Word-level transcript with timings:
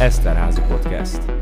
Eszterházi 0.00 0.60
Podcast. 0.60 1.37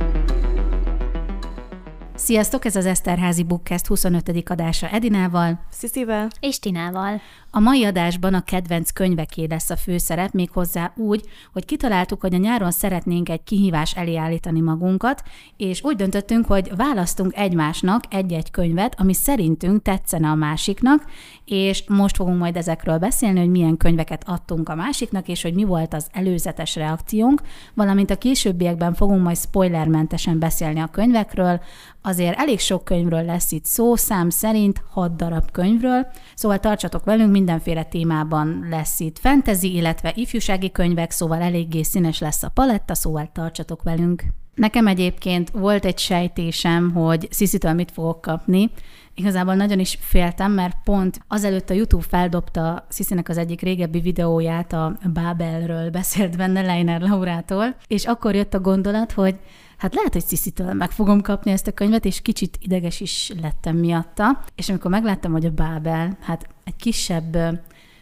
Sziasztok, 2.27 2.65
ez 2.65 2.77
az 2.77 2.87
Eszterházi 2.87 3.43
Bookcast 3.43 3.87
25. 3.87 4.51
adása 4.51 4.89
Edinával, 4.89 5.61
Sziszivel. 5.71 6.29
És 6.41 6.59
Tinával. 6.59 7.21
A 7.51 7.61
mai 7.61 7.85
adásban 7.85 8.35
a 8.35 8.41
kedvenc 8.41 8.91
könyveké 8.91 9.47
lesz 9.49 9.71
a 9.71 9.77
főszerep, 9.77 10.33
méghozzá 10.33 10.93
úgy, 10.97 11.25
hogy 11.53 11.65
kitaláltuk, 11.65 12.21
hogy 12.21 12.35
a 12.35 12.39
nyáron 12.39 12.71
szeretnénk 12.71 13.29
egy 13.29 13.43
kihívás 13.45 13.95
elé 13.95 14.17
állítani 14.17 14.61
magunkat, 14.61 15.23
és 15.57 15.83
úgy 15.83 15.97
döntöttünk, 15.97 16.47
hogy 16.47 16.77
választunk 16.77 17.37
egymásnak 17.37 18.05
egy-egy 18.11 18.51
könyvet, 18.51 19.01
ami 19.01 19.15
szerintünk 19.15 19.83
tetszene 19.83 20.29
a 20.29 20.35
másiknak, 20.35 21.05
és 21.45 21.85
most 21.89 22.17
fogunk 22.17 22.39
majd 22.39 22.57
ezekről 22.57 22.99
beszélni, 22.99 23.39
hogy 23.39 23.51
milyen 23.51 23.77
könyveket 23.77 24.23
adtunk 24.29 24.69
a 24.69 24.75
másiknak, 24.75 25.29
és 25.29 25.43
hogy 25.43 25.55
mi 25.55 25.65
volt 25.65 25.95
az 25.95 26.07
előzetes 26.13 26.75
reakciónk, 26.75 27.41
valamint 27.75 28.11
a 28.11 28.19
későbbiekben 28.19 28.95
fogunk 28.95 29.23
majd 29.23 29.37
spoilermentesen 29.37 30.39
beszélni 30.39 30.81
a 30.81 30.87
könyvekről, 30.87 31.61
azért 32.07 32.39
elég 32.39 32.59
sok 32.59 32.85
könyvről 32.85 33.25
lesz 33.25 33.53
itt 33.53 33.65
szó, 33.65 33.97
szám 33.97 34.31
szerint 34.31 34.83
6 34.91 35.17
darab 35.17 35.51
könyvről, 35.51 36.07
szóval 36.35 36.59
tartsatok 36.59 37.05
velünk, 37.05 37.31
mindenféle 37.31 37.83
témában 37.83 38.67
lesz 38.71 39.01
itt 39.01 39.19
fantasy, 39.19 39.75
illetve 39.75 40.13
ifjúsági 40.15 40.71
könyvek, 40.71 41.11
szóval 41.11 41.41
eléggé 41.41 41.83
színes 41.83 42.19
lesz 42.19 42.43
a 42.43 42.49
paletta, 42.49 42.95
szóval 42.95 43.31
tartsatok 43.33 43.83
velünk. 43.83 44.25
Nekem 44.55 44.87
egyébként 44.87 45.51
volt 45.51 45.85
egy 45.85 45.99
sejtésem, 45.99 46.93
hogy 46.93 47.29
Sziszitől 47.31 47.73
mit 47.73 47.91
fogok 47.91 48.21
kapni. 48.21 48.71
Igazából 49.15 49.55
nagyon 49.55 49.79
is 49.79 49.99
féltem, 50.01 50.53
mert 50.53 50.77
pont 50.85 51.21
azelőtt 51.29 51.71
a 51.71 51.75
YouTube 51.75 52.05
feldobta 52.09 52.87
Sziszinek 52.89 53.29
az 53.29 53.39
egyik 53.39 53.61
régebbi 53.61 54.01
videóját 54.01 54.73
a 54.73 54.99
Babelről, 55.13 55.91
beszélt 55.91 56.37
benne 56.37 56.63
Leiner 56.63 57.01
Laurától, 57.01 57.77
és 57.87 58.05
akkor 58.05 58.35
jött 58.35 58.55
a 58.55 58.61
gondolat, 58.61 59.13
hogy 59.13 59.37
hát 59.77 59.95
lehet, 59.95 60.13
hogy 60.13 60.25
Sziszitől 60.25 60.73
meg 60.73 60.91
fogom 60.91 61.21
kapni 61.21 61.51
ezt 61.51 61.67
a 61.67 61.73
könyvet, 61.73 62.05
és 62.05 62.23
kicsit 62.23 62.59
ideges 62.61 63.01
is 63.01 63.33
lettem 63.41 63.77
miatta. 63.77 64.45
És 64.55 64.69
amikor 64.69 64.91
megláttam, 64.91 65.33
hogy 65.33 65.45
a 65.45 65.51
Bábel, 65.51 66.19
hát 66.21 66.49
egy 66.65 66.77
kisebb 66.77 67.37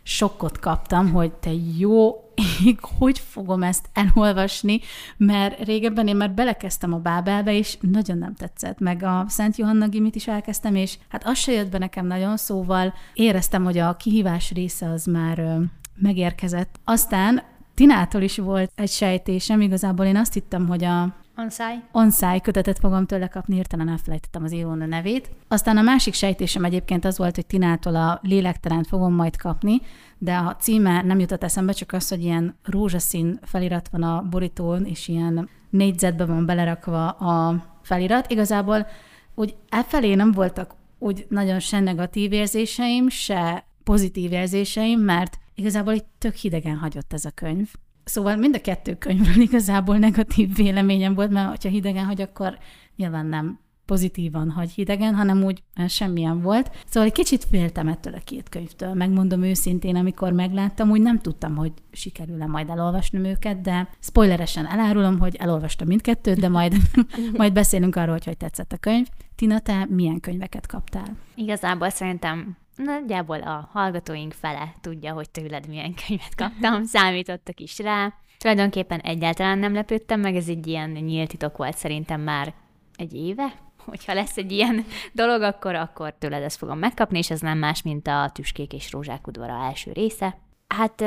sokkot 0.03 0.58
kaptam, 0.58 1.12
hogy 1.12 1.33
te 1.33 1.50
jó 1.78 2.25
ég, 2.64 2.78
hogy 2.98 3.19
fogom 3.19 3.62
ezt 3.62 3.89
elolvasni, 3.92 4.81
mert 5.16 5.64
régebben 5.64 6.08
én 6.08 6.16
már 6.16 6.31
belekezdtem 6.31 6.92
a 6.92 6.98
Bábelbe, 6.98 7.56
és 7.56 7.77
nagyon 7.81 8.19
nem 8.19 8.34
tetszett, 8.34 8.78
meg 8.78 9.03
a 9.03 9.25
Szent 9.28 9.56
Johanna 9.56 9.88
Gimit 9.88 10.14
is 10.14 10.28
elkezdtem, 10.28 10.75
és 10.75 10.98
hát 11.09 11.27
az 11.27 11.38
se 11.38 11.53
jött 11.53 11.70
be 11.70 11.78
nekem 11.78 12.06
nagyon, 12.06 12.36
szóval 12.36 12.94
éreztem, 13.14 13.64
hogy 13.64 13.78
a 13.78 13.97
kihívás 13.97 14.50
része 14.50 14.91
az 14.91 15.05
már 15.05 15.59
megérkezett. 15.97 16.81
Aztán 16.84 17.42
Tinától 17.75 18.22
is 18.22 18.38
volt 18.38 18.72
egy 18.75 18.91
sejtésem, 18.91 19.61
igazából 19.61 20.06
én 20.06 20.16
azt 20.16 20.33
hittem, 20.33 20.69
hogy 20.69 20.84
a 20.84 21.23
Onszáj. 21.36 21.82
Onszáj 21.92 22.40
kötetet 22.40 22.78
fogom 22.78 23.06
tőle 23.06 23.28
kapni, 23.28 23.54
hirtelen 23.54 23.88
elfelejtettem 23.88 24.44
az 24.44 24.52
írónő 24.52 24.86
nevét. 24.86 25.30
Aztán 25.48 25.76
a 25.76 25.82
másik 25.82 26.14
sejtésem 26.14 26.64
egyébként 26.64 27.04
az 27.04 27.18
volt, 27.18 27.34
hogy 27.34 27.46
Tinától 27.46 27.96
a 27.96 28.20
lélektelent 28.22 28.86
fogom 28.86 29.14
majd 29.14 29.36
kapni, 29.36 29.80
de 30.18 30.36
a 30.36 30.56
címe 30.56 31.02
nem 31.02 31.18
jutott 31.18 31.44
eszembe, 31.44 31.72
csak 31.72 31.92
az, 31.92 32.08
hogy 32.08 32.22
ilyen 32.22 32.56
rózsaszín 32.64 33.38
felirat 33.42 33.88
van 33.88 34.02
a 34.02 34.22
borítón, 34.30 34.84
és 34.84 35.08
ilyen 35.08 35.48
négyzetbe 35.70 36.24
van 36.24 36.46
belerakva 36.46 37.08
a 37.08 37.64
felirat. 37.82 38.30
Igazából 38.30 38.86
úgy 39.34 39.56
efelé 39.69 40.14
nem 40.14 40.32
voltak 40.32 40.74
úgy 40.98 41.26
nagyon 41.28 41.60
se 41.60 41.80
negatív 41.80 42.32
érzéseim, 42.32 43.08
se 43.08 43.64
pozitív 43.84 44.32
érzéseim, 44.32 45.00
mert 45.00 45.38
igazából 45.54 45.92
itt 45.92 46.08
tök 46.19 46.34
hidegen 46.34 46.76
hagyott 46.76 47.12
ez 47.12 47.24
a 47.24 47.30
könyv. 47.30 47.70
Szóval 48.05 48.36
mind 48.36 48.55
a 48.55 48.60
kettő 48.60 48.94
könyvről 48.94 49.42
igazából 49.42 49.98
negatív 49.98 50.55
véleményem 50.55 51.14
volt, 51.14 51.30
mert 51.30 51.62
ha 51.62 51.69
hidegen 51.69 52.05
hagy, 52.05 52.20
akkor 52.20 52.58
nyilván 52.97 53.26
nem 53.26 53.59
pozitívan 53.84 54.50
hagy 54.50 54.70
hidegen, 54.70 55.15
hanem 55.15 55.42
úgy 55.42 55.62
semmilyen 55.88 56.41
volt. 56.41 56.70
Szóval 56.87 57.09
egy 57.09 57.15
kicsit 57.15 57.44
féltem 57.44 57.88
ettől 57.88 58.15
a 58.15 58.20
két 58.25 58.48
könyvtől. 58.48 58.94
Megmondom 58.94 59.42
őszintén, 59.42 59.97
amikor 59.97 60.32
megláttam, 60.32 60.91
úgy 60.91 61.00
nem 61.00 61.19
tudtam, 61.19 61.56
hogy 61.56 61.72
sikerül-e 61.92 62.47
majd 62.47 62.69
elolvasnom 62.69 63.25
őket, 63.25 63.60
de 63.60 63.88
spoileresen 64.00 64.66
elárulom, 64.66 65.19
hogy 65.19 65.36
elolvastam 65.36 65.86
mindkettőt, 65.86 66.41
de 66.41 66.48
majd, 66.48 66.75
majd 67.38 67.53
beszélünk 67.53 67.97
arról, 67.97 68.12
hogy 68.12 68.25
hogy 68.25 68.36
tetszett 68.36 68.72
a 68.72 68.76
könyv. 68.76 69.06
Tina, 69.36 69.59
te 69.59 69.86
milyen 69.88 70.21
könyveket 70.21 70.66
kaptál? 70.66 71.16
Igazából 71.34 71.88
szerintem 71.88 72.56
nagyjából 72.76 73.40
a 73.40 73.68
hallgatóink 73.72 74.32
fele 74.32 74.74
tudja, 74.80 75.12
hogy 75.12 75.30
tőled 75.30 75.68
milyen 75.68 75.94
könyvet 76.06 76.34
kaptam, 76.34 76.84
számítottak 76.94 77.60
is 77.60 77.78
rá. 77.78 78.14
Tulajdonképpen 78.38 79.00
egyáltalán 79.00 79.58
nem 79.58 79.74
lepődtem 79.74 80.20
meg, 80.20 80.36
ez 80.36 80.48
egy 80.48 80.66
ilyen 80.66 80.90
nyílt 80.90 81.28
titok 81.28 81.56
volt 81.56 81.76
szerintem 81.76 82.20
már 82.20 82.54
egy 82.96 83.14
éve, 83.14 83.52
hogyha 83.84 84.14
lesz 84.14 84.36
egy 84.36 84.52
ilyen 84.52 84.84
dolog, 85.12 85.42
akkor, 85.42 85.74
akkor 85.74 86.14
tőled 86.18 86.42
ezt 86.42 86.56
fogom 86.56 86.78
megkapni, 86.78 87.18
és 87.18 87.30
ez 87.30 87.40
nem 87.40 87.58
más, 87.58 87.82
mint 87.82 88.06
a 88.06 88.30
Tüskék 88.32 88.72
és 88.72 88.92
Rózsák 88.92 89.26
udvara 89.26 89.64
első 89.64 89.92
része. 89.92 90.38
Hát 90.66 91.00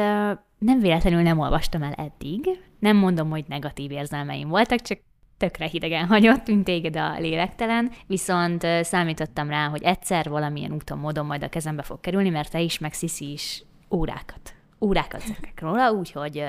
nem 0.57 0.79
véletlenül 0.79 1.21
nem 1.21 1.39
olvastam 1.39 1.83
el 1.83 1.93
eddig. 1.93 2.59
Nem 2.79 2.97
mondom, 2.97 3.29
hogy 3.29 3.45
negatív 3.47 3.91
érzelmeim 3.91 4.47
voltak, 4.47 4.81
csak 4.81 4.99
tökre 5.37 5.65
hidegen 5.65 6.05
hagyott, 6.07 6.47
mint 6.47 6.63
téged 6.63 6.95
a 6.95 7.19
lélektelen, 7.19 7.91
viszont 8.07 8.67
számítottam 8.81 9.49
rá, 9.49 9.67
hogy 9.67 9.83
egyszer 9.83 10.29
valamilyen 10.29 10.71
úton, 10.71 10.97
módon 10.97 11.25
majd 11.25 11.43
a 11.43 11.49
kezembe 11.49 11.81
fog 11.81 11.99
kerülni, 11.99 12.29
mert 12.29 12.51
te 12.51 12.59
is, 12.59 12.79
meg 12.79 12.93
Sziszi 12.93 13.31
is 13.31 13.63
órákat, 13.91 14.53
órákat 14.81 15.21
zekek 15.21 15.61
róla, 15.61 15.91
úgyhogy 15.91 16.43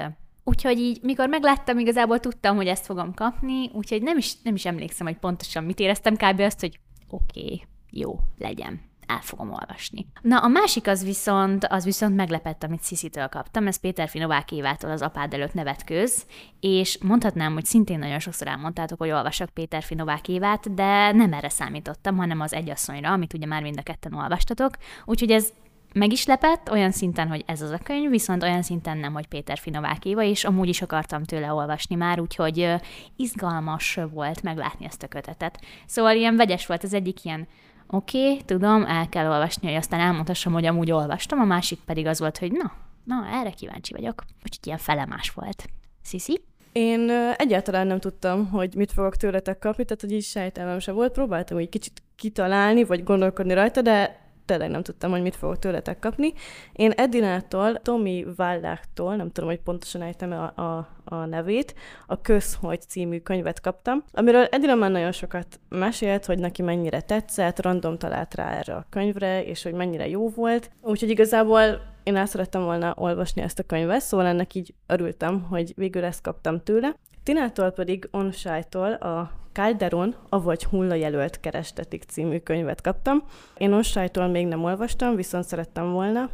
Úgyhogy 0.44 0.78
így, 0.78 0.98
mikor 1.02 1.28
megláttam, 1.28 1.78
igazából 1.78 2.18
tudtam, 2.18 2.56
hogy 2.56 2.66
ezt 2.66 2.84
fogom 2.84 3.14
kapni, 3.14 3.70
úgyhogy 3.72 4.02
nem 4.02 4.16
is, 4.16 4.42
nem 4.42 4.54
is 4.54 4.64
emlékszem, 4.64 5.06
hogy 5.06 5.16
pontosan 5.16 5.64
mit 5.64 5.80
éreztem, 5.80 6.16
kb. 6.16 6.40
azt, 6.40 6.60
hogy 6.60 6.78
oké, 7.08 7.40
okay, 7.40 7.62
jó, 7.90 8.18
legyen 8.38 8.87
el 9.08 9.20
fogom 9.20 9.52
olvasni. 9.52 10.06
Na, 10.22 10.38
a 10.38 10.48
másik 10.48 10.86
az 10.86 11.04
viszont, 11.04 11.64
az 11.64 11.84
viszont 11.84 12.16
meglepett, 12.16 12.64
amit 12.64 12.82
Sziszitől 12.82 13.26
kaptam, 13.26 13.66
ez 13.66 13.76
Péter 13.76 14.08
Finovák 14.08 14.52
Évától 14.52 14.90
az 14.90 15.02
apád 15.02 15.34
előtt 15.34 15.54
nevetkőz, 15.54 16.26
és 16.60 16.98
mondhatnám, 17.02 17.52
hogy 17.52 17.64
szintén 17.64 17.98
nagyon 17.98 18.18
sokszor 18.18 18.46
elmondtátok, 18.46 18.98
hogy 18.98 19.10
olvasok 19.10 19.48
Péter 19.48 19.82
Finovák 19.82 20.28
Évát, 20.28 20.74
de 20.74 21.12
nem 21.12 21.32
erre 21.32 21.48
számítottam, 21.48 22.16
hanem 22.16 22.40
az 22.40 22.52
egyasszonyra, 22.52 23.12
amit 23.12 23.34
ugye 23.34 23.46
már 23.46 23.62
mind 23.62 23.78
a 23.78 23.82
ketten 23.82 24.14
olvastatok, 24.14 24.76
úgyhogy 25.04 25.30
ez 25.30 25.52
meg 25.92 26.12
is 26.12 26.26
lepett, 26.26 26.70
olyan 26.70 26.90
szinten, 26.90 27.28
hogy 27.28 27.44
ez 27.46 27.62
az 27.62 27.70
a 27.70 27.78
könyv, 27.82 28.10
viszont 28.10 28.42
olyan 28.42 28.62
szinten 28.62 28.98
nem, 28.98 29.12
hogy 29.12 29.26
Péter 29.26 29.58
Finovák 29.58 30.04
Éva, 30.04 30.22
és 30.22 30.44
amúgy 30.44 30.68
is 30.68 30.82
akartam 30.82 31.24
tőle 31.24 31.52
olvasni 31.52 31.94
már, 31.94 32.20
úgyhogy 32.20 32.74
izgalmas 33.16 33.98
volt 34.12 34.42
meglátni 34.42 34.84
ezt 34.84 35.02
a 35.02 35.08
kötetet. 35.08 35.60
Szóval 35.86 36.16
ilyen 36.16 36.36
vegyes 36.36 36.66
volt 36.66 36.82
az 36.82 36.94
egyik 36.94 37.24
ilyen 37.24 37.48
oké, 37.90 38.30
okay, 38.30 38.42
tudom, 38.44 38.84
el 38.84 39.08
kell 39.08 39.30
olvasni, 39.30 39.68
hogy 39.68 39.76
aztán 39.76 40.00
elmondhassam, 40.00 40.52
hogy 40.52 40.66
amúgy 40.66 40.90
olvastam, 40.90 41.40
a 41.40 41.44
másik 41.44 41.78
pedig 41.86 42.06
az 42.06 42.18
volt, 42.18 42.38
hogy 42.38 42.52
na, 42.52 42.72
na, 43.04 43.26
erre 43.32 43.50
kíváncsi 43.50 43.92
vagyok. 43.92 44.24
Úgyhogy 44.44 44.66
ilyen 44.66 44.78
felemás 44.78 45.30
volt. 45.30 45.64
Sziszi? 46.02 46.40
Én 46.72 47.10
egyáltalán 47.36 47.86
nem 47.86 47.98
tudtam, 47.98 48.50
hogy 48.50 48.74
mit 48.74 48.92
fogok 48.92 49.16
tőletek 49.16 49.58
kapni, 49.58 49.84
tehát 49.84 50.00
hogy 50.00 50.12
így 50.12 50.24
sejtelmem 50.24 50.78
se 50.78 50.92
volt. 50.92 51.12
Próbáltam 51.12 51.56
hogy 51.56 51.68
kicsit 51.68 52.02
kitalálni, 52.16 52.84
vagy 52.84 53.04
gondolkodni 53.04 53.54
rajta, 53.54 53.82
de 53.82 54.27
tényleg 54.48 54.70
nem 54.70 54.82
tudtam, 54.82 55.10
hogy 55.10 55.22
mit 55.22 55.36
fogok 55.36 55.58
tőletek 55.58 55.98
kapni. 55.98 56.32
Én 56.72 56.90
Edinától, 56.90 57.82
Tomi 57.82 58.26
Valláktól, 58.36 59.16
nem 59.16 59.30
tudom, 59.30 59.50
hogy 59.50 59.60
pontosan 59.60 60.02
ejtem 60.02 60.32
a, 60.32 60.62
a, 60.62 60.88
a 61.04 61.24
nevét, 61.24 61.74
a 62.06 62.20
Közhogy 62.20 62.80
című 62.80 63.18
könyvet 63.18 63.60
kaptam, 63.60 64.04
amiről 64.12 64.44
Edina 64.44 64.74
már 64.74 64.90
nagyon 64.90 65.12
sokat 65.12 65.60
mesélt, 65.68 66.24
hogy 66.24 66.38
neki 66.38 66.62
mennyire 66.62 67.00
tetszett, 67.00 67.62
random 67.62 67.98
talált 67.98 68.34
rá 68.34 68.50
erre 68.50 68.74
a 68.74 68.86
könyvre, 68.90 69.44
és 69.44 69.62
hogy 69.62 69.72
mennyire 69.72 70.08
jó 70.08 70.28
volt. 70.28 70.70
Úgyhogy 70.82 71.10
igazából 71.10 71.80
én 72.02 72.16
el 72.16 72.26
szerettem 72.26 72.62
volna 72.62 72.94
olvasni 72.96 73.42
ezt 73.42 73.58
a 73.58 73.62
könyvet, 73.62 74.00
szóval 74.00 74.26
ennek 74.26 74.54
így 74.54 74.74
örültem, 74.86 75.42
hogy 75.42 75.72
végül 75.76 76.04
ezt 76.04 76.20
kaptam 76.22 76.62
tőle. 76.62 76.94
Tinától 77.28 77.70
pedig 77.70 78.08
Onsájtól 78.10 78.92
a 78.92 79.30
Calderon, 79.52 80.14
avagy 80.28 80.64
hullajelölt 80.64 81.40
kerestetik 81.40 82.02
című 82.02 82.38
könyvet 82.38 82.80
kaptam. 82.80 83.22
Én 83.56 83.72
Onsájtól 83.72 84.26
még 84.26 84.46
nem 84.46 84.64
olvastam, 84.64 85.16
viszont 85.16 85.44
szerettem 85.44 85.92
volna 85.92 86.30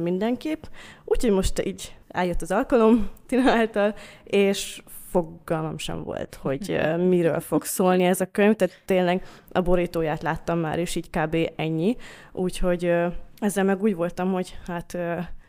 mindenképp. 0.00 0.62
Úgyhogy 1.04 1.30
most 1.30 1.62
így 1.66 1.96
eljött 2.08 2.42
az 2.42 2.50
alkalom 2.50 3.10
Tina 3.26 3.50
által, 3.50 3.94
és 4.24 4.82
fogalmam 5.10 5.78
sem 5.78 6.02
volt, 6.04 6.38
hogy 6.42 6.80
miről 7.08 7.40
fog 7.40 7.64
szólni 7.64 8.04
ez 8.04 8.20
a 8.20 8.30
könyv, 8.30 8.54
tehát 8.54 8.82
tényleg 8.84 9.24
a 9.52 9.60
borítóját 9.60 10.22
láttam 10.22 10.58
már, 10.58 10.78
és 10.78 10.94
így 10.94 11.10
kb. 11.10 11.36
ennyi. 11.56 11.96
Úgyhogy 12.32 12.92
ezzel 13.38 13.64
meg 13.64 13.82
úgy 13.82 13.94
voltam, 13.94 14.32
hogy 14.32 14.58
hát 14.66 14.98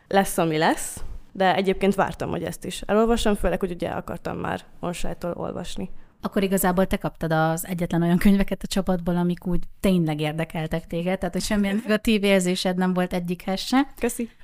lesz, 0.08 0.38
ami 0.38 0.58
lesz, 0.58 1.04
de 1.32 1.54
egyébként 1.54 1.94
vártam, 1.94 2.30
hogy 2.30 2.42
ezt 2.42 2.64
is 2.64 2.80
elolvassam, 2.80 3.34
főleg, 3.34 3.60
hogy 3.60 3.70
ugye 3.70 3.88
akartam 3.88 4.38
már 4.38 4.60
Onsájtól 4.80 5.32
olvasni. 5.36 5.90
akkor 6.20 6.42
igazából 6.42 6.86
te 6.86 6.96
kaptad 6.96 7.32
az 7.32 7.66
egyetlen 7.66 8.02
olyan 8.02 8.18
könyveket 8.18 8.62
a 8.62 8.66
csapatból, 8.66 9.16
amik 9.16 9.46
úgy 9.46 9.62
tényleg 9.80 10.20
érdekeltek 10.20 10.86
téged, 10.86 11.18
tehát 11.18 11.34
hogy 11.34 11.42
semmilyen 11.42 11.80
negatív 11.84 12.24
érzésed 12.24 12.76
nem 12.76 12.92
volt 12.92 13.12
egyikhez 13.12 13.60
se. 13.60 13.86
Köszi. 13.98 14.28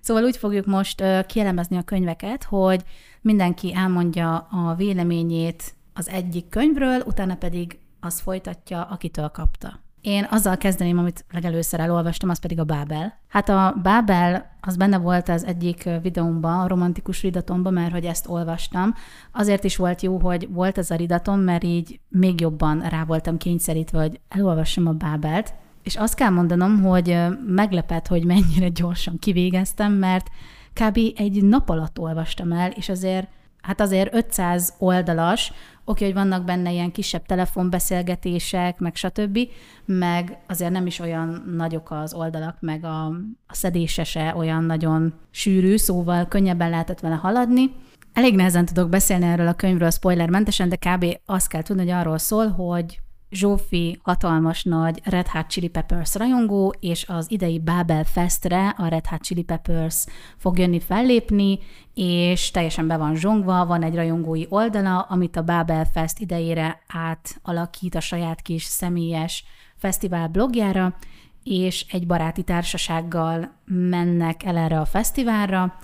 Szóval 0.00 0.24
úgy 0.24 0.36
fogjuk 0.36 0.66
most 0.66 1.26
kielemezni 1.26 1.76
a 1.76 1.82
könyveket, 1.82 2.44
hogy 2.44 2.82
mindenki 3.20 3.74
elmondja 3.74 4.36
a 4.36 4.74
véleményét 4.74 5.74
az 5.94 6.08
egyik 6.08 6.48
könyvről, 6.48 7.02
utána 7.06 7.34
pedig 7.34 7.78
az 8.00 8.20
folytatja, 8.20 8.82
akitől 8.82 9.28
kapta. 9.28 9.80
Én 10.00 10.26
azzal 10.30 10.56
kezdeném, 10.56 10.98
amit 10.98 11.24
legelőször 11.32 11.80
elolvastam, 11.80 12.28
az 12.28 12.38
pedig 12.38 12.60
a 12.60 12.64
Bábel. 12.64 13.18
Hát 13.28 13.48
a 13.48 13.74
Bábel 13.82 14.56
az 14.60 14.76
benne 14.76 14.98
volt 14.98 15.28
az 15.28 15.44
egyik 15.44 15.88
videómban, 16.02 16.60
a 16.60 16.68
romantikus 16.68 17.22
ridatomban, 17.22 17.72
mert 17.72 17.92
hogy 17.92 18.04
ezt 18.04 18.28
olvastam. 18.28 18.94
Azért 19.32 19.64
is 19.64 19.76
volt 19.76 20.02
jó, 20.02 20.18
hogy 20.18 20.48
volt 20.50 20.78
ez 20.78 20.90
a 20.90 20.96
ridatom, 20.96 21.40
mert 21.40 21.64
így 21.64 22.00
még 22.08 22.40
jobban 22.40 22.80
rá 22.80 23.04
voltam 23.04 23.36
kényszerítve, 23.36 24.00
hogy 24.00 24.20
elolvassam 24.28 24.86
a 24.86 24.92
Bábelt. 24.92 25.54
És 25.82 25.96
azt 25.96 26.14
kell 26.14 26.30
mondanom, 26.30 26.82
hogy 26.82 27.16
meglepett, 27.46 28.06
hogy 28.06 28.24
mennyire 28.24 28.68
gyorsan 28.68 29.18
kivégeztem, 29.18 29.92
mert 29.92 30.26
kb. 30.72 30.98
egy 31.16 31.44
nap 31.44 31.68
alatt 31.68 31.98
olvastam 31.98 32.52
el, 32.52 32.70
és 32.70 32.88
azért 32.88 33.28
hát 33.68 33.80
azért 33.80 34.14
500 34.14 34.74
oldalas, 34.78 35.52
oké, 35.84 36.04
hogy 36.04 36.14
vannak 36.14 36.44
benne 36.44 36.72
ilyen 36.72 36.92
kisebb 36.92 37.26
telefonbeszélgetések, 37.26 38.78
meg 38.78 38.96
stb., 38.96 39.38
meg 39.84 40.38
azért 40.46 40.70
nem 40.70 40.86
is 40.86 40.98
olyan 40.98 41.52
nagyok 41.56 41.90
az 41.90 42.14
oldalak, 42.14 42.56
meg 42.60 42.84
a, 42.84 43.06
a 43.46 43.54
szedése 43.54 44.04
se 44.04 44.34
olyan 44.36 44.64
nagyon 44.64 45.14
sűrű, 45.30 45.76
szóval 45.76 46.28
könnyebben 46.28 46.70
lehetett 46.70 47.00
vele 47.00 47.14
haladni. 47.14 47.70
Elég 48.12 48.34
nehezen 48.34 48.64
tudok 48.64 48.88
beszélni 48.88 49.24
erről 49.24 49.48
a 49.48 49.54
könyvről 49.54 49.90
spoilermentesen, 49.90 50.68
de 50.68 50.76
kb. 50.76 51.04
azt 51.26 51.48
kell 51.48 51.62
tudni, 51.62 51.82
hogy 51.82 51.90
arról 51.90 52.18
szól, 52.18 52.48
hogy 52.48 53.00
Zsófi 53.30 54.00
hatalmas 54.02 54.62
nagy 54.62 55.00
Red 55.04 55.26
Hot 55.26 55.46
Chili 55.46 55.68
Peppers 55.68 56.14
rajongó, 56.14 56.74
és 56.80 57.08
az 57.08 57.30
idei 57.30 57.60
Babel 57.60 58.04
Festre 58.04 58.68
a 58.68 58.86
Red 58.86 59.06
Hot 59.06 59.22
Chili 59.22 59.42
Peppers 59.42 60.04
fog 60.36 60.58
jönni 60.58 60.80
fellépni, 60.80 61.58
és 61.94 62.50
teljesen 62.50 62.86
be 62.86 62.96
van 62.96 63.16
zsongva, 63.16 63.66
van 63.66 63.82
egy 63.82 63.94
rajongói 63.94 64.44
oldala, 64.48 65.00
amit 65.00 65.36
a 65.36 65.44
Babel 65.44 65.84
Fest 65.84 66.18
idejére 66.18 66.80
átalakít 66.86 67.94
a 67.94 68.00
saját 68.00 68.42
kis 68.42 68.62
személyes 68.62 69.44
fesztivál 69.76 70.28
blogjára, 70.28 70.96
és 71.42 71.86
egy 71.90 72.06
baráti 72.06 72.42
társasággal 72.42 73.52
mennek 73.64 74.42
el 74.42 74.56
erre 74.56 74.80
a 74.80 74.84
fesztiválra, 74.84 75.78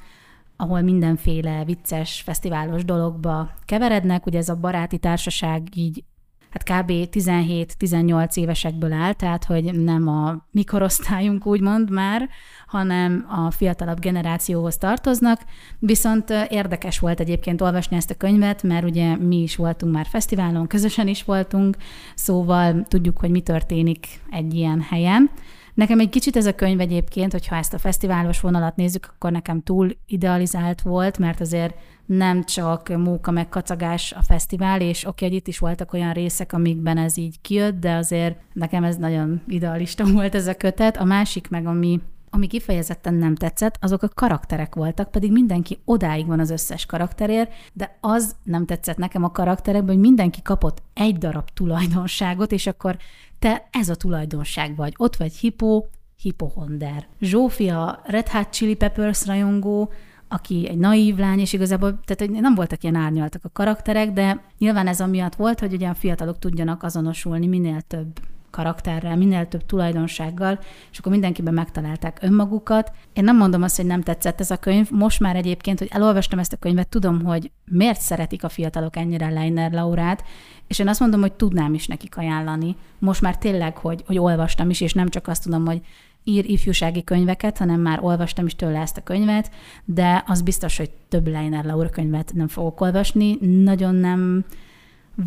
ahol 0.57 0.81
mindenféle 0.81 1.65
vicces 1.65 2.21
fesztiválos 2.21 2.85
dologba 2.85 3.51
keverednek. 3.65 4.27
Ugye 4.27 4.39
ez 4.39 4.49
a 4.49 4.57
baráti 4.57 4.99
társaság 4.99 5.69
így 5.75 6.05
hát 6.55 6.83
kb. 6.83 6.91
17-18 6.91 8.37
évesekből 8.37 8.93
áll, 8.93 9.13
tehát 9.13 9.45
hogy 9.45 9.83
nem 9.83 10.09
a 10.09 10.47
mikorosztályunk 10.51 11.47
úgymond 11.47 11.91
már, 11.91 12.29
hanem 12.67 13.27
a 13.29 13.51
fiatalabb 13.51 14.01
generációhoz 14.01 14.77
tartoznak. 14.77 15.41
Viszont 15.79 16.31
érdekes 16.49 16.99
volt 16.99 17.21
egyébként 17.21 17.61
olvasni 17.61 17.97
ezt 17.97 18.11
a 18.11 18.15
könyvet, 18.15 18.63
mert 18.63 18.85
ugye 18.85 19.17
mi 19.17 19.43
is 19.43 19.57
voltunk 19.57 19.93
már 19.93 20.07
fesztiválon, 20.07 20.67
közösen 20.67 21.09
is 21.09 21.25
voltunk, 21.25 21.77
szóval 22.15 22.87
tudjuk, 22.89 23.19
hogy 23.19 23.31
mi 23.31 23.41
történik 23.41 24.07
egy 24.31 24.55
ilyen 24.55 24.81
helyen. 24.81 25.31
Nekem 25.75 26.01
egy 26.01 26.09
kicsit 26.09 26.37
ez 26.37 26.47
a 26.47 26.55
könyv 26.55 26.81
egyébként, 26.81 27.33
hogyha 27.33 27.57
ezt 27.57 27.75
a 27.75 27.79
fesztiválos 27.79 28.41
vonalat 28.41 28.77
nézzük, 28.77 29.13
akkor 29.15 29.33
nekem 29.33 29.63
túl 29.63 29.97
idealizált 30.07 30.83
volt, 30.83 31.19
mert 31.19 31.41
azért 31.41 31.75
nem 32.07 32.45
csak 32.45 32.89
móka 32.89 33.31
meg 33.31 33.49
kacagás 33.49 34.13
a 34.13 34.23
fesztivál, 34.23 34.81
és 34.81 35.07
oké, 35.07 35.25
hogy 35.27 35.35
itt 35.35 35.47
is 35.47 35.59
voltak 35.59 35.93
olyan 35.93 36.13
részek, 36.13 36.53
amikben 36.53 36.99
ez 36.99 37.17
így 37.17 37.41
kijött, 37.41 37.81
de 37.81 37.95
azért 37.95 38.39
nekem 38.53 38.85
ez 38.85 38.97
nagyon 38.97 39.43
idealista 39.47 40.05
volt 40.13 40.35
ez 40.35 40.47
a 40.47 40.55
kötet. 40.55 40.97
A 40.97 41.05
másik 41.05 41.49
meg, 41.49 41.67
ami 41.67 42.01
ami 42.31 42.47
kifejezetten 42.47 43.15
nem 43.15 43.35
tetszett, 43.35 43.77
azok 43.81 44.03
a 44.03 44.09
karakterek 44.09 44.75
voltak, 44.75 45.11
pedig 45.11 45.33
mindenki 45.33 45.79
odáig 45.85 46.27
van 46.27 46.41
az 46.41 46.51
összes 46.51 46.87
karakterért, 46.87 47.53
de 47.73 47.99
az 48.01 48.37
nem 48.43 48.67
tetszett 48.67 48.97
nekem 48.97 49.25
a 49.25 49.31
karakterekben, 49.31 49.95
hogy 49.95 50.05
mindenki 50.05 50.43
kapott 50.43 50.83
egy 50.95 51.19
darab 51.19 51.51
tulajdonságot, 51.51 52.53
és 52.53 52.67
akkor 52.67 52.97
te 53.45 53.69
ez 53.71 53.89
a 53.89 53.95
tulajdonság 53.95 54.77
vagy. 54.77 54.95
Ott 54.97 55.17
vagy 55.17 55.37
Hippo, 55.37 55.85
Hippohonder. 56.17 57.07
Zsófia, 57.21 58.01
Red 58.05 58.29
Hot 58.29 58.51
Chili 58.51 58.75
Peppers 58.75 59.27
rajongó, 59.27 59.93
aki 60.29 60.69
egy 60.69 60.79
naív 60.79 61.17
lány, 61.17 61.39
és 61.39 61.53
igazából 61.53 62.01
tehát, 62.05 62.33
nem 62.33 62.55
voltak 62.55 62.83
ilyen 62.83 62.95
árnyaltak 62.95 63.45
a 63.45 63.51
karakterek, 63.53 64.13
de 64.13 64.45
nyilván 64.59 64.87
ez 64.87 65.01
amiatt 65.01 65.35
volt, 65.35 65.61
hogy 65.61 65.73
ugye 65.73 65.89
a 65.89 65.95
fiatalok 65.95 66.39
tudjanak 66.39 66.83
azonosulni 66.83 67.47
minél 67.47 67.81
több 67.81 68.21
karakterrel, 68.55 69.17
minél 69.17 69.49
több 69.49 69.67
tulajdonsággal, 69.67 70.59
és 70.93 70.99
akkor 70.99 71.13
mindenkiben 71.13 71.55
megtalálták 71.55 72.19
önmagukat. 72.23 72.93
Én 73.13 73.25
nem 73.25 73.37
mondom 73.37 73.63
azt, 73.63 73.77
hogy 73.77 73.87
nem 73.87 74.03
tetszett 74.03 74.41
ez 74.41 74.51
a 74.51 74.57
könyv. 74.57 74.91
Most 74.91 75.21
már 75.21 75.37
egyébként, 75.37 75.79
hogy 75.79 75.89
elolvastam 75.91 76.39
ezt 76.39 76.53
a 76.53 76.57
könyvet, 76.57 76.89
tudom, 76.89 77.25
hogy 77.25 77.51
miért 77.65 78.01
szeretik 78.01 78.45
a 78.45 78.49
fiatalok 78.49 78.97
ennyire 78.97 79.31
Leiner 79.31 79.73
Laurát, 79.73 80.25
és 80.67 80.79
én 80.79 80.89
azt 80.89 81.01
mondom, 81.01 81.21
hogy 81.21 81.33
tudnám 81.33 81.75
is 81.75 81.87
nekik 81.87 82.17
ajánlani. 82.17 82.77
Most 82.99 83.21
már 83.21 83.39
tényleg, 83.39 83.77
hogy, 83.77 84.03
hogy 84.07 84.19
olvastam 84.19 84.71
is, 84.71 84.81
és 84.81 84.93
nem 84.93 85.09
csak 85.09 85.29
azt 85.29 85.43
tudom, 85.43 85.67
hogy 85.67 85.81
ír 86.25 86.51
ifjúsági 86.51 87.05
könyveket, 87.05 87.59
hanem 87.59 87.81
már 87.81 87.99
olvastam 88.03 88.47
is 88.47 88.57
tőle 88.57 88.81
ezt 88.81 88.97
a 88.97 89.03
könyvet, 89.03 89.51
de 89.85 90.25
az 90.27 90.43
biztos, 90.43 90.77
hogy 90.77 90.91
több 91.09 91.29
Leiner 91.29 91.65
Laura 91.65 91.89
könyvet 91.89 92.33
nem 92.35 92.49
fogok 92.49 92.81
olvasni. 92.81 93.39
Nagyon 93.41 93.95
nem 93.95 94.45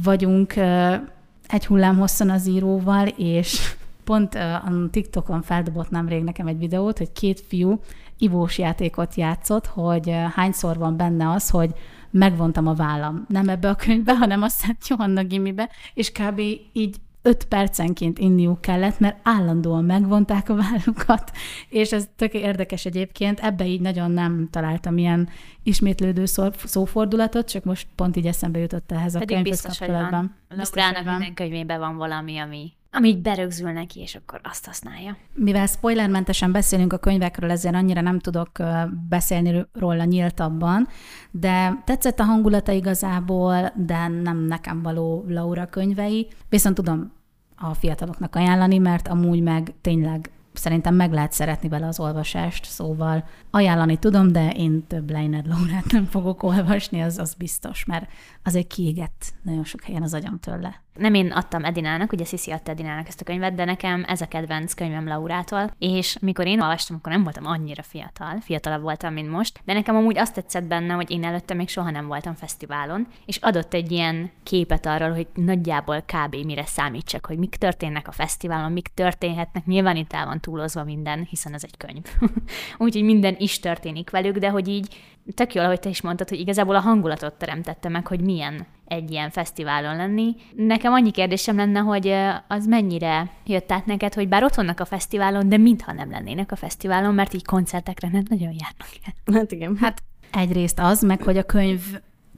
vagyunk 0.03 0.53
egy 1.47 1.65
hullám 1.65 1.97
hosszan 1.97 2.29
az 2.29 2.47
íróval, 2.47 3.07
és 3.07 3.75
pont 4.03 4.35
a 4.35 4.71
TikTokon 4.91 5.41
feldobott 5.41 5.89
nemrég 5.89 6.23
nekem 6.23 6.47
egy 6.47 6.57
videót, 6.57 6.97
hogy 6.97 7.11
két 7.11 7.43
fiú 7.47 7.79
ivós 8.17 8.57
játékot 8.57 9.15
játszott, 9.15 9.65
hogy 9.65 10.15
hányszor 10.35 10.77
van 10.77 10.97
benne 10.97 11.29
az, 11.29 11.49
hogy 11.49 11.73
megvontam 12.11 12.67
a 12.67 12.73
vállam. 12.73 13.25
Nem 13.27 13.49
ebbe 13.49 13.69
a 13.69 13.75
könyvbe, 13.75 14.17
hanem 14.23 14.41
a 14.41 14.47
Szent 14.47 14.87
Johanna 14.87 15.23
gimibe, 15.23 15.69
és 15.93 16.11
kb. 16.11 16.39
így 16.73 16.95
öt 17.27 17.45
percenként 17.45 18.19
inniuk 18.19 18.61
kellett, 18.61 18.99
mert 18.99 19.17
állandóan 19.23 19.83
megvonták 19.83 20.49
a 20.49 20.55
vállukat, 20.55 21.31
és 21.69 21.91
ez 21.91 22.07
tök 22.15 22.33
érdekes 22.33 22.85
egyébként, 22.85 23.39
ebbe 23.39 23.65
így 23.65 23.81
nagyon 23.81 24.11
nem 24.11 24.47
találtam 24.51 24.97
ilyen 24.97 25.29
ismétlődő 25.63 26.25
szó, 26.25 26.47
szófordulatot, 26.53 27.49
csak 27.49 27.63
most 27.63 27.87
pont 27.95 28.15
így 28.17 28.25
eszembe 28.25 28.59
jutott 28.59 28.91
ehhez 28.91 29.15
a 29.15 29.19
Pedig 29.19 29.43
biztos, 29.43 29.77
kapcsolatban. 29.77 30.19
Hogy 30.19 30.29
van. 30.47 30.57
Biztos, 30.57 30.83
minden 31.05 31.33
könyvében 31.33 31.79
van 31.79 31.97
valami, 31.97 32.37
ami, 32.37 32.73
ami 32.97 33.07
így 33.07 33.21
berögzül 33.21 33.71
neki, 33.71 33.99
és 33.99 34.15
akkor 34.15 34.39
azt 34.43 34.65
használja. 34.65 35.17
Mivel 35.33 35.65
spoilermentesen 35.65 36.51
beszélünk 36.51 36.93
a 36.93 36.97
könyvekről, 36.97 37.51
ezért 37.51 37.75
annyira 37.75 38.01
nem 38.01 38.19
tudok 38.19 38.51
beszélni 39.09 39.65
róla 39.73 40.03
nyíltabban, 40.03 40.87
de 41.31 41.83
tetszett 41.85 42.19
a 42.19 42.23
hangulata 42.23 42.71
igazából, 42.71 43.71
de 43.75 44.07
nem 44.07 44.37
nekem 44.37 44.81
való 44.81 45.25
Laura 45.27 45.65
könyvei. 45.65 46.27
Viszont 46.49 46.75
tudom 46.75 47.11
a 47.55 47.73
fiataloknak 47.73 48.35
ajánlani, 48.35 48.77
mert 48.77 49.07
amúgy 49.07 49.41
meg 49.41 49.73
tényleg 49.81 50.31
szerintem 50.53 50.95
meg 50.95 51.11
lehet 51.11 51.31
szeretni 51.31 51.69
vele 51.69 51.87
az 51.87 51.99
olvasást, 51.99 52.65
szóval 52.65 53.23
ajánlani 53.51 53.97
tudom, 53.97 54.31
de 54.31 54.49
én 54.49 54.87
több 54.87 55.11
Leiner 55.11 55.45
Laurát 55.45 55.91
nem 55.91 56.05
fogok 56.05 56.43
olvasni, 56.43 57.01
az, 57.01 57.17
az 57.17 57.33
biztos, 57.33 57.85
mert 57.85 58.09
azért 58.47 58.67
kiégett 58.67 59.33
nagyon 59.41 59.63
sok 59.63 59.83
helyen 59.83 60.03
az 60.03 60.13
agyam 60.13 60.39
tőle 60.39 60.85
nem 60.97 61.13
én 61.13 61.31
adtam 61.31 61.63
Edinának, 61.63 62.11
ugye 62.11 62.25
Sisi 62.25 62.51
adta 62.51 62.71
Edinának 62.71 63.07
ezt 63.07 63.21
a 63.21 63.23
könyvet, 63.23 63.55
de 63.55 63.65
nekem 63.65 64.05
ez 64.07 64.21
a 64.21 64.27
kedvenc 64.27 64.73
könyvem 64.73 65.07
Laurától, 65.07 65.71
és 65.79 66.17
mikor 66.21 66.47
én 66.47 66.61
olvastam, 66.61 66.95
akkor 66.95 67.11
nem 67.11 67.23
voltam 67.23 67.45
annyira 67.45 67.83
fiatal, 67.83 68.39
fiatalabb 68.39 68.81
voltam, 68.81 69.13
mint 69.13 69.29
most, 69.29 69.61
de 69.65 69.73
nekem 69.73 69.95
amúgy 69.95 70.17
azt 70.17 70.33
tetszett 70.33 70.63
benne, 70.63 70.93
hogy 70.93 71.11
én 71.11 71.23
előtte 71.23 71.53
még 71.53 71.69
soha 71.69 71.89
nem 71.89 72.07
voltam 72.07 72.35
fesztiválon, 72.35 73.07
és 73.25 73.37
adott 73.37 73.73
egy 73.73 73.91
ilyen 73.91 74.31
képet 74.43 74.85
arról, 74.85 75.11
hogy 75.13 75.27
nagyjából 75.33 76.01
kb. 76.01 76.35
mire 76.35 76.65
számítsak, 76.65 77.25
hogy 77.25 77.37
mik 77.37 77.55
történnek 77.55 78.07
a 78.07 78.11
fesztiválon, 78.11 78.71
mik 78.71 78.87
történhetnek, 78.93 79.65
nyilván 79.65 79.95
itt 79.95 80.13
el 80.13 80.25
van 80.25 80.39
túlozva 80.39 80.83
minden, 80.83 81.27
hiszen 81.29 81.53
ez 81.53 81.63
egy 81.63 81.77
könyv. 81.77 82.03
Úgyhogy 82.77 83.03
minden 83.03 83.35
is 83.37 83.59
történik 83.59 84.09
velük, 84.09 84.37
de 84.37 84.49
hogy 84.49 84.67
így 84.67 84.95
tök 85.33 85.53
jól, 85.53 85.65
ahogy 85.65 85.79
te 85.79 85.89
is 85.89 86.01
mondtad, 86.01 86.29
hogy 86.29 86.39
igazából 86.39 86.75
a 86.75 86.79
hangulatot 86.79 87.33
teremtette 87.33 87.89
meg, 87.89 88.07
hogy 88.07 88.21
milyen 88.21 88.65
egy 88.85 89.11
ilyen 89.11 89.29
fesztiválon 89.29 89.95
lenni. 89.95 90.35
Nekem 90.55 90.93
annyi 90.93 91.11
kérdésem 91.11 91.55
lenne, 91.55 91.79
hogy 91.79 92.13
az 92.47 92.65
mennyire 92.65 93.29
jött 93.45 93.71
át 93.71 93.85
neked, 93.85 94.13
hogy 94.13 94.27
bár 94.27 94.43
ott 94.43 94.55
vannak 94.55 94.79
a 94.79 94.85
fesztiválon, 94.85 95.49
de 95.49 95.57
mintha 95.57 95.93
nem 95.93 96.11
lennének 96.11 96.51
a 96.51 96.55
fesztiválon, 96.55 97.13
mert 97.13 97.33
így 97.33 97.45
koncertekre 97.45 98.09
nem 98.11 98.23
nagyon 98.29 98.55
járnak 98.59 98.89
el. 99.05 99.35
Hát 99.39 99.51
igen. 99.51 99.77
Hát 99.77 100.03
egyrészt 100.31 100.79
az, 100.79 101.01
meg 101.01 101.21
hogy 101.21 101.37
a 101.37 101.43
könyv 101.43 101.81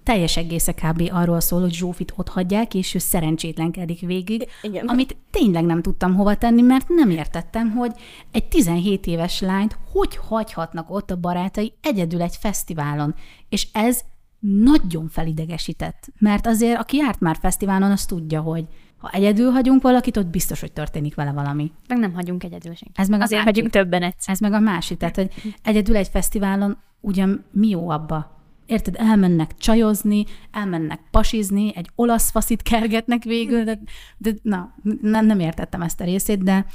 teljes 0.09 0.37
egésze 0.37 0.73
kb. 0.73 1.09
arról 1.11 1.39
szól, 1.39 1.61
hogy 1.61 1.73
Zsófit 1.73 2.13
ott 2.15 2.27
hagyják, 2.29 2.73
és 2.73 2.93
ő 2.93 2.97
szerencsétlenkedik 2.97 3.99
végig, 3.99 4.47
Igen. 4.61 4.87
amit 4.87 5.15
tényleg 5.31 5.65
nem 5.65 5.81
tudtam 5.81 6.15
hova 6.15 6.35
tenni, 6.35 6.61
mert 6.61 6.87
nem 6.87 7.09
értettem, 7.09 7.71
hogy 7.71 7.91
egy 8.31 8.47
17 8.47 9.07
éves 9.07 9.41
lányt 9.41 9.77
hogy 9.91 10.15
hagyhatnak 10.15 10.89
ott 10.89 11.11
a 11.11 11.19
barátai 11.19 11.73
egyedül 11.81 12.21
egy 12.21 12.35
fesztiválon. 12.35 13.15
És 13.49 13.67
ez 13.73 14.01
nagyon 14.39 15.07
felidegesített. 15.09 16.07
Mert 16.19 16.47
azért, 16.47 16.79
aki 16.79 16.97
járt 16.97 17.19
már 17.19 17.37
fesztiválon, 17.39 17.91
az 17.91 18.05
tudja, 18.05 18.41
hogy 18.41 18.65
ha 18.97 19.09
egyedül 19.09 19.51
hagyunk 19.51 19.81
valakit, 19.81 20.17
ott 20.17 20.27
biztos, 20.27 20.59
hogy 20.59 20.71
történik 20.71 21.15
vele 21.15 21.31
valami. 21.31 21.71
Meg 21.87 21.97
nem 21.97 22.13
hagyunk 22.13 22.43
egyedül 22.43 22.73
senkit. 22.73 22.99
Ez 22.99 23.07
meg 23.07 23.21
az 23.21 23.31
Azért 23.31 23.45
másik. 23.45 23.69
többen 23.69 24.03
egyszer. 24.03 24.33
Ez 24.33 24.39
meg 24.39 24.53
a 24.53 24.59
másik. 24.59 24.97
Tehát, 24.97 25.15
hogy 25.15 25.31
egyedül 25.63 25.95
egy 25.95 26.07
fesztiválon 26.07 26.77
ugyan 26.99 27.45
mi 27.51 27.67
jó 27.69 27.89
abba? 27.89 28.37
Érted, 28.69 28.95
elmennek 28.97 29.57
csajozni, 29.57 30.25
elmennek 30.51 30.99
pasizni, 31.11 31.71
egy 31.75 31.89
olasz 31.95 32.31
faszit 32.31 32.61
kergetnek 32.61 33.23
végül, 33.23 33.63
de, 33.63 33.79
de 34.17 34.31
na, 34.41 34.75
nem, 35.01 35.25
nem 35.25 35.39
értettem 35.39 35.81
ezt 35.81 36.01
a 36.01 36.03
részét, 36.03 36.43
de 36.43 36.65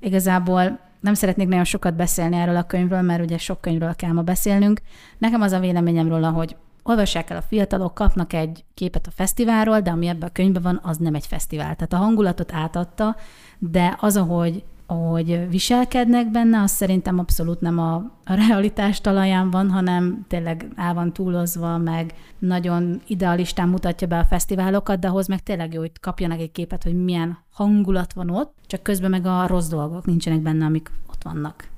igazából 0.00 0.80
nem 1.00 1.14
szeretnék 1.14 1.48
nagyon 1.48 1.64
sokat 1.64 1.96
beszélni 1.96 2.36
erről 2.36 2.56
a 2.56 2.62
könyvről, 2.62 3.00
mert 3.02 3.22
ugye 3.22 3.38
sok 3.38 3.60
könyvről 3.60 3.94
kell 3.94 4.12
ma 4.12 4.22
beszélnünk. 4.22 4.80
Nekem 5.18 5.40
az 5.40 5.52
a 5.52 5.58
véleményem 5.58 6.08
róla, 6.08 6.30
hogy 6.30 6.56
olvassák 6.82 7.30
el 7.30 7.36
a 7.36 7.42
fiatalok, 7.42 7.94
kapnak 7.94 8.32
egy 8.32 8.64
képet 8.74 9.06
a 9.06 9.10
fesztiválról, 9.10 9.80
de 9.80 9.90
ami 9.90 10.06
ebben 10.06 10.28
a 10.28 10.32
könyvben 10.32 10.62
van, 10.62 10.80
az 10.82 10.96
nem 10.96 11.14
egy 11.14 11.26
fesztivál. 11.26 11.74
Tehát 11.74 11.92
a 11.92 11.96
hangulatot 11.96 12.52
átadta, 12.52 13.16
de 13.58 13.96
az, 14.00 14.16
ahogy, 14.16 14.64
ahogy 14.92 15.48
viselkednek 15.48 16.30
benne, 16.30 16.60
az 16.60 16.70
szerintem 16.70 17.18
abszolút 17.18 17.60
nem 17.60 17.78
a, 17.78 17.94
a 18.24 18.34
realitás 18.34 19.00
talaján 19.00 19.50
van, 19.50 19.70
hanem 19.70 20.24
tényleg 20.28 20.68
el 20.76 20.94
van 20.94 21.12
túlozva, 21.12 21.78
meg 21.78 22.14
nagyon 22.38 23.00
idealistán 23.06 23.68
mutatja 23.68 24.06
be 24.06 24.18
a 24.18 24.24
fesztiválokat, 24.24 24.98
de 24.98 25.08
ahhoz 25.08 25.26
meg 25.26 25.42
tényleg 25.42 25.72
jó, 25.72 25.80
hogy 25.80 25.92
kapjanak 26.00 26.40
egy 26.40 26.52
képet, 26.52 26.82
hogy 26.82 27.04
milyen 27.04 27.38
hangulat 27.52 28.12
van 28.12 28.30
ott, 28.30 28.54
csak 28.66 28.82
közben 28.82 29.10
meg 29.10 29.26
a 29.26 29.46
rossz 29.46 29.68
dolgok 29.68 30.04
nincsenek 30.04 30.40
benne, 30.40 30.64
amik 30.64 30.90
ott 31.10 31.22
vannak. 31.22 31.68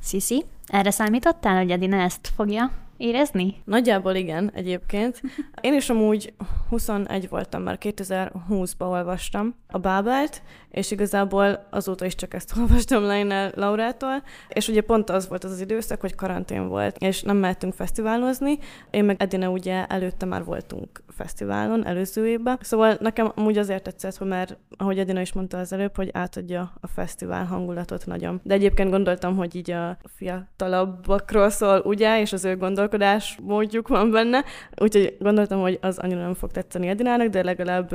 Sziszi, 0.00 0.44
erre 0.66 0.90
számítottál, 0.90 1.56
hogy 1.56 1.70
Edina 1.70 1.96
ezt 1.96 2.32
fogja 2.34 2.70
érezni? 2.96 3.54
Nagyjából 3.64 4.14
igen, 4.14 4.50
egyébként. 4.54 5.22
Én 5.60 5.74
is 5.74 5.90
amúgy 5.90 6.32
21 6.68 7.28
voltam, 7.28 7.62
már 7.62 7.78
2020-ban 7.80 8.88
olvastam 8.90 9.54
a 9.72 9.78
Bábelt, 9.78 10.42
és 10.70 10.90
igazából 10.90 11.66
azóta 11.70 12.04
is 12.04 12.14
csak 12.14 12.34
ezt 12.34 12.52
olvastam 12.58 13.02
Leiner 13.02 13.52
Laurától, 13.56 14.22
és 14.48 14.68
ugye 14.68 14.80
pont 14.80 15.10
az 15.10 15.28
volt 15.28 15.44
az 15.44 15.50
az 15.50 15.60
időszak, 15.60 16.00
hogy 16.00 16.14
karantén 16.14 16.68
volt, 16.68 16.96
és 16.98 17.22
nem 17.22 17.36
mehetünk 17.36 17.74
fesztiválozni. 17.74 18.58
Én 18.90 19.04
meg 19.04 19.22
Edina 19.22 19.50
ugye 19.50 19.86
előtte 19.86 20.26
már 20.26 20.44
voltunk 20.44 21.02
fesztiválon, 21.08 21.86
előző 21.86 22.26
évben. 22.26 22.58
Szóval 22.60 22.96
nekem 23.00 23.32
amúgy 23.34 23.58
azért 23.58 23.82
tetszett, 23.82 24.16
hogy 24.16 24.28
már, 24.28 24.56
ahogy 24.76 24.98
Edina 24.98 25.20
is 25.20 25.32
mondta 25.32 25.58
az 25.58 25.72
előbb, 25.72 25.96
hogy 25.96 26.10
átadja 26.12 26.72
a 26.80 26.86
fesztivál 26.86 27.44
hangulatot 27.44 28.06
nagyon. 28.06 28.40
De 28.42 28.54
egyébként 28.54 28.90
gondoltam, 28.90 29.36
hogy 29.36 29.54
így 29.54 29.70
a 29.70 29.96
fiatalabbakról 30.16 31.50
szól, 31.50 31.82
ugye, 31.84 32.20
és 32.20 32.32
az 32.32 32.44
ő 32.44 32.56
gondolkodás 32.56 33.38
módjuk 33.42 33.88
van 33.88 34.10
benne, 34.10 34.44
úgyhogy 34.76 35.16
gondoltam, 35.20 35.60
hogy 35.60 35.78
az 35.80 35.98
annyira 35.98 36.20
nem 36.20 36.34
fog 36.34 36.50
tetszeni 36.50 36.88
Edinának, 36.88 37.28
de 37.28 37.42
legalább 37.42 37.94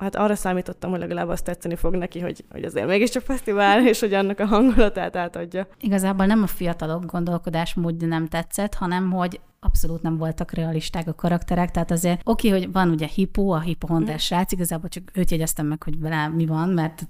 hát 0.00 0.16
arra 0.16 0.34
számítottam, 0.34 0.90
hogy 0.90 0.98
legalább 0.98 1.28
azt 1.28 1.44
tetszeni 1.44 1.74
fog 1.74 1.94
neki, 1.94 2.20
hogy, 2.20 2.44
hogy 2.50 2.64
azért 2.64 2.86
mégiscsak 2.86 3.22
fesztivál, 3.22 3.86
és 3.88 4.00
hogy 4.00 4.14
annak 4.14 4.40
a 4.40 4.46
hangulatát 4.46 5.16
átadja. 5.16 5.66
Igazából 5.80 6.26
nem 6.26 6.42
a 6.42 6.46
fiatalok 6.46 7.04
gondolkodásmódja 7.04 8.08
nem 8.08 8.26
tetszett, 8.26 8.74
hanem 8.74 9.10
hogy 9.10 9.40
abszolút 9.60 10.02
nem 10.02 10.16
voltak 10.16 10.52
realisták 10.52 11.08
a 11.08 11.14
karakterek, 11.14 11.70
tehát 11.70 11.90
azért 11.90 12.20
oké, 12.24 12.48
okay, 12.48 12.60
hogy 12.60 12.72
van 12.72 12.90
ugye 12.90 13.06
Hippo, 13.06 13.48
a 13.48 13.60
Hippohonter 13.60 14.18
srác, 14.18 14.52
igazából 14.52 14.88
csak 14.88 15.10
őt 15.12 15.30
jegyeztem 15.30 15.66
meg, 15.66 15.82
hogy 15.82 15.98
vele 15.98 16.28
mi 16.28 16.46
van, 16.46 16.68
mert 16.68 17.08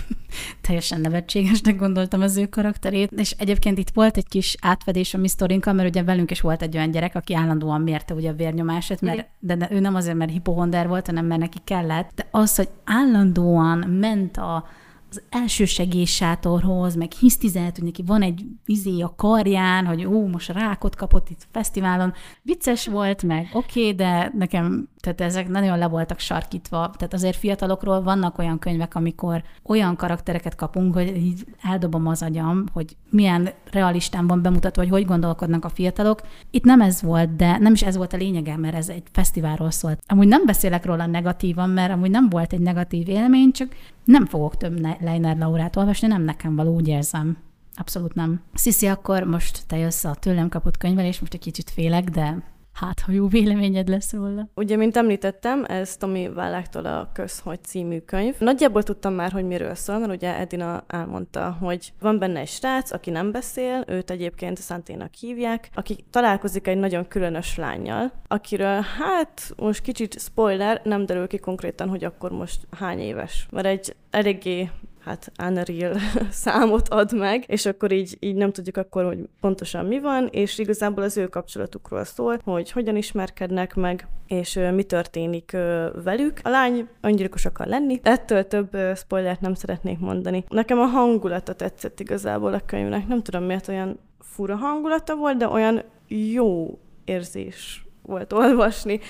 teljesen 0.60 1.00
nevetségesnek 1.00 1.76
gondoltam 1.76 2.20
az 2.20 2.36
ő 2.36 2.46
karakterét, 2.46 3.10
és 3.10 3.30
egyébként 3.30 3.78
itt 3.78 3.90
volt 3.90 4.16
egy 4.16 4.28
kis 4.28 4.56
átfedés 4.60 5.14
a 5.14 5.18
mi 5.18 5.28
sztorinkkal, 5.28 5.72
mert 5.72 5.88
ugye 5.88 6.02
velünk 6.02 6.30
is 6.30 6.40
volt 6.40 6.62
egy 6.62 6.76
olyan 6.76 6.90
gyerek, 6.90 7.14
aki 7.14 7.34
állandóan 7.34 7.80
mérte 7.80 8.14
ugye 8.14 8.30
a 8.30 8.34
vérnyomását, 8.34 9.00
mert, 9.00 9.28
de, 9.38 9.68
ő 9.70 9.80
nem 9.80 9.94
azért, 9.94 10.16
mert 10.16 10.30
Hippohonder 10.30 10.88
volt, 10.88 11.06
hanem 11.06 11.26
mert 11.26 11.40
neki 11.40 11.58
kellett, 11.64 12.10
de 12.14 12.28
az, 12.30 12.56
hogy 12.56 12.68
állandóan 12.84 13.78
ment 13.78 14.36
a 14.36 14.64
az 15.10 15.22
első 15.28 15.64
segélysátorhoz, 15.64 16.94
meg 16.94 17.12
hisztizelt, 17.12 17.74
hogy 17.76 17.84
neki 17.84 18.02
van 18.06 18.22
egy 18.22 18.44
izé 18.64 19.00
a 19.00 19.14
karján, 19.16 19.86
hogy 19.86 20.06
ó, 20.06 20.26
most 20.26 20.48
rákot 20.48 20.96
kapott 20.96 21.28
itt 21.30 21.46
fesztiválon. 21.50 22.12
Vicces 22.42 22.86
volt, 22.86 23.22
meg 23.22 23.48
oké, 23.52 23.80
okay, 23.80 23.94
de 23.94 24.32
nekem, 24.38 24.88
tehát 25.00 25.20
ezek 25.20 25.48
nagyon 25.48 25.78
le 25.78 25.86
voltak 25.86 26.18
sarkítva. 26.18 26.90
Tehát 26.96 27.14
azért 27.14 27.36
fiatalokról 27.36 28.02
vannak 28.02 28.38
olyan 28.38 28.58
könyvek, 28.58 28.94
amikor 28.94 29.42
olyan 29.62 29.96
karaktereket 29.96 30.54
kapunk, 30.54 30.94
hogy 30.94 31.16
így 31.16 31.44
eldobom 31.62 32.06
az 32.06 32.22
agyam, 32.22 32.64
hogy 32.72 32.96
milyen 33.10 33.48
realistán 33.70 34.26
van 34.26 34.42
bemutatva, 34.42 34.82
hogy 34.82 34.90
hogy 34.90 35.04
gondolkodnak 35.04 35.64
a 35.64 35.68
fiatalok. 35.68 36.20
Itt 36.50 36.64
nem 36.64 36.80
ez 36.80 37.02
volt, 37.02 37.36
de 37.36 37.58
nem 37.58 37.72
is 37.72 37.82
ez 37.82 37.96
volt 37.96 38.12
a 38.12 38.16
lényege, 38.16 38.56
mert 38.56 38.74
ez 38.74 38.88
egy 38.88 39.02
fesztiválról 39.12 39.70
szólt. 39.70 40.02
Amúgy 40.06 40.28
nem 40.28 40.46
beszélek 40.46 40.84
róla 40.84 41.06
negatívan, 41.06 41.70
mert 41.70 41.92
amúgy 41.92 42.10
nem 42.10 42.28
volt 42.28 42.52
egy 42.52 42.60
negatív 42.60 43.08
élmény, 43.08 43.52
csak 43.52 43.74
nem 44.04 44.26
fogok 44.26 44.56
több 44.56 44.80
Leiner 45.00 45.38
Laurát 45.38 45.76
olvasni, 45.76 46.08
nem 46.08 46.22
nekem 46.22 46.56
való, 46.56 46.74
úgy 46.74 46.88
érzem. 46.88 47.36
Abszolút 47.74 48.14
nem. 48.14 48.40
Sziszi, 48.54 48.86
akkor 48.86 49.22
most 49.22 49.66
te 49.66 49.76
jössz 49.76 50.04
a 50.04 50.14
tőlem 50.14 50.48
kapott 50.48 50.76
könyvvel, 50.76 51.04
és 51.04 51.20
most 51.20 51.34
egy 51.34 51.40
kicsit 51.40 51.70
félek, 51.70 52.04
de 52.04 52.42
hát, 52.80 53.00
ha 53.00 53.12
jó 53.12 53.26
véleményed 53.26 53.88
lesz 53.88 54.12
róla. 54.12 54.48
Ugye, 54.54 54.76
mint 54.76 54.96
említettem, 54.96 55.64
ez 55.68 55.96
Tomi 55.96 56.28
Válláktól 56.28 56.86
a 56.86 57.10
Közhogy 57.12 57.64
című 57.64 57.98
könyv. 57.98 58.34
Nagyjából 58.38 58.82
tudtam 58.82 59.14
már, 59.14 59.32
hogy 59.32 59.44
miről 59.44 59.74
szól, 59.74 59.98
mert 59.98 60.12
ugye 60.12 60.36
Edina 60.36 60.84
elmondta, 60.86 61.56
hogy 61.60 61.92
van 62.00 62.18
benne 62.18 62.40
egy 62.40 62.48
srác, 62.48 62.92
aki 62.92 63.10
nem 63.10 63.32
beszél, 63.32 63.84
őt 63.86 64.10
egyébként 64.10 64.58
Szanténak 64.58 65.14
hívják, 65.14 65.70
aki 65.74 66.04
találkozik 66.10 66.66
egy 66.66 66.78
nagyon 66.78 67.08
különös 67.08 67.56
lányjal, 67.56 68.12
akiről 68.28 68.80
hát 68.98 69.52
most 69.56 69.82
kicsit 69.82 70.20
spoiler, 70.20 70.80
nem 70.84 71.06
derül 71.06 71.26
ki 71.26 71.38
konkrétan, 71.38 71.88
hogy 71.88 72.04
akkor 72.04 72.30
most 72.30 72.66
hány 72.70 72.98
éves. 72.98 73.46
Mert 73.50 73.66
egy 73.66 73.96
eléggé 74.10 74.70
hát 75.04 75.32
unreal 75.42 75.96
számot 76.30 76.88
ad 76.88 77.12
meg, 77.12 77.44
és 77.46 77.66
akkor 77.66 77.92
így, 77.92 78.16
így 78.20 78.34
nem 78.34 78.52
tudjuk 78.52 78.76
akkor, 78.76 79.04
hogy 79.04 79.18
pontosan 79.40 79.86
mi 79.86 80.00
van, 80.00 80.28
és 80.30 80.58
igazából 80.58 81.02
az 81.02 81.16
ő 81.16 81.28
kapcsolatukról 81.28 82.04
szól, 82.04 82.40
hogy 82.44 82.70
hogyan 82.70 82.96
ismerkednek 82.96 83.74
meg, 83.74 84.06
és 84.26 84.56
uh, 84.56 84.72
mi 84.72 84.82
történik 84.82 85.50
uh, 85.54 86.02
velük. 86.04 86.38
A 86.42 86.48
lány 86.48 86.88
öngyilkos 87.00 87.44
akar 87.44 87.66
lenni, 87.66 88.00
ettől 88.02 88.46
több 88.46 88.74
uh, 88.74 88.94
spoilert 88.96 89.40
nem 89.40 89.54
szeretnék 89.54 89.98
mondani. 89.98 90.44
Nekem 90.48 90.78
a 90.78 90.86
hangulata 90.86 91.52
tetszett 91.52 92.00
igazából 92.00 92.54
a 92.54 92.60
könyvnek, 92.66 93.06
nem 93.06 93.22
tudom 93.22 93.44
miért 93.44 93.68
olyan 93.68 93.98
fura 94.20 94.56
hangulata 94.56 95.16
volt, 95.16 95.36
de 95.36 95.48
olyan 95.48 95.82
jó 96.08 96.78
érzés 97.04 97.84
volt 98.02 98.32
olvasni. 98.32 99.00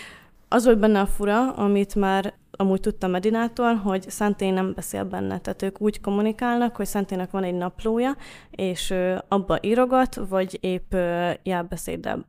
Az 0.49 0.65
volt 0.65 0.79
benne 0.79 1.01
a 1.01 1.07
fura, 1.07 1.53
amit 1.53 1.95
már 1.95 2.35
amúgy 2.61 2.81
tudtam 2.81 3.11
Medinától, 3.11 3.75
hogy 3.75 4.11
Szenté 4.11 4.51
nem 4.51 4.73
beszél 4.75 5.05
benne. 5.05 5.39
Tehát 5.39 5.63
ők 5.63 5.81
úgy 5.81 6.01
kommunikálnak, 6.01 6.77
hogy 6.77 6.87
Szentének 6.87 7.31
van 7.31 7.45
egy 7.45 7.55
naplója, 7.55 8.17
és 8.51 8.95
abba 9.29 9.59
írogat, 9.61 10.15
vagy 10.15 10.59
épp 10.61 10.95
jelbeszéddel 11.43 12.27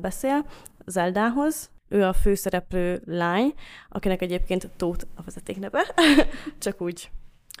beszél 0.00 0.46
Zeldához. 0.86 1.70
Ő 1.88 2.04
a 2.04 2.12
főszereplő 2.12 3.02
lány, 3.04 3.54
akinek 3.88 4.22
egyébként 4.22 4.70
Tóth 4.76 5.04
a 5.16 5.22
vezetékneve, 5.24 5.82
csak 6.58 6.80
úgy 6.80 7.10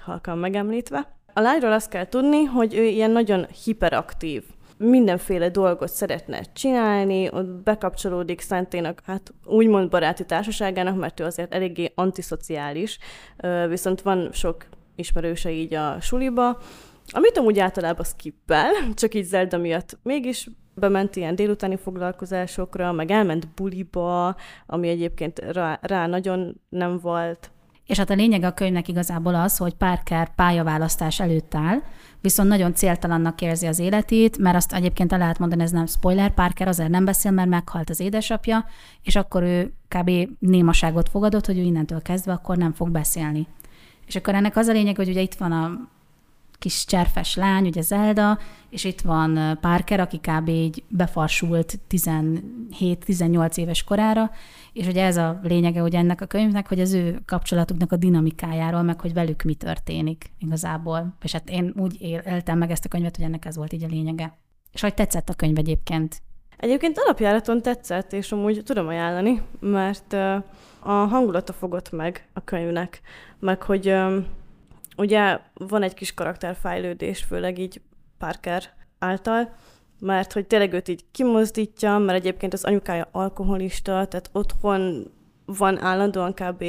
halkan 0.02 0.38
megemlítve. 0.38 1.16
A 1.32 1.40
lányról 1.40 1.72
azt 1.72 1.90
kell 1.90 2.08
tudni, 2.08 2.44
hogy 2.44 2.74
ő 2.74 2.84
ilyen 2.84 3.10
nagyon 3.10 3.46
hiperaktív 3.64 4.44
mindenféle 4.78 5.48
dolgot 5.48 5.88
szeretne 5.88 6.40
csinálni, 6.52 7.28
ott 7.32 7.46
bekapcsolódik 7.46 8.40
Szentének, 8.40 9.00
hát 9.04 9.34
úgymond 9.44 9.90
baráti 9.90 10.24
társaságának, 10.24 10.98
mert 10.98 11.20
ő 11.20 11.24
azért 11.24 11.54
eléggé 11.54 11.92
antiszociális, 11.94 12.98
viszont 13.68 14.00
van 14.02 14.28
sok 14.32 14.66
ismerőse 14.96 15.50
így 15.50 15.74
a 15.74 16.00
suliba, 16.00 16.58
amit 17.10 17.38
amúgy 17.38 17.58
általában 17.58 18.04
skippel, 18.04 18.70
csak 18.94 19.14
így 19.14 19.24
Zelda 19.24 19.58
miatt 19.58 19.98
mégis 20.02 20.48
bement 20.74 21.16
ilyen 21.16 21.34
délutáni 21.34 21.76
foglalkozásokra, 21.76 22.92
meg 22.92 23.10
elment 23.10 23.48
buliba, 23.54 24.36
ami 24.66 24.88
egyébként 24.88 25.38
rá, 25.38 25.78
rá 25.82 26.06
nagyon 26.06 26.60
nem 26.68 26.98
volt. 26.98 27.50
És 27.86 27.98
hát 27.98 28.10
a 28.10 28.14
lényeg 28.14 28.42
a 28.42 28.52
könyvnek 28.52 28.88
igazából 28.88 29.34
az, 29.34 29.56
hogy 29.56 29.74
Parker 29.74 30.34
pályaválasztás 30.34 31.20
előtt 31.20 31.54
áll, 31.54 31.82
viszont 32.20 32.48
nagyon 32.48 32.74
céltalannak 32.74 33.40
érzi 33.40 33.66
az 33.66 33.78
életét, 33.78 34.38
mert 34.38 34.56
azt 34.56 34.72
egyébként 34.72 35.12
el 35.12 35.18
lehet 35.18 35.38
mondani, 35.38 35.62
ez 35.62 35.70
nem 35.70 35.86
spoiler, 35.86 36.34
Parker 36.34 36.68
azért 36.68 36.88
nem 36.88 37.04
beszél, 37.04 37.30
mert 37.30 37.48
meghalt 37.48 37.90
az 37.90 38.00
édesapja, 38.00 38.64
és 39.02 39.16
akkor 39.16 39.42
ő 39.42 39.72
kb. 39.88 40.10
némaságot 40.38 41.08
fogadott, 41.08 41.46
hogy 41.46 41.58
ő 41.58 41.62
innentől 41.62 42.02
kezdve 42.02 42.32
akkor 42.32 42.56
nem 42.56 42.72
fog 42.72 42.90
beszélni. 42.90 43.46
És 44.06 44.16
akkor 44.16 44.34
ennek 44.34 44.56
az 44.56 44.66
a 44.66 44.72
lényeg, 44.72 44.96
hogy 44.96 45.08
ugye 45.08 45.20
itt 45.20 45.34
van 45.34 45.52
a 45.52 45.88
kis 46.58 46.84
cserfes 46.84 47.34
lány, 47.34 47.66
ugye 47.66 47.80
Zelda, 47.80 48.38
és 48.70 48.84
itt 48.84 49.00
van 49.00 49.58
Parker, 49.60 50.00
aki 50.00 50.18
kb. 50.18 50.48
így 50.48 50.84
befarsult 50.88 51.78
17-18 51.90 53.56
éves 53.56 53.84
korára, 53.84 54.30
és 54.72 54.86
ugye 54.86 55.04
ez 55.04 55.16
a 55.16 55.40
lényege 55.42 55.82
ugye 55.82 55.98
ennek 55.98 56.20
a 56.20 56.26
könyvnek, 56.26 56.68
hogy 56.68 56.80
az 56.80 56.92
ő 56.92 57.22
kapcsolatuknak 57.26 57.92
a 57.92 57.96
dinamikájáról, 57.96 58.82
meg 58.82 59.00
hogy 59.00 59.12
velük 59.12 59.42
mi 59.42 59.54
történik 59.54 60.30
igazából. 60.38 61.14
És 61.22 61.32
hát 61.32 61.50
én 61.50 61.72
úgy 61.76 61.96
éltem 62.00 62.58
meg 62.58 62.70
ezt 62.70 62.84
a 62.84 62.88
könyvet, 62.88 63.16
hogy 63.16 63.24
ennek 63.24 63.44
ez 63.44 63.56
volt 63.56 63.72
így 63.72 63.84
a 63.84 63.88
lényege. 63.90 64.38
És 64.72 64.80
hogy 64.80 64.94
tetszett 64.94 65.28
a 65.28 65.34
könyv 65.34 65.58
egyébként? 65.58 66.22
Egyébként 66.56 66.98
alapjáraton 66.98 67.62
tetszett, 67.62 68.12
és 68.12 68.32
amúgy 68.32 68.62
tudom 68.64 68.86
ajánlani, 68.88 69.42
mert 69.60 70.12
a 70.80 70.90
hangulata 70.90 71.52
fogott 71.52 71.90
meg 71.90 72.28
a 72.32 72.44
könyvnek, 72.44 73.00
meg 73.38 73.62
hogy 73.62 73.94
ugye 74.98 75.38
van 75.54 75.82
egy 75.82 75.94
kis 75.94 76.14
karakterfejlődés, 76.14 77.22
főleg 77.22 77.58
így 77.58 77.80
Parker 78.18 78.62
által, 78.98 79.54
mert 80.00 80.32
hogy 80.32 80.46
tényleg 80.46 80.72
őt 80.72 80.88
így 80.88 81.04
kimozdítja, 81.10 81.98
mert 81.98 82.18
egyébként 82.18 82.52
az 82.52 82.64
anyukája 82.64 83.08
alkoholista, 83.12 84.06
tehát 84.06 84.30
otthon 84.32 85.10
van 85.44 85.78
állandóan 85.82 86.34
kb. 86.34 86.64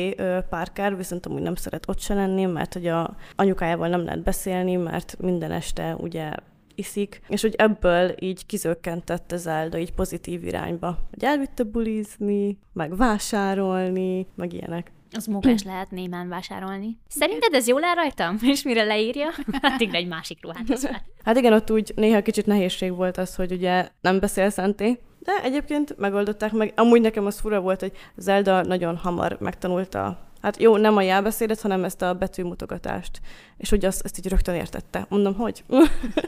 Parker, 0.50 0.98
viszont 0.98 1.26
amúgy 1.26 1.42
nem 1.42 1.56
szeret 1.56 1.90
ott 1.90 2.00
se 2.00 2.14
lenni, 2.14 2.46
mert 2.46 2.74
hogy 2.74 2.88
a 2.88 3.16
anyukájával 3.36 3.88
nem 3.88 4.04
lehet 4.04 4.24
beszélni, 4.24 4.76
mert 4.76 5.16
minden 5.20 5.52
este 5.52 5.96
ugye 5.96 6.32
iszik, 6.76 7.22
és 7.28 7.42
hogy 7.42 7.56
ebből 7.58 8.16
így 8.20 8.46
kizökkentett 8.46 9.34
Zelda 9.36 9.78
így 9.78 9.94
pozitív 9.94 10.44
irányba, 10.44 10.98
hogy 11.10 11.24
elvitte 11.24 11.64
bulizni, 11.64 12.58
meg 12.74 12.98
vásárolni, 12.98 14.28
meg 14.36 14.54
ilyenek. 14.54 14.92
Az 15.12 15.26
munkás 15.26 15.64
lehet 15.72 15.92
némán 15.92 16.30
vásárolni. 16.30 16.98
Szerinted 17.08 17.54
ez 17.54 17.68
jól 17.68 17.84
áll 17.84 17.96
rajtam? 17.96 18.38
És 18.54 18.64
mire 18.64 18.84
leírja? 18.84 19.28
Hát 19.62 19.82
egy 19.82 20.08
másik 20.08 20.38
ruhát 20.42 20.98
Hát 21.24 21.38
igen, 21.38 21.54
ott 21.54 21.72
úgy 21.72 21.92
néha 21.96 22.22
kicsit 22.22 22.46
nehézség 22.46 22.96
volt 22.96 23.18
az, 23.18 23.36
hogy 23.36 23.52
ugye 23.52 23.90
nem 24.02 24.20
beszél 24.20 24.50
szenté, 24.50 25.00
de 25.20 25.32
egyébként 25.44 25.98
megoldották 25.98 26.52
meg. 26.52 26.74
Amúgy 26.76 27.02
nekem 27.02 27.26
az 27.26 27.40
fura 27.40 27.60
volt, 27.60 27.80
hogy 27.80 27.92
Zelda 28.16 28.64
nagyon 28.64 28.98
hamar 28.98 29.38
megtanulta 29.40 30.29
Hát 30.42 30.62
jó, 30.62 30.78
nem 30.78 30.98
a 30.98 31.02
jelbeszédet, 31.02 31.62
hanem 31.62 31.84
ezt 31.84 32.02
a 32.02 32.14
betűmutogatást. 32.14 33.22
És 33.58 33.70
hogy 33.70 33.86
azt, 33.86 34.02
ezt 34.04 34.18
így 34.18 34.28
rögtön 34.28 34.56
értette. 34.56 35.06
Mondom, 35.10 35.36
hogy? 35.36 35.64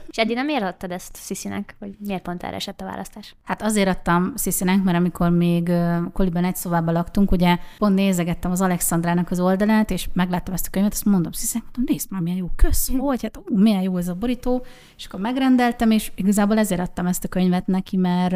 És 0.09 0.17
Eddi, 0.17 0.33
nem 0.33 0.45
miért 0.45 0.63
adtad 0.63 0.91
ezt 0.91 1.15
Sziszinek? 1.15 1.75
Vagy 1.79 1.95
miért 1.99 2.21
pont 2.21 2.43
erre 2.43 2.55
esett 2.55 2.81
a 2.81 2.85
választás? 2.85 3.35
Hát 3.43 3.61
azért 3.61 3.87
adtam 3.87 4.31
Sziszinek, 4.35 4.83
mert 4.83 4.97
amikor 4.97 5.29
még 5.29 5.71
Koliban 6.13 6.43
egy 6.43 6.55
szobában 6.55 6.93
laktunk, 6.93 7.31
ugye 7.31 7.57
pont 7.77 7.95
nézegettem 7.95 8.51
az 8.51 8.61
Alexandrának 8.61 9.31
az 9.31 9.39
oldalát, 9.39 9.91
és 9.91 10.09
megláttam 10.13 10.53
ezt 10.53 10.67
a 10.67 10.69
könyvet, 10.69 10.91
azt 10.91 11.05
mondom, 11.05 11.31
Sziszinek, 11.31 11.65
mondom, 11.65 11.93
nézd 11.93 12.11
már, 12.11 12.21
milyen 12.21 12.37
jó, 12.37 12.49
kösz, 12.55 12.89
hm. 12.89 12.97
hogy, 12.97 13.21
hát 13.21 13.37
ú, 13.37 13.57
milyen 13.57 13.81
jó 13.81 13.97
ez 13.97 14.07
a 14.07 14.13
borító, 14.13 14.65
és 14.97 15.05
akkor 15.05 15.19
megrendeltem, 15.19 15.91
és 15.91 16.11
igazából 16.15 16.57
ezért 16.57 16.81
adtam 16.81 17.05
ezt 17.05 17.23
a 17.23 17.27
könyvet 17.27 17.67
neki, 17.67 17.97
mert 17.97 18.33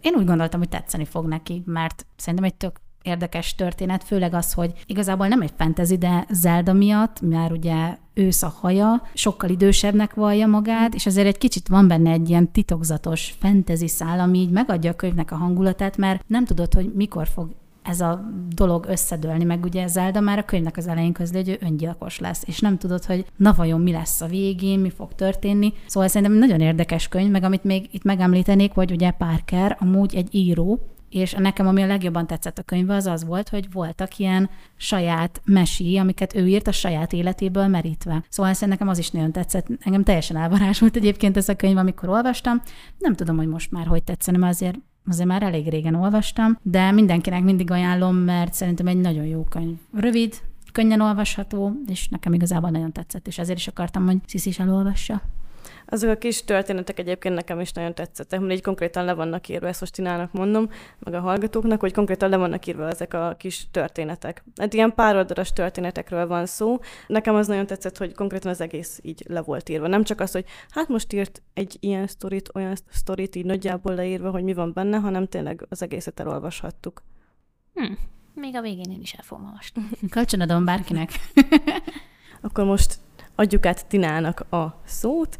én 0.00 0.14
úgy 0.16 0.26
gondoltam, 0.26 0.60
hogy 0.60 0.68
tetszeni 0.68 1.04
fog 1.04 1.26
neki, 1.26 1.62
mert 1.66 2.06
szerintem 2.16 2.44
egy 2.44 2.54
tök 2.54 2.80
érdekes 3.02 3.54
történet, 3.54 4.04
főleg 4.04 4.34
az, 4.34 4.52
hogy 4.52 4.72
igazából 4.86 5.28
nem 5.28 5.42
egy 5.42 5.52
fantasy, 5.56 5.96
de 5.96 6.26
Zelda 6.30 6.72
miatt, 6.72 7.20
mert 7.20 7.50
ugye 7.52 7.96
ősz 8.14 8.42
a 8.42 8.54
haja, 8.60 9.02
sokkal 9.14 9.50
idősebbnek 9.50 10.14
vallja 10.14 10.46
magát, 10.46 10.94
és 10.94 11.06
azért 11.06 11.26
egy 11.26 11.38
kicsit 11.38 11.68
van 11.68 11.88
benne 11.88 12.10
egy 12.10 12.28
ilyen 12.28 12.52
titokzatos 12.52 13.34
fantasy 13.38 13.88
szál, 13.88 14.20
ami 14.20 14.38
így 14.38 14.50
megadja 14.50 14.90
a 14.90 14.96
könyvnek 14.96 15.30
a 15.30 15.36
hangulatát, 15.36 15.96
mert 15.96 16.24
nem 16.26 16.44
tudod, 16.44 16.74
hogy 16.74 16.92
mikor 16.94 17.28
fog 17.28 17.48
ez 17.82 18.00
a 18.00 18.30
dolog 18.54 18.86
összedőlni, 18.88 19.44
meg 19.44 19.64
ugye 19.64 19.86
Zelda 19.86 20.20
már 20.20 20.38
a 20.38 20.44
könyvnek 20.44 20.76
az 20.76 20.86
elején 20.86 21.12
közli, 21.12 21.36
hogy 21.36 21.48
ő 21.48 21.58
öngyilkos 21.60 22.18
lesz, 22.18 22.42
és 22.46 22.60
nem 22.60 22.78
tudod, 22.78 23.04
hogy 23.04 23.26
na 23.36 23.52
vajon 23.56 23.80
mi 23.80 23.92
lesz 23.92 24.20
a 24.20 24.26
végén, 24.26 24.78
mi 24.78 24.90
fog 24.90 25.14
történni. 25.14 25.72
Szóval 25.86 26.08
szerintem 26.08 26.38
nagyon 26.38 26.60
érdekes 26.60 27.08
könyv, 27.08 27.30
meg 27.30 27.42
amit 27.42 27.64
még 27.64 27.88
itt 27.90 28.02
megemlítenék, 28.04 28.72
hogy 28.72 28.90
ugye 28.90 29.10
Parker 29.10 29.76
amúgy 29.80 30.14
egy 30.14 30.34
író, 30.34 30.80
és 31.10 31.32
nekem, 31.32 31.66
ami 31.66 31.82
a 31.82 31.86
legjobban 31.86 32.26
tetszett 32.26 32.58
a 32.58 32.62
könyvbe, 32.62 32.94
az 32.94 33.06
az 33.06 33.24
volt, 33.24 33.48
hogy 33.48 33.72
voltak 33.72 34.18
ilyen 34.18 34.50
saját 34.76 35.40
mesí, 35.44 35.98
amiket 35.98 36.34
ő 36.34 36.46
írt 36.46 36.66
a 36.66 36.72
saját 36.72 37.12
életéből 37.12 37.66
merítve. 37.66 38.24
Szóval 38.28 38.52
szerintem 38.52 38.68
nekem 38.68 38.88
az 38.88 38.98
is 38.98 39.10
nagyon 39.10 39.32
tetszett. 39.32 39.66
Engem 39.80 40.02
teljesen 40.02 40.36
elvarázs 40.36 40.78
volt 40.80 40.96
egyébként 40.96 41.36
ez 41.36 41.48
a 41.48 41.56
könyv, 41.56 41.76
amikor 41.76 42.08
olvastam. 42.08 42.62
Nem 42.98 43.14
tudom, 43.14 43.36
hogy 43.36 43.48
most 43.48 43.70
már 43.70 43.86
hogy 43.86 44.02
tetszene, 44.02 44.38
mert 44.38 44.52
azért 44.52 44.78
azért 45.10 45.28
már 45.28 45.42
elég 45.42 45.68
régen 45.68 45.94
olvastam, 45.94 46.58
de 46.62 46.90
mindenkinek 46.90 47.42
mindig 47.42 47.70
ajánlom, 47.70 48.16
mert 48.16 48.54
szerintem 48.54 48.86
egy 48.86 48.96
nagyon 48.96 49.24
jó 49.24 49.42
könyv. 49.42 49.76
Rövid, 49.92 50.34
könnyen 50.72 51.00
olvasható, 51.00 51.72
és 51.86 52.08
nekem 52.08 52.32
igazából 52.32 52.70
nagyon 52.70 52.92
tetszett, 52.92 53.26
és 53.26 53.38
ezért 53.38 53.58
is 53.58 53.68
akartam, 53.68 54.06
hogy 54.06 54.16
Sziszi 54.26 54.48
is 54.48 54.58
elolvassa. 54.58 55.22
Azok 55.90 56.10
a 56.10 56.16
kis 56.16 56.44
történetek 56.44 56.98
egyébként 56.98 57.34
nekem 57.34 57.60
is 57.60 57.72
nagyon 57.72 57.94
tetszettek, 57.94 58.40
mert 58.40 58.52
így 58.52 58.62
konkrétan 58.62 59.04
le 59.04 59.14
vannak 59.14 59.48
írva, 59.48 59.66
ezt 59.66 59.80
most 59.80 59.92
Tinának 59.92 60.32
mondom, 60.32 60.70
meg 60.98 61.14
a 61.14 61.20
hallgatóknak, 61.20 61.80
hogy 61.80 61.92
konkrétan 61.92 62.28
le 62.28 62.36
vannak 62.36 62.66
írva 62.66 62.88
ezek 62.88 63.14
a 63.14 63.34
kis 63.38 63.70
történetek. 63.70 64.44
Hát 64.56 64.74
ilyen 64.74 64.92
oldalas 64.96 65.52
történetekről 65.52 66.26
van 66.26 66.46
szó. 66.46 66.78
Nekem 67.06 67.34
az 67.34 67.46
nagyon 67.46 67.66
tetszett, 67.66 67.96
hogy 67.96 68.14
konkrétan 68.14 68.50
az 68.50 68.60
egész 68.60 69.00
így 69.02 69.24
le 69.28 69.40
volt 69.40 69.68
írva. 69.68 69.86
Nem 69.86 70.04
csak 70.04 70.20
az, 70.20 70.32
hogy 70.32 70.44
hát 70.70 70.88
most 70.88 71.12
írt 71.12 71.42
egy 71.54 71.76
ilyen 71.80 72.06
sztorit, 72.06 72.50
olyan 72.54 72.74
sztorit 72.90 73.36
így 73.36 73.44
nagyjából 73.44 73.94
leírva, 73.94 74.30
hogy 74.30 74.42
mi 74.42 74.54
van 74.54 74.72
benne, 74.72 74.96
hanem 74.96 75.26
tényleg 75.26 75.66
az 75.68 75.82
egészet 75.82 76.20
elolvashattuk. 76.20 77.02
Hm. 77.74 77.92
Még 78.34 78.56
a 78.56 78.60
végén 78.60 78.90
én 78.92 79.00
is 79.00 79.12
el 79.12 79.22
fogom 79.22 79.44
olvasni. 79.44 79.82
Kölcsönadom 80.10 80.64
bárkinek. 80.64 81.10
Akkor 82.40 82.64
most 82.64 82.98
adjuk 83.38 83.66
át 83.66 83.86
Tinának 83.86 84.40
a 84.50 84.80
szót. 84.84 85.36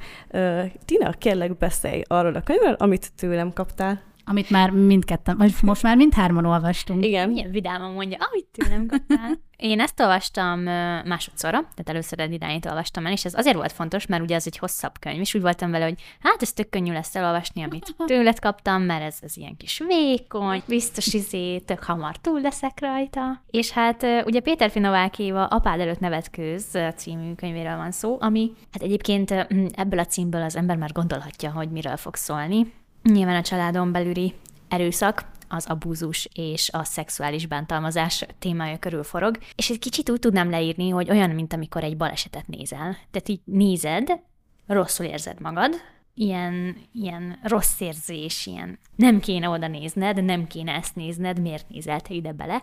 Tina, 0.84 1.11
kérlek 1.11 1.56
beszélj 1.56 2.02
arról 2.06 2.34
a 2.34 2.40
könyvről, 2.40 2.72
amit 2.72 3.12
tőlem 3.16 3.52
kaptál. 3.52 4.08
Amit 4.29 4.51
már 4.51 4.71
mindketten, 4.71 5.37
vagy 5.37 5.55
most 5.62 5.83
már 5.83 5.97
mindhárman 5.97 6.45
olvastunk. 6.45 7.05
Igen. 7.05 7.29
Milyen 7.29 7.51
vidáman 7.51 7.93
mondja, 7.93 8.19
amit 8.31 8.47
tőlem 8.53 8.87
kaptál. 8.87 9.47
Én 9.59 9.81
ezt 9.81 10.01
olvastam 10.01 10.61
másodszorra, 11.05 11.59
tehát 11.59 11.88
először 11.88 12.21
egy 12.21 12.33
idányt 12.33 12.67
olvastam 12.67 13.07
el, 13.07 13.12
és 13.12 13.25
ez 13.25 13.35
azért 13.35 13.57
volt 13.57 13.73
fontos, 13.73 14.07
mert 14.07 14.23
ugye 14.23 14.35
az 14.35 14.47
egy 14.47 14.59
hosszabb 14.59 14.99
könyv, 15.01 15.21
és 15.21 15.35
úgy 15.35 15.43
voltam 15.43 15.71
vele, 15.71 15.85
hogy 15.85 16.01
hát 16.21 16.43
ez 16.43 16.53
tök 16.53 16.69
könnyű 16.69 16.93
lesz 16.93 17.17
elolvasni, 17.17 17.62
amit 17.62 17.95
tőled 18.07 18.38
kaptam, 18.38 18.83
mert 18.83 19.03
ez, 19.03 19.19
ez 19.21 19.37
ilyen 19.37 19.57
kis 19.57 19.83
vékony, 19.87 20.62
biztos 20.67 21.07
izé, 21.14 21.59
tök 21.59 21.83
hamar 21.83 22.17
túl 22.17 22.41
leszek 22.41 22.81
rajta. 22.81 23.43
És 23.51 23.71
hát 23.71 24.07
ugye 24.25 24.41
Péter 24.41 24.71
Finovákéva 24.71 25.47
Apád 25.47 25.81
előtt 25.81 26.01
nevetkőz 26.01 26.79
című 26.97 27.35
könyvéről 27.35 27.77
van 27.77 27.91
szó, 27.91 28.17
ami 28.21 28.53
hát 28.73 28.83
egyébként 28.83 29.31
ebből 29.73 29.99
a 29.99 30.07
címből 30.07 30.43
az 30.43 30.57
ember 30.57 30.77
már 30.77 30.93
gondolhatja, 30.93 31.51
hogy 31.51 31.71
miről 31.71 31.97
fog 31.97 32.14
szólni. 32.14 32.73
Nyilván 33.12 33.37
a 33.37 33.42
családon 33.42 33.92
belüli 33.92 34.35
erőszak, 34.68 35.25
az 35.49 35.66
abúzus 35.66 36.29
és 36.35 36.71
a 36.73 36.85
szexuális 36.85 37.47
bántalmazás 37.47 38.27
témája 38.38 38.79
körül 38.79 39.03
forog, 39.03 39.38
és 39.55 39.71
egy 39.71 39.79
kicsit 39.79 40.11
úgy 40.11 40.18
tudnám 40.18 40.51
leírni, 40.51 40.88
hogy 40.88 41.11
olyan, 41.11 41.31
mint 41.31 41.53
amikor 41.53 41.85
egy 41.85 41.97
balesetet 41.97 42.47
nézel. 42.47 42.97
Tehát 43.11 43.29
így 43.29 43.40
nézed, 43.44 44.21
rosszul 44.66 45.07
érzed 45.07 45.40
magad, 45.40 45.75
ilyen, 46.14 46.77
ilyen 46.92 47.38
rossz 47.42 47.81
érzés, 47.81 48.47
ilyen 48.47 48.79
nem 48.97 49.21
kéne 49.21 49.49
oda 49.49 49.68
nézned, 49.68 50.25
nem 50.25 50.47
kéne 50.47 50.73
ezt 50.73 50.94
nézned, 50.94 51.40
miért 51.40 51.68
nézel 51.68 52.01
te 52.01 52.14
ide 52.14 52.33
bele. 52.33 52.62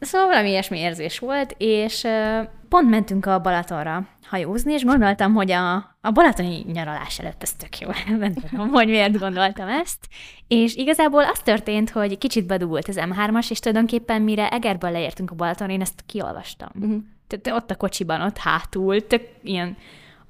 Szóval 0.00 0.28
valami 0.28 0.48
ilyesmi 0.48 0.78
érzés 0.78 1.18
volt, 1.18 1.54
és 1.58 2.06
pont 2.68 2.90
mentünk 2.90 3.26
a 3.26 3.40
Balatonra 3.40 4.08
hajózni, 4.26 4.72
és 4.72 4.84
gondoltam, 4.84 5.34
hogy 5.34 5.50
a, 5.50 5.74
a 6.00 6.10
balatoni 6.12 6.64
nyaralás 6.72 7.18
előtt 7.18 7.42
ez 7.42 7.52
tök 7.52 7.78
jó. 7.78 7.88
Nem 8.18 8.34
tudom, 8.34 8.68
hogy 8.68 8.88
miért 8.88 9.18
gondoltam 9.18 9.68
ezt. 9.68 10.08
És 10.48 10.74
igazából 10.74 11.24
az 11.24 11.38
történt, 11.38 11.90
hogy 11.90 12.18
kicsit 12.18 12.46
bedugult 12.46 12.88
az 12.88 13.00
M3-as, 13.00 13.50
és 13.50 13.58
tulajdonképpen 13.58 14.22
mire 14.22 14.48
Egerből 14.48 14.90
leértünk 14.90 15.30
a 15.30 15.34
Balaton, 15.34 15.70
én 15.70 15.80
ezt 15.80 16.02
kiolvastam. 16.06 16.68
Uh-huh. 16.74 17.02
Tehát 17.26 17.60
ott 17.62 17.70
a 17.70 17.76
kocsiban, 17.76 18.20
ott 18.20 18.36
hátul, 18.36 19.06
tök 19.06 19.28
ilyen 19.42 19.76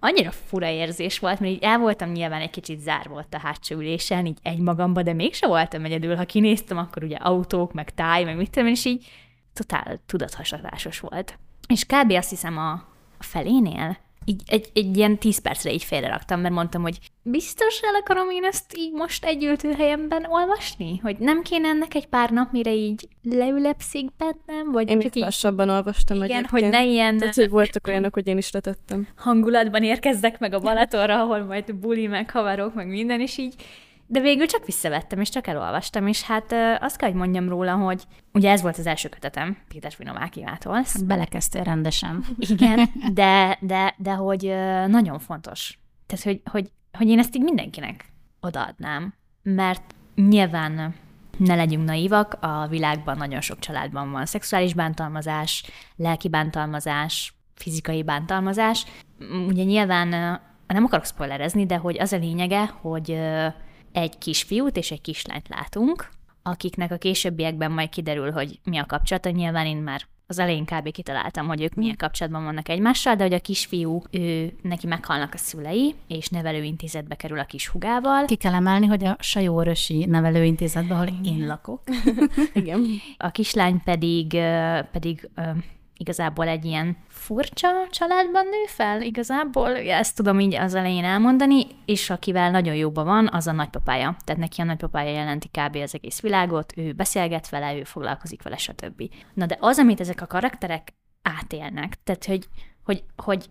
annyira 0.01 0.31
fura 0.31 0.69
érzés 0.69 1.19
volt, 1.19 1.41
mert 1.41 1.53
így 1.53 1.63
el 1.63 1.79
voltam 1.79 2.11
nyilván 2.11 2.41
egy 2.41 2.51
kicsit 2.51 2.81
zár 2.81 3.09
volt 3.09 3.35
a 3.35 3.39
hátsó 3.39 3.77
ülésen, 3.77 4.27
így 4.27 4.39
egymagamba, 4.43 5.03
de 5.03 5.13
mégse 5.13 5.47
voltam 5.47 5.85
egyedül. 5.85 6.17
Ha 6.17 6.25
kinéztem, 6.25 6.79
akkor 6.79 7.05
ugye 7.05 7.17
autók, 7.17 7.73
meg 7.73 7.95
táj, 7.95 8.25
meg 8.25 8.37
mit 8.37 8.51
tudom, 8.51 8.69
és 8.69 8.85
így 8.85 9.07
totál 9.59 9.99
tudathasadásos 10.07 11.01
volt. 11.01 11.39
És 11.69 11.85
kb. 11.85 12.11
azt 12.11 12.31
hiszem 12.31 12.59
a, 12.59 12.71
a 13.19 13.23
felénél 13.23 13.99
így 14.29 14.43
egy, 14.47 14.71
egy 14.75 14.97
ilyen 14.97 15.19
tíz 15.19 15.39
percre 15.39 15.73
így 15.73 15.85
félreraktam, 15.85 16.41
mert 16.41 16.55
mondtam, 16.55 16.83
hogy 16.83 16.99
biztos 17.23 17.81
el 17.81 17.95
akarom 17.95 18.31
én 18.31 18.45
ezt 18.45 18.77
így 18.77 18.93
most 18.93 19.25
egy 19.25 19.45
ültőhelyemben 19.45 20.25
olvasni? 20.29 20.99
Hogy 21.03 21.17
nem 21.19 21.43
kéne 21.43 21.69
ennek 21.69 21.95
egy 21.95 22.07
pár 22.07 22.31
nap, 22.31 22.53
mire 22.53 22.75
így 22.75 23.09
leülepszik 23.23 24.09
bennem? 24.17 24.73
Vagy 24.73 24.91
én 24.91 25.01
csak 25.01 25.17
így 25.17 25.23
lassabban 25.23 25.69
olvastam 25.69 26.17
Igen, 26.17 26.29
egyébként. 26.31 26.51
hogy 26.51 26.71
ne 26.71 26.85
ilyen... 26.85 27.19
Tehát, 27.19 27.35
hogy 27.35 27.51
voltak 27.51 27.87
olyanok, 27.87 28.15
hogy 28.15 28.27
én 28.27 28.39
is 28.39 28.51
letettem. 28.51 29.09
Hangulatban 29.17 29.83
érkezzek 29.83 30.39
meg 30.39 30.53
a 30.53 30.61
Balatonra, 30.61 31.21
ahol 31.21 31.43
majd 31.43 31.75
buli, 31.75 32.07
meg 32.07 32.31
havarok, 32.31 32.75
meg 32.75 32.89
minden, 32.89 33.21
és 33.21 33.39
így 33.39 33.55
de 34.11 34.21
végül 34.21 34.47
csak 34.47 34.67
visszavettem, 34.67 35.21
és 35.21 35.29
csak 35.29 35.47
elolvastam, 35.47 36.07
és 36.07 36.23
hát 36.23 36.55
azt 36.81 36.97
kell, 36.97 37.09
hogy 37.09 37.19
mondjam 37.19 37.49
róla, 37.49 37.75
hogy 37.75 38.03
ugye 38.33 38.51
ez 38.51 38.63
volt 38.63 38.79
az 38.79 38.87
első 38.87 39.09
kötetem 39.09 39.57
Péter 39.69 39.93
Finovákiától. 39.93 40.75
Hát 40.75 41.07
belekezdtél 41.07 41.63
rendesen. 41.63 42.25
Igen, 42.39 42.89
de, 43.13 43.59
de, 43.61 43.95
de 43.99 44.13
hogy 44.13 44.55
nagyon 44.87 45.19
fontos. 45.19 45.79
Tehát, 46.07 46.25
hogy, 46.25 46.41
hogy, 46.51 46.71
hogy 46.93 47.09
én 47.09 47.19
ezt 47.19 47.37
így 47.37 47.43
mindenkinek 47.43 48.05
odaadnám, 48.41 49.15
mert 49.43 49.95
nyilván 50.15 50.95
ne 51.39 51.55
legyünk 51.55 51.85
naívak, 51.85 52.37
a 52.41 52.67
világban 52.67 53.17
nagyon 53.17 53.41
sok 53.41 53.59
családban 53.59 54.11
van 54.11 54.27
szexuális 54.27 54.75
bántalmazás, 54.75 55.65
lelki 55.97 56.29
bántalmazás, 56.29 57.35
fizikai 57.55 58.03
bántalmazás. 58.03 58.87
Ugye 59.49 59.63
nyilván 59.63 60.09
nem 60.67 60.85
akarok 60.85 61.07
spoilerezni, 61.07 61.67
de 61.67 61.77
hogy 61.77 61.99
az 61.99 62.13
a 62.13 62.17
lényege, 62.17 62.65
hogy 62.65 63.19
egy 64.01 64.19
kisfiút 64.19 64.77
és 64.77 64.91
egy 64.91 65.01
kislányt 65.01 65.49
látunk, 65.49 66.09
akiknek 66.43 66.93
a 66.93 66.97
későbbiekben 66.97 67.71
majd 67.71 67.89
kiderül, 67.89 68.31
hogy 68.31 68.59
mi 68.65 68.79
a 68.79 68.87
kapcsolata. 68.87 69.31
Nyilván 69.31 69.67
én 69.67 69.77
már 69.77 70.03
az 70.27 70.39
elején 70.39 70.65
kb. 70.65 70.91
kitaláltam, 70.91 71.47
hogy 71.47 71.63
ők 71.63 71.75
milyen 71.75 71.97
kapcsolatban 71.97 72.45
vannak 72.45 72.69
egymással, 72.69 73.15
de 73.15 73.23
hogy 73.23 73.33
a 73.33 73.39
kisfiú, 73.39 74.03
ő, 74.11 74.53
neki 74.63 74.87
meghalnak 74.87 75.35
a 75.35 75.37
szülei, 75.37 75.95
és 76.07 76.29
nevelőintézetbe 76.29 77.15
kerül 77.15 77.39
a 77.39 77.45
kis 77.45 77.69
hugával. 77.69 78.25
Ki 78.25 78.37
kell 78.37 78.55
emelni, 78.55 78.87
hogy 78.87 79.05
a 79.05 79.17
Sajórösi 79.21 80.05
nevelőintézetben, 80.05 80.97
ahol 80.97 81.09
én 81.25 81.47
lakok. 81.47 81.83
Igen. 82.55 82.87
A 83.17 83.31
kislány 83.31 83.83
pedig, 83.85 84.39
pedig 84.93 85.31
igazából 85.99 86.49
egy 86.49 86.65
ilyen 86.65 86.97
furcsa 87.09 87.69
családban 87.91 88.45
nő 88.45 88.65
fel, 88.67 89.03
igazából, 89.03 89.77
ezt 89.77 90.17
tudom 90.17 90.41
így 90.41 90.55
az 90.55 90.75
elején 90.75 91.05
elmondani, 91.05 91.67
és 91.85 92.11
akivel 92.11 92.51
nagyon 92.51 92.75
jóban 92.75 93.05
van, 93.05 93.29
az 93.33 93.47
a 93.47 93.53
nagypapája. 93.53 94.17
Tehát 94.25 94.41
neki 94.41 94.61
a 94.61 94.65
nagypapája 94.65 95.11
jelenti 95.11 95.49
kb. 95.49 95.77
az 95.77 95.95
egész 95.95 96.21
világot, 96.21 96.73
ő 96.77 96.93
beszélget 96.93 97.49
vele, 97.49 97.77
ő 97.77 97.85
foglalkozik 97.85 98.43
vele, 98.43 98.57
stb. 98.57 99.03
Na 99.35 99.47
de 99.47 99.57
az, 99.61 99.79
amit 99.79 100.01
ezek 100.01 100.21
a 100.21 100.27
karakterek 100.27 100.95
átélnek, 101.23 102.03
tehát 102.05 102.25
hogy, 102.25 102.49
hogy, 102.85 103.05
hogy 103.17 103.49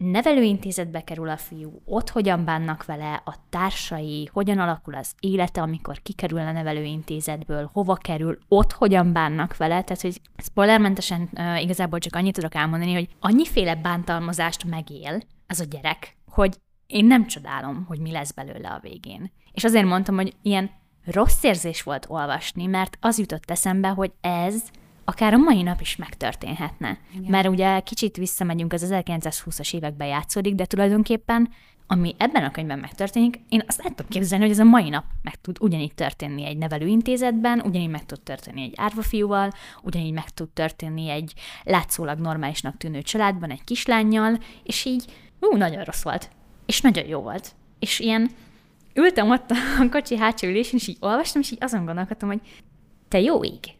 nevelőintézetbe 0.00 1.00
kerül 1.00 1.28
a 1.28 1.36
fiú, 1.36 1.82
ott 1.84 2.10
hogyan 2.10 2.44
bánnak 2.44 2.84
vele 2.84 3.22
a 3.24 3.34
társai, 3.50 4.28
hogyan 4.32 4.58
alakul 4.58 4.94
az 4.94 5.12
élete, 5.20 5.60
amikor 5.60 6.02
kikerül 6.02 6.38
a 6.38 6.52
nevelőintézetből, 6.52 7.70
hova 7.72 7.94
kerül, 7.94 8.38
ott 8.48 8.72
hogyan 8.72 9.12
bánnak 9.12 9.56
vele, 9.56 9.82
tehát 9.82 10.02
hogy 10.02 10.20
spoilermentesen 10.36 11.28
uh, 11.32 11.62
igazából 11.62 11.98
csak 11.98 12.16
annyit 12.16 12.34
tudok 12.34 12.54
elmondani, 12.54 12.94
hogy 12.94 13.08
annyiféle 13.20 13.74
bántalmazást 13.74 14.64
megél 14.64 15.20
ez 15.46 15.60
a 15.60 15.64
gyerek, 15.64 16.16
hogy 16.26 16.56
én 16.86 17.04
nem 17.04 17.26
csodálom, 17.26 17.84
hogy 17.88 17.98
mi 17.98 18.10
lesz 18.10 18.32
belőle 18.32 18.68
a 18.68 18.80
végén. 18.82 19.32
És 19.52 19.64
azért 19.64 19.86
mondtam, 19.86 20.14
hogy 20.14 20.36
ilyen 20.42 20.70
rossz 21.04 21.42
érzés 21.42 21.82
volt 21.82 22.06
olvasni, 22.08 22.66
mert 22.66 22.96
az 23.00 23.18
jutott 23.18 23.50
eszembe, 23.50 23.88
hogy 23.88 24.12
ez 24.20 24.62
akár 25.04 25.32
a 25.32 25.36
mai 25.36 25.62
nap 25.62 25.80
is 25.80 25.96
megtörténhetne. 25.96 26.98
Igen. 27.14 27.30
Mert 27.30 27.48
ugye 27.48 27.80
kicsit 27.80 28.16
visszamegyünk, 28.16 28.72
az 28.72 28.88
1920-as 28.90 29.74
években 29.74 30.08
játszódik, 30.08 30.54
de 30.54 30.64
tulajdonképpen 30.64 31.48
ami 31.92 32.14
ebben 32.18 32.44
a 32.44 32.50
könyvben 32.50 32.78
megtörténik, 32.78 33.40
én 33.48 33.62
azt 33.66 33.80
el 33.80 33.88
tudom 33.88 34.10
képzelni, 34.10 34.44
hogy 34.44 34.52
ez 34.52 34.58
a 34.58 34.64
mai 34.64 34.88
nap 34.88 35.04
meg 35.22 35.40
tud 35.40 35.56
ugyanígy 35.60 35.94
történni 35.94 36.44
egy 36.44 36.56
nevelőintézetben, 36.56 37.60
ugyanígy 37.60 37.88
meg 37.88 38.06
tud 38.06 38.20
történni 38.20 38.62
egy 38.62 38.72
árvafiúval, 38.76 39.52
ugyanígy 39.82 40.12
meg 40.12 40.30
tud 40.30 40.48
történni 40.48 41.08
egy 41.08 41.32
látszólag 41.64 42.18
normálisnak 42.18 42.76
tűnő 42.76 43.02
családban, 43.02 43.50
egy 43.50 43.64
kislányjal, 43.64 44.38
és 44.62 44.84
így, 44.84 45.04
ú, 45.40 45.56
nagyon 45.56 45.84
rossz 45.84 46.02
volt. 46.02 46.30
És 46.66 46.80
nagyon 46.80 47.06
jó 47.06 47.20
volt. 47.20 47.54
És 47.78 47.98
ilyen 47.98 48.30
ültem 48.94 49.30
ott 49.30 49.50
a 49.50 49.88
kocsi 49.90 50.16
hátsó 50.16 50.48
ülésén, 50.48 50.78
és 50.78 50.88
így 50.88 50.98
olvastam, 51.00 51.40
és 51.40 51.50
így 51.50 51.62
azon 51.62 51.84
gondolkodtam, 51.84 52.28
hogy 52.28 52.40
te 53.08 53.20
jó 53.20 53.44
ég, 53.44 53.79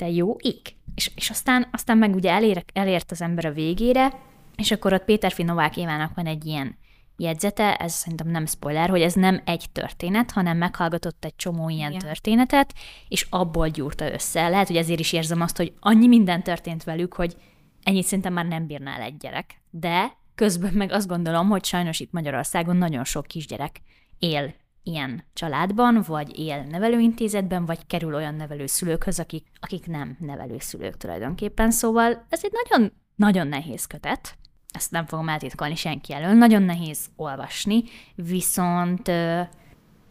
te 0.00 0.08
jó 0.08 0.36
ég. 0.38 0.60
És, 0.94 1.10
és 1.14 1.30
aztán, 1.30 1.68
aztán 1.72 1.98
meg 1.98 2.14
ugye 2.14 2.30
elér, 2.30 2.64
elért 2.72 3.10
az 3.10 3.22
ember 3.22 3.44
a 3.44 3.52
végére, 3.52 4.12
és 4.56 4.70
akkor 4.70 4.92
ott 4.92 5.04
Péter 5.04 5.32
Novák 5.36 5.76
Évának 5.76 6.14
van 6.14 6.26
egy 6.26 6.46
ilyen 6.46 6.78
jegyzete, 7.16 7.76
ez 7.76 7.92
szerintem 7.92 8.28
nem 8.28 8.46
spoiler, 8.46 8.88
hogy 8.88 9.00
ez 9.00 9.14
nem 9.14 9.42
egy 9.44 9.64
történet, 9.72 10.30
hanem 10.30 10.56
meghallgatott 10.56 11.24
egy 11.24 11.36
csomó 11.36 11.68
ilyen 11.68 11.90
Igen. 11.90 12.02
történetet, 12.02 12.74
és 13.08 13.26
abból 13.30 13.68
gyúrta 13.68 14.12
össze. 14.12 14.48
Lehet, 14.48 14.66
hogy 14.66 14.76
ezért 14.76 15.00
is 15.00 15.12
érzem 15.12 15.40
azt, 15.40 15.56
hogy 15.56 15.72
annyi 15.80 16.06
minden 16.06 16.42
történt 16.42 16.84
velük, 16.84 17.14
hogy 17.14 17.36
ennyit 17.82 18.06
szinte 18.06 18.28
már 18.28 18.46
nem 18.46 18.66
bírnál 18.66 19.00
egy 19.00 19.16
gyerek. 19.16 19.60
De 19.70 20.12
közben 20.34 20.72
meg 20.72 20.92
azt 20.92 21.08
gondolom, 21.08 21.48
hogy 21.48 21.64
sajnos 21.64 22.00
itt 22.00 22.12
Magyarországon 22.12 22.76
nagyon 22.76 23.04
sok 23.04 23.26
kisgyerek 23.26 23.80
él 24.18 24.54
ilyen 24.90 25.24
családban, 25.32 26.02
vagy 26.06 26.38
él 26.38 26.62
nevelőintézetben, 26.62 27.64
vagy 27.64 27.86
kerül 27.86 28.14
olyan 28.14 28.34
nevelőszülőkhöz, 28.34 29.18
akik, 29.18 29.46
akik 29.60 29.86
nem 29.86 30.16
nevelőszülők 30.20 30.96
tulajdonképpen. 30.96 31.70
Szóval 31.70 32.26
ez 32.28 32.40
egy 32.44 32.52
nagyon, 32.52 32.92
nagyon 33.16 33.46
nehéz 33.46 33.86
kötet, 33.86 34.38
ezt 34.70 34.90
nem 34.90 35.06
fogom 35.06 35.28
eltitkolni 35.28 35.74
senki 35.74 36.12
elől, 36.12 36.32
nagyon 36.32 36.62
nehéz 36.62 37.06
olvasni, 37.16 37.82
viszont, 38.14 39.08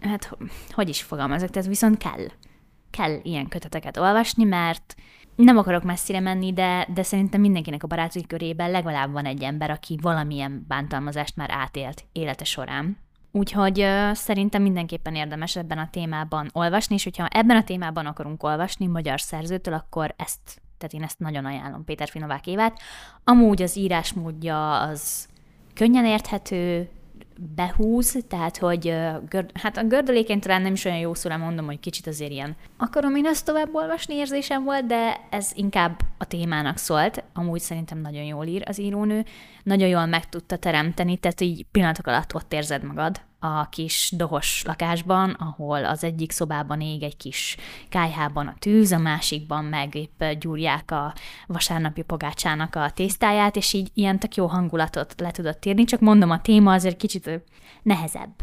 hát 0.02 0.38
hogy 0.70 0.90
is 0.90 1.02
fogalmazok, 1.02 1.50
tehát 1.50 1.68
viszont 1.68 1.98
kell. 1.98 2.28
Kell 2.90 3.20
ilyen 3.24 3.48
köteteket 3.48 3.98
olvasni, 3.98 4.44
mert 4.44 4.96
nem 5.36 5.58
akarok 5.58 5.84
messzire 5.84 6.20
menni, 6.20 6.54
de, 6.54 6.88
de 6.94 7.04
szerintem 7.04 7.42
mindenkinek 7.42 7.84
a 7.84 7.88
barátai 7.88 8.26
körében 8.28 8.72
legalább 8.72 9.12
van 9.12 9.26
egy 9.26 9.44
ember, 9.44 9.70
aki 9.70 9.98
valamilyen 10.02 10.66
bántalmazást 10.68 11.36
már 11.36 11.50
átélt 11.52 12.06
élete 12.12 12.44
során. 12.44 12.98
Úgyhogy 13.32 13.80
uh, 13.80 14.14
szerintem 14.14 14.62
mindenképpen 14.62 15.16
érdemes 15.16 15.56
ebben 15.56 15.78
a 15.78 15.90
témában 15.92 16.50
olvasni, 16.54 16.96
és 16.96 17.04
hogyha 17.04 17.28
ebben 17.28 17.58
a 17.58 17.64
témában 17.64 18.06
akarunk 18.06 18.44
olvasni 18.44 18.88
magyar 18.88 19.22
szerzőtől, 19.22 19.74
akkor 19.74 20.14
ezt, 20.18 20.62
tehát 20.78 20.94
én 20.94 21.04
ezt 21.04 21.20
nagyon 21.20 21.46
ajánlom 21.46 21.84
Péter 21.84 22.08
Finovák 22.08 22.48
Évát. 22.48 22.80
Amúgy 23.24 23.62
az 23.62 23.78
írásmódja 23.78 24.80
az 24.80 25.28
könnyen 25.74 26.06
érthető, 26.06 26.90
behúz, 27.56 28.18
tehát 28.28 28.58
hogy 28.58 28.96
hát 29.54 29.78
a 29.78 29.84
gördülékén 29.84 30.40
talán 30.40 30.62
nem 30.62 30.74
is 30.74 30.86
olyan 30.86 30.98
jó 30.98 31.14
szóra 31.14 31.38
mondom, 31.38 31.66
hogy 31.66 31.80
kicsit 31.80 32.08
azért 32.08 32.32
ilyen 32.32 32.56
akarom 32.78 33.16
én 33.16 33.26
ezt 33.26 33.46
tovább 33.46 33.76
olvasni 33.76 34.16
érzésem 34.16 34.64
volt, 34.64 34.86
de 34.86 35.28
ez 35.30 35.52
inkább 35.56 36.00
a 36.18 36.26
témának 36.26 36.78
szólt. 36.78 37.24
Amúgy 37.34 37.60
szerintem 37.60 37.98
nagyon 37.98 38.24
jól 38.24 38.46
ír 38.46 38.64
az 38.66 38.80
írónő, 38.80 39.26
nagyon 39.64 39.88
jól 39.88 40.06
meg 40.06 40.30
tudta 40.30 40.58
teremteni, 40.58 41.18
tehát 41.18 41.42
így 41.42 41.66
pillanatok 41.72 42.08
alatt 42.08 42.36
ott 42.36 42.54
érzed 42.54 42.84
magad 42.84 43.22
a 43.40 43.70
kis 43.70 44.14
dohos 44.16 44.64
lakásban, 44.66 45.30
ahol 45.30 45.86
az 45.86 46.04
egyik 46.04 46.32
szobában 46.32 46.82
ég 46.82 47.04
egy 47.04 47.18
kis 47.18 47.58
kájhában 47.90 48.48
a 48.48 48.56
tűz, 48.60 48.92
a 48.92 48.98
másikban 48.98 49.66
meg 49.66 49.96
épp 49.96 50.24
gyúrják 50.40 50.92
a 50.92 51.14
vasárnapi 51.48 52.02
pogácsának 52.02 52.76
a 52.76 52.90
tésztáját, 52.90 53.56
és 53.56 53.74
így 53.74 53.90
ilyen 53.94 54.20
tök 54.20 54.36
jó 54.36 54.46
hangulatot 54.46 55.14
le 55.18 55.32
tudott 55.32 55.66
írni, 55.66 55.84
csak 55.84 56.00
mondom, 56.00 56.30
a 56.30 56.42
téma 56.42 56.74
azért 56.74 56.98
kicsit 56.98 57.42
nehezebb. 57.84 58.36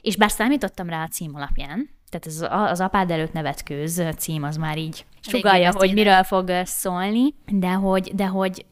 És 0.00 0.16
bár 0.16 0.30
számítottam 0.30 0.88
rá 0.88 1.02
a 1.02 1.08
cím 1.08 1.34
alapján, 1.34 1.90
tehát 2.10 2.26
ez 2.26 2.46
az 2.70 2.80
apád 2.80 3.10
előtt 3.10 3.32
nevetkőz 3.32 4.02
cím 4.16 4.42
az 4.42 4.56
már 4.56 4.78
így 4.78 5.04
sugalja, 5.20 5.72
hogy 5.72 5.92
miről 5.92 6.22
fog 6.22 6.52
szólni, 6.64 7.34
de 7.46 7.72
hogy, 7.72 8.14
de 8.14 8.26
hogy 8.26 8.64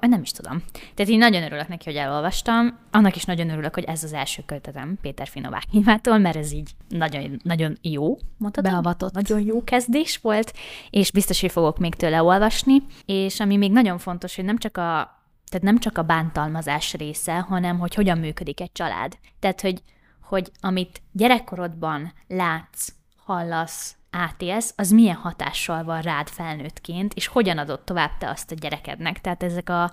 nem 0.00 0.22
is 0.22 0.30
tudom. 0.30 0.62
Tehát 0.94 1.12
én 1.12 1.18
nagyon 1.18 1.42
örülök 1.42 1.68
neki, 1.68 1.84
hogy 1.84 1.96
elolvastam. 1.96 2.78
Annak 2.90 3.16
is 3.16 3.24
nagyon 3.24 3.50
örülök, 3.50 3.74
hogy 3.74 3.84
ez 3.84 4.04
az 4.04 4.12
első 4.12 4.42
kötetem 4.46 4.98
Péter 5.00 5.26
Finovák 5.28 5.62
nyilvától, 5.70 6.18
mert 6.18 6.36
ez 6.36 6.52
így 6.52 6.70
nagyon, 6.88 7.40
nagyon 7.42 7.78
jó, 7.82 8.18
mondhatom. 8.36 8.72
Beavatott. 8.72 9.12
Nagyon 9.12 9.40
jó 9.40 9.64
kezdés 9.64 10.16
volt, 10.16 10.52
és 10.90 11.10
biztos, 11.10 11.40
hogy 11.40 11.50
fogok 11.50 11.78
még 11.78 11.94
tőle 11.94 12.22
olvasni. 12.22 12.82
És 13.04 13.40
ami 13.40 13.56
még 13.56 13.72
nagyon 13.72 13.98
fontos, 13.98 14.36
hogy 14.36 14.44
nem 14.44 14.58
csak 14.58 14.76
a 14.76 15.14
tehát 15.48 15.66
nem 15.66 15.78
csak 15.78 15.98
a 15.98 16.02
bántalmazás 16.02 16.94
része, 16.94 17.38
hanem 17.38 17.78
hogy 17.78 17.94
hogyan 17.94 18.18
működik 18.18 18.60
egy 18.60 18.72
család. 18.72 19.18
Tehát, 19.38 19.60
hogy, 19.60 19.82
hogy 20.22 20.50
amit 20.60 21.02
gyerekkorodban 21.12 22.12
látsz, 22.28 22.88
hallasz, 23.16 23.96
átélsz, 24.16 24.72
az 24.76 24.90
milyen 24.90 25.16
hatással 25.16 25.84
van 25.84 26.00
rád 26.00 26.28
felnőttként, 26.28 27.14
és 27.14 27.26
hogyan 27.26 27.58
adott 27.58 27.84
tovább 27.84 28.10
te 28.18 28.28
azt 28.28 28.50
a 28.50 28.54
gyerekednek. 28.54 29.20
Tehát 29.20 29.42
ezek 29.42 29.68
a, 29.68 29.92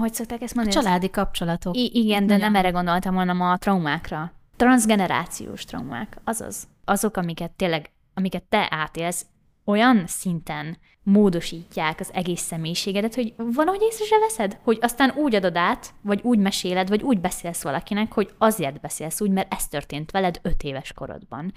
hogy 0.00 0.14
szokták 0.14 0.42
ezt 0.42 0.54
mondani? 0.54 0.76
A 0.76 0.80
családi 0.80 1.10
kapcsolatok. 1.10 1.76
I- 1.76 1.90
igen, 1.94 2.26
de 2.26 2.32
Nagyon. 2.34 2.52
nem 2.52 2.62
erre 2.62 2.70
gondoltam, 2.70 3.14
hanem 3.14 3.40
a 3.40 3.56
traumákra. 3.56 4.32
Transgenerációs 4.56 5.64
traumák, 5.64 6.16
azaz. 6.24 6.68
Azok, 6.84 7.16
amiket 7.16 7.50
tényleg, 7.50 7.90
amiket 8.14 8.42
te 8.42 8.66
átélsz, 8.70 9.26
olyan 9.64 10.04
szinten 10.06 10.78
módosítják 11.02 12.00
az 12.00 12.10
egész 12.12 12.40
személyiségedet, 12.40 13.14
hogy 13.14 13.34
van, 13.36 13.66
hogy 13.66 13.82
észre 13.82 14.04
se 14.04 14.18
veszed, 14.18 14.58
hogy 14.62 14.78
aztán 14.80 15.12
úgy 15.16 15.34
adod 15.34 15.56
át, 15.56 15.94
vagy 16.02 16.20
úgy 16.22 16.38
meséled, 16.38 16.88
vagy 16.88 17.02
úgy 17.02 17.20
beszélsz 17.20 17.62
valakinek, 17.62 18.12
hogy 18.12 18.30
azért 18.38 18.80
beszélsz 18.80 19.20
úgy, 19.20 19.30
mert 19.30 19.52
ez 19.52 19.68
történt 19.68 20.10
veled 20.10 20.38
öt 20.42 20.62
éves 20.62 20.92
korodban. 20.92 21.52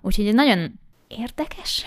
Úgyhogy 0.00 0.26
egy 0.26 0.34
nagyon 0.34 0.80
érdekes 1.18 1.84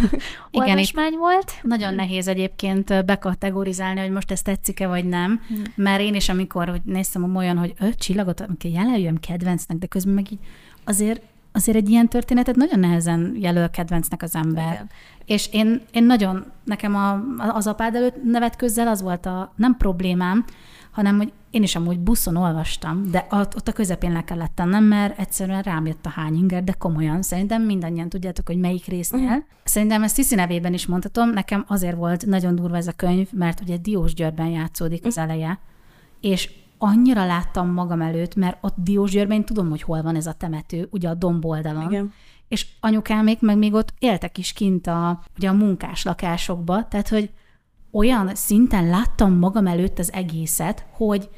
Igen, 0.50 0.78
volt. 1.18 1.52
Nagyon 1.62 1.94
nehéz 1.94 2.28
egyébként 2.28 3.04
bekategorizálni, 3.04 4.00
hogy 4.00 4.10
most 4.10 4.30
ez 4.30 4.42
tetszik-e 4.42 4.86
vagy 4.86 5.04
nem, 5.04 5.42
hmm. 5.48 5.62
mert 5.74 6.00
én 6.00 6.14
is, 6.14 6.28
amikor 6.28 6.68
hogy 6.68 6.80
néztem 6.84 7.36
olyan, 7.36 7.58
hogy 7.58 7.74
öt 7.80 7.98
csillagot, 7.98 8.40
amikor 8.40 8.70
jelöljön 8.70 9.20
kedvencnek, 9.20 9.78
de 9.78 9.86
közben 9.86 10.14
meg 10.14 10.32
így 10.32 10.40
azért 10.84 11.22
azért 11.52 11.76
egy 11.76 11.88
ilyen 11.88 12.08
történetet 12.08 12.56
nagyon 12.56 12.78
nehezen 12.78 13.36
jelöl 13.38 13.70
kedvencnek 13.70 14.22
az 14.22 14.34
ember. 14.34 14.72
Igen. 14.72 14.90
És 15.24 15.48
én, 15.52 15.82
én 15.92 16.04
nagyon, 16.04 16.44
nekem 16.64 16.96
a, 16.96 17.20
az 17.38 17.66
apád 17.66 17.94
előtt 17.94 18.22
nevet 18.24 18.56
közzel 18.56 18.88
az 18.88 19.02
volt 19.02 19.26
a 19.26 19.52
nem 19.56 19.76
problémám, 19.76 20.44
hanem 20.96 21.16
hogy 21.16 21.32
én 21.50 21.62
is 21.62 21.76
amúgy 21.76 21.98
buszon 21.98 22.36
olvastam, 22.36 23.10
de 23.10 23.26
ott 23.30 23.68
a 23.68 23.72
közepén 23.72 24.12
le 24.12 24.24
kellett 24.24 24.54
tennem, 24.54 24.84
mert 24.84 25.18
egyszerűen 25.18 25.62
rám 25.62 25.86
jött 25.86 26.06
a 26.06 26.08
hányinger, 26.08 26.64
de 26.64 26.72
komolyan. 26.72 27.22
Szerintem 27.22 27.62
mindannyian 27.62 28.08
tudjátok, 28.08 28.46
hogy 28.46 28.58
melyik 28.58 28.84
résznél. 28.84 29.24
Uh-huh. 29.24 29.44
Szerintem 29.64 30.02
ezt 30.02 30.14
Tiszi 30.14 30.34
nevében 30.34 30.72
is 30.72 30.86
mondhatom, 30.86 31.30
nekem 31.30 31.64
azért 31.68 31.96
volt 31.96 32.26
nagyon 32.26 32.54
durva 32.54 32.76
ez 32.76 32.86
a 32.86 32.92
könyv, 32.92 33.28
mert 33.32 33.60
ugye 33.60 33.76
Diós 33.76 34.14
Györgyben 34.14 34.46
játszódik 34.46 35.06
az 35.06 35.16
mhm. 35.16 35.24
eleje, 35.24 35.58
és 36.20 36.50
annyira 36.78 37.26
láttam 37.26 37.68
magam 37.68 38.00
előtt, 38.00 38.34
mert 38.34 38.58
ott 38.60 38.74
Diósgyőrben 38.76 39.36
én 39.36 39.44
tudom, 39.44 39.68
hogy 39.68 39.82
hol 39.82 40.02
van 40.02 40.16
ez 40.16 40.26
a 40.26 40.32
temető, 40.32 40.88
ugye 40.90 41.08
a 41.08 41.14
domboldalon. 41.14 41.90
Igen. 41.90 42.12
És 42.48 42.66
anyukámék 42.80 43.40
meg 43.40 43.58
még 43.58 43.74
ott 43.74 43.94
éltek 43.98 44.38
is 44.38 44.52
kint 44.52 44.86
a, 44.86 45.22
ugye 45.36 45.48
a 45.48 45.52
munkás 45.52 46.04
lakásokba, 46.04 46.88
tehát 46.88 47.08
hogy 47.08 47.30
olyan 47.96 48.34
szinten 48.34 48.86
láttam 48.86 49.32
magam 49.32 49.66
előtt 49.66 49.98
az 49.98 50.12
egészet, 50.12 50.86
hogy 50.90 51.28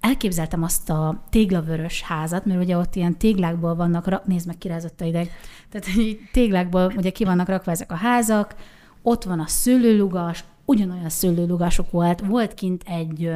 elképzeltem 0.00 0.62
azt 0.62 0.90
a 0.90 1.24
téglavörös 1.30 2.02
házat, 2.02 2.44
mert 2.44 2.62
ugye 2.62 2.76
ott 2.76 2.94
ilyen 2.94 3.18
téglákból 3.18 3.74
vannak, 3.74 4.06
rak, 4.06 4.26
nézd 4.26 4.46
meg, 4.46 4.58
kirázott 4.58 5.00
a 5.00 5.04
ideg, 5.04 5.30
tehát 5.70 5.96
így 5.96 6.20
téglákból 6.32 6.92
ugye 6.96 7.10
ki 7.10 7.24
vannak 7.24 7.48
rakva 7.48 7.70
ezek 7.70 7.92
a 7.92 7.96
házak, 7.96 8.54
ott 9.02 9.24
van 9.24 9.40
a 9.40 9.46
szőlőlugas, 9.46 10.44
ugyanolyan 10.64 11.08
szőlőlugasok 11.08 11.90
volt, 11.90 12.20
volt 12.20 12.54
kint 12.54 12.82
egy, 12.86 13.30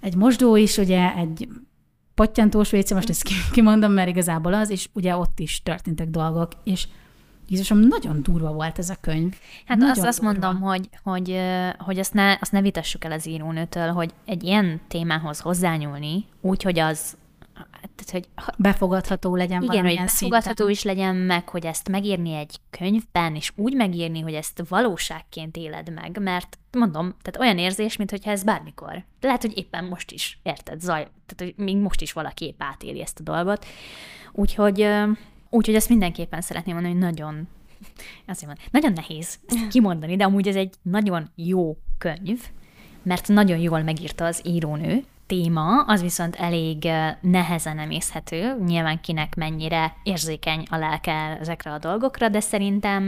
egy 0.00 0.16
mosdó 0.16 0.56
is, 0.56 0.76
ugye 0.76 1.14
egy 1.14 1.48
pattyantós 2.14 2.72
WC, 2.72 2.92
most 2.92 3.08
ezt 3.08 3.22
ki- 3.22 3.34
kimondom, 3.52 3.92
mert 3.92 4.08
igazából 4.08 4.54
az, 4.54 4.70
és 4.70 4.88
ugye 4.92 5.16
ott 5.16 5.38
is 5.38 5.62
történtek 5.62 6.08
dolgok, 6.08 6.52
és 6.64 6.88
Jézusom, 7.50 7.78
nagyon 7.78 8.22
durva 8.22 8.52
volt 8.52 8.78
ez 8.78 8.90
a 8.90 8.96
könyv. 9.00 9.34
Hát 9.66 9.78
Nagyon 9.78 9.90
azt, 9.96 10.06
azt 10.06 10.20
durva. 10.20 10.32
mondom, 10.40 10.60
hogy, 10.62 10.88
hogy, 11.02 11.40
hogy 11.78 11.98
azt, 11.98 12.14
ne, 12.14 12.36
azt 12.40 12.52
ne 12.52 12.60
vitassuk 12.60 13.04
el 13.04 13.12
az 13.12 13.26
írónőtől, 13.26 13.88
hogy 13.88 14.10
egy 14.24 14.42
ilyen 14.42 14.80
témához 14.88 15.40
hozzányúlni, 15.40 16.24
úgy, 16.40 16.62
hogy 16.62 16.78
az, 16.78 17.16
tehát, 17.80 18.10
hogy 18.10 18.28
ha- 18.44 18.54
Befogadható 18.56 19.36
legyen 19.36 19.62
igen, 19.62 19.84
hogy 19.84 19.96
befogadható 19.96 20.54
szinten. 20.54 20.70
is 20.70 20.82
legyen 20.82 21.16
meg, 21.16 21.48
hogy 21.48 21.66
ezt 21.66 21.88
megírni 21.88 22.32
egy 22.34 22.56
könyvben, 22.70 23.34
és 23.34 23.52
úgy 23.56 23.74
megírni, 23.74 24.20
hogy 24.20 24.34
ezt 24.34 24.62
valóságként 24.68 25.56
éled 25.56 25.92
meg, 25.92 26.18
mert 26.20 26.58
mondom, 26.72 27.14
tehát 27.22 27.40
olyan 27.40 27.58
érzés, 27.58 27.96
mintha 27.96 28.30
ez 28.30 28.44
bármikor. 28.44 29.04
Lehet, 29.20 29.40
hogy 29.42 29.58
éppen 29.58 29.84
most 29.84 30.10
is, 30.10 30.38
érted, 30.42 30.80
zaj, 30.80 31.08
tehát 31.26 31.54
hogy 31.56 31.64
még 31.64 31.76
most 31.76 32.00
is 32.00 32.12
valaki 32.12 32.44
épp 32.44 32.62
átéli 32.62 33.00
ezt 33.00 33.20
a 33.20 33.22
dolgot. 33.22 33.66
Úgyhogy, 34.32 34.86
úgyhogy 35.50 35.74
ezt 35.74 35.88
mindenképpen 35.88 36.40
szeretném 36.40 36.74
mondani, 36.74 36.94
hogy 36.94 37.04
nagyon, 37.04 37.48
azt 38.26 38.46
mondom, 38.46 38.64
nagyon 38.70 38.92
nehéz 38.92 39.38
kimondani, 39.70 40.16
de 40.16 40.24
amúgy 40.24 40.48
ez 40.48 40.56
egy 40.56 40.74
nagyon 40.82 41.30
jó 41.34 41.76
könyv, 41.98 42.40
mert 43.02 43.28
nagyon 43.28 43.58
jól 43.58 43.82
megírta 43.82 44.24
az 44.24 44.40
írónő. 44.44 45.04
Téma, 45.26 45.82
az 45.82 46.02
viszont 46.02 46.36
elég 46.36 46.88
nehezen 47.20 47.78
emészhető, 47.78 48.56
nyilván 48.66 49.00
kinek 49.00 49.34
mennyire 49.34 49.96
érzékeny 50.02 50.66
a 50.70 50.76
lelke 50.76 51.12
ezekre 51.40 51.72
a 51.72 51.78
dolgokra, 51.78 52.28
de 52.28 52.40
szerintem, 52.40 53.06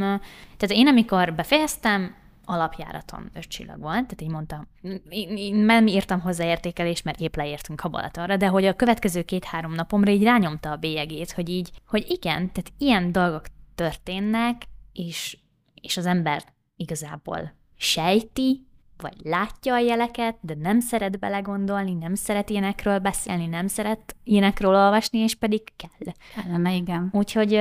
tehát 0.56 0.76
én 0.76 0.86
amikor 0.86 1.34
befejeztem, 1.34 2.14
alapjáraton 2.52 3.30
öt 3.34 3.48
csillag 3.48 3.80
volt, 3.80 3.92
tehát 3.92 4.20
így 4.20 4.28
mondtam, 4.28 4.68
én, 5.08 5.54
nem 5.54 5.86
írtam 5.86 6.20
hozzá 6.20 6.44
értékelést, 6.44 7.04
mert 7.04 7.20
épp 7.20 7.36
leértünk 7.36 7.80
a 7.80 7.88
Balatonra, 7.88 8.36
de 8.36 8.46
hogy 8.46 8.64
a 8.64 8.74
következő 8.74 9.22
két-három 9.22 9.72
napomra 9.74 10.10
így 10.10 10.22
rányomta 10.22 10.70
a 10.70 10.76
bélyegét, 10.76 11.32
hogy 11.32 11.48
így, 11.48 11.70
hogy 11.86 12.04
igen, 12.08 12.52
tehát 12.52 12.72
ilyen 12.78 13.12
dolgok 13.12 13.44
történnek, 13.74 14.62
és, 14.92 15.38
és 15.74 15.96
az 15.96 16.06
ember 16.06 16.44
igazából 16.76 17.52
sejti, 17.76 18.66
vagy 18.96 19.16
látja 19.22 19.74
a 19.74 19.78
jeleket, 19.78 20.36
de 20.40 20.54
nem 20.54 20.80
szeret 20.80 21.18
belegondolni, 21.18 21.92
nem 21.92 22.14
szeret 22.14 22.50
ilyenekről 22.50 22.98
beszélni, 22.98 23.46
nem 23.46 23.66
szeret 23.66 24.16
ilyenekről 24.24 24.74
olvasni, 24.74 25.18
és 25.18 25.34
pedig 25.34 25.62
kell. 25.76 26.14
Kellene, 26.34 26.74
igen. 26.74 27.08
Úgyhogy, 27.12 27.60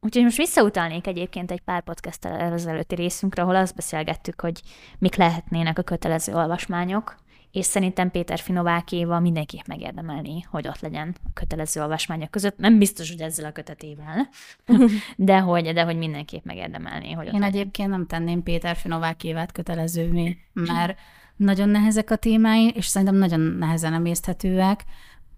úgyhogy 0.00 0.22
most 0.22 0.36
visszautalnék 0.36 1.06
egyébként 1.06 1.50
egy 1.50 1.60
pár 1.60 1.82
podcast 1.82 2.24
ezelőtti 2.24 2.94
részünkre, 2.94 3.42
ahol 3.42 3.56
azt 3.56 3.74
beszélgettük, 3.74 4.40
hogy 4.40 4.60
mik 4.98 5.14
lehetnének 5.14 5.78
a 5.78 5.82
kötelező 5.82 6.34
olvasmányok, 6.34 7.16
és 7.52 7.64
szerintem 7.64 8.10
Péter 8.10 8.38
Finovákéval 8.38 9.20
mindenképp 9.20 9.66
megérdemelni, 9.66 10.40
hogy 10.50 10.68
ott 10.68 10.80
legyen 10.80 11.16
a 11.24 11.30
kötelező 11.34 11.80
olvasmányok 11.80 12.30
között. 12.30 12.58
Nem 12.58 12.78
biztos, 12.78 13.10
hogy 13.10 13.20
ezzel 13.20 13.44
a 13.44 13.52
kötetével, 13.52 14.28
de 15.16 15.38
hogy, 15.38 15.72
de 15.72 15.82
hogy 15.82 15.96
mindenképp 15.96 16.44
megérdemelni, 16.44 17.12
hogy 17.12 17.26
ott 17.26 17.32
Én 17.32 17.40
legyen. 17.40 17.54
egyébként 17.54 17.88
nem 17.88 18.06
tenném 18.06 18.42
Péter 18.42 18.76
Finovák 18.76 19.16
kötelezővé, 19.52 20.38
mert 20.52 20.98
nagyon 21.36 21.68
nehezek 21.68 22.10
a 22.10 22.16
témái, 22.16 22.68
és 22.74 22.86
szerintem 22.86 23.16
nagyon 23.16 23.40
nehezen 23.40 23.92
emészthetőek. 23.92 24.84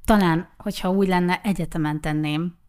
Talán, 0.05 0.49
hogyha 0.59 0.91
úgy 0.91 1.09
lenne, 1.09 1.41
egyetemen 1.43 2.01
tenném 2.01 2.61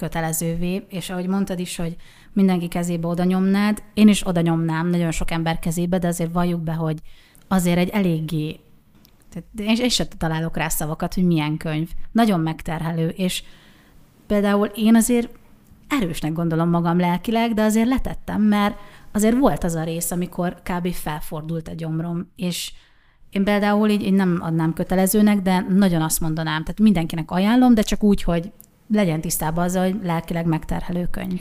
kötelezővé, 0.00 0.86
és 0.88 1.10
ahogy 1.10 1.26
mondtad 1.26 1.58
is, 1.58 1.76
hogy 1.76 1.96
mindenki 2.32 2.68
kezébe 2.68 3.06
oda 3.06 3.24
nyomnád, 3.24 3.82
én 3.94 4.08
is 4.08 4.26
oda 4.26 4.40
nyomnám 4.40 4.88
nagyon 4.88 5.10
sok 5.10 5.30
ember 5.30 5.58
kezébe, 5.58 5.98
de 5.98 6.08
azért 6.08 6.32
valljuk 6.32 6.60
be, 6.60 6.72
hogy 6.72 6.98
azért 7.48 7.78
egy 7.78 7.88
eléggé 7.88 8.60
tehát 9.30 9.48
én, 9.58 9.84
én 9.84 9.88
sem 9.88 10.06
találok 10.18 10.56
rá 10.56 10.68
szavakat, 10.68 11.14
hogy 11.14 11.24
milyen 11.24 11.56
könyv. 11.56 11.88
Nagyon 12.12 12.40
megterhelő, 12.40 13.08
és 13.08 13.42
például 14.26 14.66
én 14.66 14.96
azért 14.96 15.28
erősnek 15.88 16.32
gondolom 16.32 16.68
magam 16.68 16.98
lelkileg, 16.98 17.54
de 17.54 17.62
azért 17.62 17.88
letettem, 17.88 18.42
mert 18.42 18.78
azért 19.12 19.38
volt 19.38 19.64
az 19.64 19.74
a 19.74 19.84
rész, 19.84 20.10
amikor 20.10 20.62
kb. 20.62 20.92
felfordult 20.92 21.68
a 21.68 21.74
gyomrom, 21.74 22.30
és 22.36 22.72
én 23.30 23.44
például 23.44 23.88
így 23.88 24.02
én 24.02 24.14
nem 24.14 24.38
adnám 24.42 24.72
kötelezőnek, 24.72 25.40
de 25.40 25.66
nagyon 25.68 26.02
azt 26.02 26.20
mondanám, 26.20 26.62
tehát 26.62 26.80
mindenkinek 26.80 27.30
ajánlom, 27.30 27.74
de 27.74 27.82
csak 27.82 28.02
úgy, 28.02 28.22
hogy 28.22 28.52
legyen 28.92 29.20
tisztában 29.20 29.64
azzal, 29.64 29.82
hogy 29.82 30.00
lelkileg 30.02 30.46
megterhelő 30.46 31.06
könyv. 31.10 31.40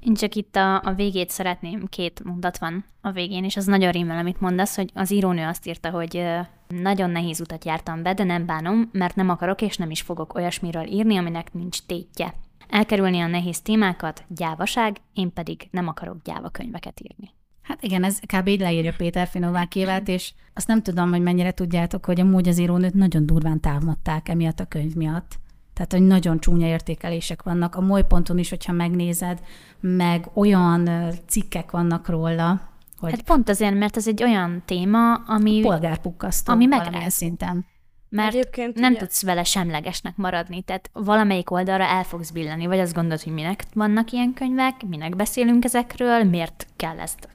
Én 0.00 0.14
csak 0.14 0.34
itt 0.34 0.56
a, 0.56 0.80
a 0.82 0.92
végét 0.96 1.30
szeretném, 1.30 1.84
két 1.88 2.24
mondat 2.24 2.58
van 2.58 2.84
a 3.00 3.10
végén, 3.10 3.44
és 3.44 3.56
az 3.56 3.66
nagyon 3.66 3.90
rímel, 3.90 4.18
amit 4.18 4.40
mondasz, 4.40 4.76
hogy 4.76 4.90
az 4.94 5.12
írónő 5.12 5.46
azt 5.46 5.66
írta, 5.66 5.90
hogy 5.90 6.24
nagyon 6.68 7.10
nehéz 7.10 7.40
utat 7.40 7.64
jártam 7.64 8.02
be, 8.02 8.14
de 8.14 8.24
nem 8.24 8.46
bánom, 8.46 8.88
mert 8.92 9.16
nem 9.16 9.28
akarok 9.28 9.62
és 9.62 9.76
nem 9.76 9.90
is 9.90 10.00
fogok 10.00 10.34
olyasmiről 10.34 10.86
írni, 10.86 11.16
aminek 11.16 11.52
nincs 11.52 11.82
tétje. 11.82 12.34
Elkerülni 12.68 13.20
a 13.20 13.26
nehéz 13.26 13.60
témákat, 13.60 14.24
gyávaság, 14.28 14.96
én 15.14 15.32
pedig 15.32 15.68
nem 15.70 15.88
akarok 15.88 16.16
gyáva 16.24 16.48
könyveket 16.48 17.00
írni. 17.00 17.30
Hát 17.62 17.82
igen, 17.82 18.04
ez 18.04 18.18
kb. 18.18 18.46
így 18.46 18.60
leírja 18.60 18.94
Péter 18.96 19.26
Finovákévet, 19.26 20.08
és 20.08 20.32
azt 20.54 20.66
nem 20.66 20.82
tudom, 20.82 21.10
hogy 21.10 21.22
mennyire 21.22 21.50
tudjátok, 21.50 22.04
hogy 22.04 22.20
amúgy 22.20 22.48
az 22.48 22.58
írónőt 22.58 22.94
nagyon 22.94 23.26
durván 23.26 23.60
támadták 23.60 24.28
emiatt 24.28 24.60
a 24.60 24.64
könyv 24.64 24.94
miatt. 24.94 25.38
Tehát, 25.76 25.92
hogy 25.92 26.02
nagyon 26.02 26.40
csúnya 26.40 26.66
értékelések 26.66 27.42
vannak. 27.42 27.74
A 27.74 27.80
molyponton 27.80 28.38
is, 28.38 28.48
hogyha 28.48 28.72
megnézed, 28.72 29.40
meg 29.80 30.28
olyan 30.34 30.88
cikkek 31.28 31.70
vannak 31.70 32.08
róla, 32.08 32.60
hogy 32.98 33.10
Hát 33.10 33.22
pont 33.22 33.48
azért, 33.48 33.74
mert 33.78 33.96
ez 33.96 34.08
egy 34.08 34.22
olyan 34.22 34.62
téma, 34.64 35.14
ami, 35.14 35.60
polgárpukkasztó 35.60 36.52
ami 36.52 36.66
megrázó. 36.66 37.08
szinten. 37.08 37.66
mert 38.08 38.34
Egyébként 38.34 38.74
nem 38.78 38.90
ugye- 38.90 39.00
tudsz 39.00 39.22
vele 39.22 39.44
semlegesnek 39.44 40.16
maradni, 40.16 40.62
tehát 40.62 40.90
valamelyik 40.92 41.50
oldalra 41.50 41.84
el 41.84 42.02
fogsz 42.04 42.30
billeni, 42.30 42.66
vagy 42.66 42.78
azt 42.78 42.94
gondolod, 42.94 43.22
hogy 43.22 43.32
minek 43.32 43.64
vannak 43.74 44.12
ilyen 44.12 44.32
könyvek, 44.34 44.74
minek 44.88 45.16
beszélünk 45.16 45.64
ezekről, 45.64 46.24
miért 46.24 46.66
kell 46.76 46.98
ezt 46.98 47.28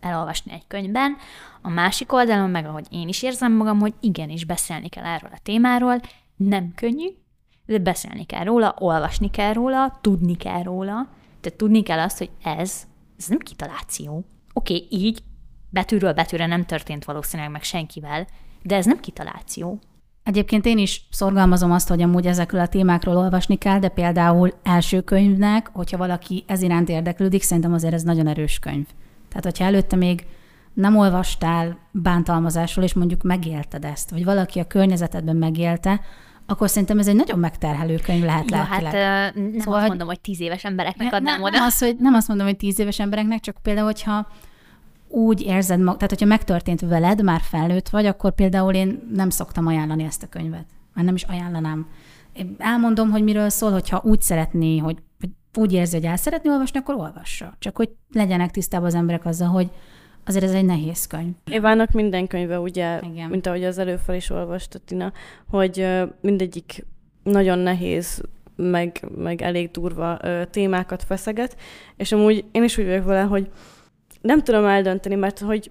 elolvasni 0.00 0.52
egy 0.52 0.66
könyvben. 0.66 1.16
A 1.62 1.68
másik 1.68 2.12
oldalon 2.12 2.50
meg, 2.50 2.66
ahogy 2.66 2.86
én 2.90 3.08
is 3.08 3.22
érzem 3.22 3.52
magam, 3.52 3.78
hogy 3.78 3.94
igenis 4.00 4.44
beszélni 4.44 4.88
kell 4.88 5.04
erről 5.04 5.30
a 5.32 5.38
témáról, 5.42 6.00
nem 6.36 6.72
könnyű, 6.74 7.08
de 7.66 7.78
beszélni 7.78 8.24
kell 8.24 8.44
róla, 8.44 8.74
olvasni 8.78 9.30
kell 9.30 9.52
róla, 9.52 9.98
tudni 10.00 10.36
kell 10.36 10.62
róla, 10.62 11.08
tehát 11.40 11.58
tudni 11.58 11.82
kell 11.82 11.98
azt, 11.98 12.18
hogy 12.18 12.30
ez, 12.42 12.86
ez 13.18 13.26
nem 13.26 13.38
kitaláció. 13.38 14.24
Oké, 14.52 14.74
okay, 14.74 14.86
így 14.90 15.22
betűről 15.70 16.12
betűre 16.12 16.46
nem 16.46 16.64
történt 16.64 17.04
valószínűleg 17.04 17.52
meg 17.52 17.62
senkivel, 17.62 18.26
de 18.62 18.76
ez 18.76 18.86
nem 18.86 19.00
kitaláció. 19.00 19.78
Egyébként 20.22 20.66
én 20.66 20.78
is 20.78 21.06
szorgalmazom 21.10 21.72
azt, 21.72 21.88
hogy 21.88 22.02
amúgy 22.02 22.26
ezekről 22.26 22.60
a 22.60 22.68
témákról 22.68 23.16
olvasni 23.16 23.56
kell, 23.56 23.78
de 23.78 23.88
például 23.88 24.52
első 24.62 25.00
könyvnek, 25.00 25.70
hogyha 25.72 25.96
valaki 25.96 26.44
ez 26.46 26.62
iránt 26.62 26.88
érdeklődik, 26.88 27.42
szerintem 27.42 27.72
azért 27.72 27.94
ez 27.94 28.02
nagyon 28.02 28.26
erős 28.26 28.58
könyv. 28.58 28.86
Tehát, 29.28 29.44
hogyha 29.44 29.64
előtte 29.64 29.96
még 29.96 30.26
nem 30.72 30.96
olvastál 30.96 31.78
bántalmazásról, 31.90 32.84
és 32.84 32.94
mondjuk 32.94 33.22
megélted 33.22 33.84
ezt, 33.84 34.10
vagy 34.10 34.24
valaki 34.24 34.60
a 34.60 34.66
környezetedben 34.66 35.36
megélte, 35.36 36.00
akkor 36.46 36.70
szerintem 36.70 36.98
ez 36.98 37.06
egy 37.08 37.14
nagyon 37.14 37.38
megterhelő 37.38 37.96
könyv 38.04 38.24
lehet 38.24 38.50
Ja, 38.50 38.56
hát 38.56 38.82
lelkileg. 38.82 39.34
nem 39.52 39.60
Szóval, 39.60 39.78
azt 39.78 39.88
mondom, 39.88 40.06
hogy 40.06 40.20
tíz 40.20 40.40
éves 40.40 40.64
embereknek 40.64 41.10
Ne- 41.10 41.16
adnám 41.16 41.34
nem, 41.34 41.42
oda. 41.42 41.56
Nem, 41.56 41.66
az, 41.66 41.78
hogy, 41.78 41.96
nem 41.98 42.14
azt 42.14 42.28
mondom, 42.28 42.46
hogy 42.46 42.56
tíz 42.56 42.78
éves 42.78 42.98
embereknek, 42.98 43.40
csak 43.40 43.56
például, 43.62 43.86
hogyha 43.86 44.26
úgy 45.08 45.40
érzed 45.40 45.80
mag, 45.80 45.94
tehát 45.94 46.10
hogyha 46.10 46.26
megtörtént 46.26 46.80
veled, 46.80 47.22
már 47.22 47.40
felnőtt 47.40 47.88
vagy, 47.88 48.06
akkor 48.06 48.34
például 48.34 48.74
én 48.74 49.08
nem 49.14 49.30
szoktam 49.30 49.66
ajánlani 49.66 50.04
ezt 50.04 50.22
a 50.22 50.28
könyvet. 50.28 50.64
Már 50.94 51.04
nem 51.04 51.14
is 51.14 51.22
ajánlanám. 51.22 51.86
Én 52.32 52.54
elmondom, 52.58 53.10
hogy 53.10 53.22
miről 53.22 53.48
szól, 53.48 53.72
hogyha 53.72 54.00
úgy 54.04 54.20
szeretné, 54.20 54.78
hogy, 54.78 54.96
hogy 55.20 55.30
úgy 55.54 55.72
érzi, 55.72 55.96
hogy 55.96 56.04
el 56.04 56.16
szeretné 56.16 56.50
olvasni, 56.50 56.78
akkor 56.78 56.94
olvassa. 56.94 57.54
Csak 57.58 57.76
hogy 57.76 57.90
legyenek 58.12 58.50
tisztában 58.50 58.86
az 58.86 58.94
emberek 58.94 59.24
azzal, 59.24 59.48
hogy 59.48 59.70
azért 60.26 60.44
ez 60.44 60.52
egy 60.52 60.64
nehéz 60.64 61.06
könyv. 61.06 61.32
Évának 61.50 61.90
minden 61.90 62.26
könyve, 62.26 62.60
ugye, 62.60 63.00
Igen. 63.12 63.30
Mint 63.30 63.46
ahogy 63.46 63.64
az 63.64 63.78
előfel 63.78 64.14
is 64.14 64.30
olvasta 64.30 64.78
Tina, 64.78 65.12
hogy 65.50 65.88
mindegyik 66.20 66.84
nagyon 67.22 67.58
nehéz, 67.58 68.22
meg, 68.56 69.04
meg 69.16 69.42
elég 69.42 69.70
durva 69.70 70.18
témákat 70.50 71.02
feszeget, 71.02 71.56
és 71.96 72.12
amúgy 72.12 72.44
én 72.52 72.62
is 72.62 72.78
úgy 72.78 72.86
vagyok 72.86 73.04
vele, 73.04 73.22
hogy 73.22 73.50
nem 74.20 74.42
tudom 74.42 74.64
eldönteni, 74.64 75.14
mert 75.14 75.38
hogy 75.38 75.70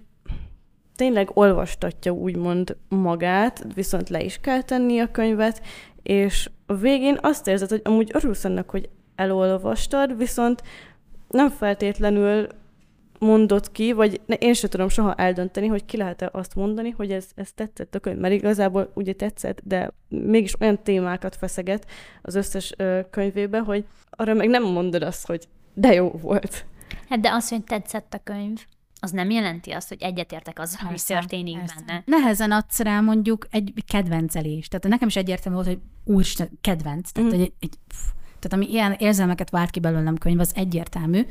tényleg 0.95 1.29
olvastatja 1.33 2.11
úgymond 2.11 2.77
magát, 2.89 3.65
viszont 3.73 4.09
le 4.09 4.23
is 4.23 4.37
kell 4.41 4.61
tenni 4.61 4.99
a 4.99 5.11
könyvet, 5.11 5.61
és 6.03 6.49
a 6.65 6.73
végén 6.73 7.17
azt 7.21 7.47
érzed, 7.47 7.69
hogy 7.69 7.81
amúgy 7.83 8.11
örülsz 8.13 8.43
annak, 8.43 8.69
hogy 8.69 8.89
elolvastad, 9.15 10.17
viszont 10.17 10.63
nem 11.27 11.49
feltétlenül 11.49 12.47
mondott 13.19 13.71
ki, 13.71 13.91
vagy 13.91 14.21
ne, 14.25 14.35
én 14.35 14.53
sem 14.53 14.69
tudom 14.69 14.89
soha 14.89 15.15
eldönteni, 15.15 15.67
hogy 15.67 15.85
ki 15.85 15.97
lehet-e 15.97 16.29
azt 16.31 16.55
mondani, 16.55 16.89
hogy 16.89 17.11
ez, 17.11 17.27
ez 17.35 17.51
tetszett 17.51 17.95
a 17.95 17.99
könyv, 17.99 18.17
mert 18.17 18.33
igazából 18.33 18.91
ugye 18.93 19.13
tetszett, 19.13 19.61
de 19.63 19.91
mégis 20.07 20.59
olyan 20.59 20.83
témákat 20.83 21.35
feszeget 21.35 21.87
az 22.21 22.35
összes 22.35 22.73
ö, 22.77 22.99
könyvébe, 23.09 23.59
hogy 23.59 23.85
arra 24.09 24.33
meg 24.33 24.49
nem 24.49 24.63
mondod 24.63 25.03
azt, 25.03 25.27
hogy 25.27 25.47
de 25.73 25.93
jó 25.93 26.09
volt. 26.09 26.65
Hát 27.09 27.19
de 27.19 27.31
az, 27.31 27.49
hogy 27.49 27.63
tetszett 27.63 28.13
a 28.13 28.19
könyv, 28.23 28.65
az 28.99 29.11
nem 29.11 29.29
jelenti 29.29 29.71
azt, 29.71 29.87
hogy 29.87 30.01
egyetértek 30.01 30.59
azzal, 30.59 30.79
hogy 30.79 30.89
Persze, 30.89 31.13
történik 31.13 31.57
persze. 31.57 31.75
benne. 31.85 32.03
Nehezen 32.05 32.51
adsz 32.51 32.79
rá 32.79 32.99
mondjuk 32.99 33.47
egy 33.51 33.73
kedvencelést. 33.87 34.69
Tehát 34.69 34.87
nekem 34.87 35.07
is 35.07 35.15
egyértelmű 35.15 35.57
volt, 35.57 35.69
hogy 35.69 35.79
úristen, 36.03 36.49
kedvenc. 36.61 37.11
Tehát, 37.11 37.31
hogy 37.31 37.41
egy, 37.41 37.53
egy, 37.59 37.75
pff, 37.87 37.97
tehát 38.39 38.53
ami 38.53 38.71
ilyen 38.71 38.91
érzelmeket 38.91 39.49
vált 39.49 39.69
ki 39.69 39.79
belőlem 39.79 40.17
könyv, 40.17 40.39
az 40.39 40.51
egyértelmű. 40.55 41.25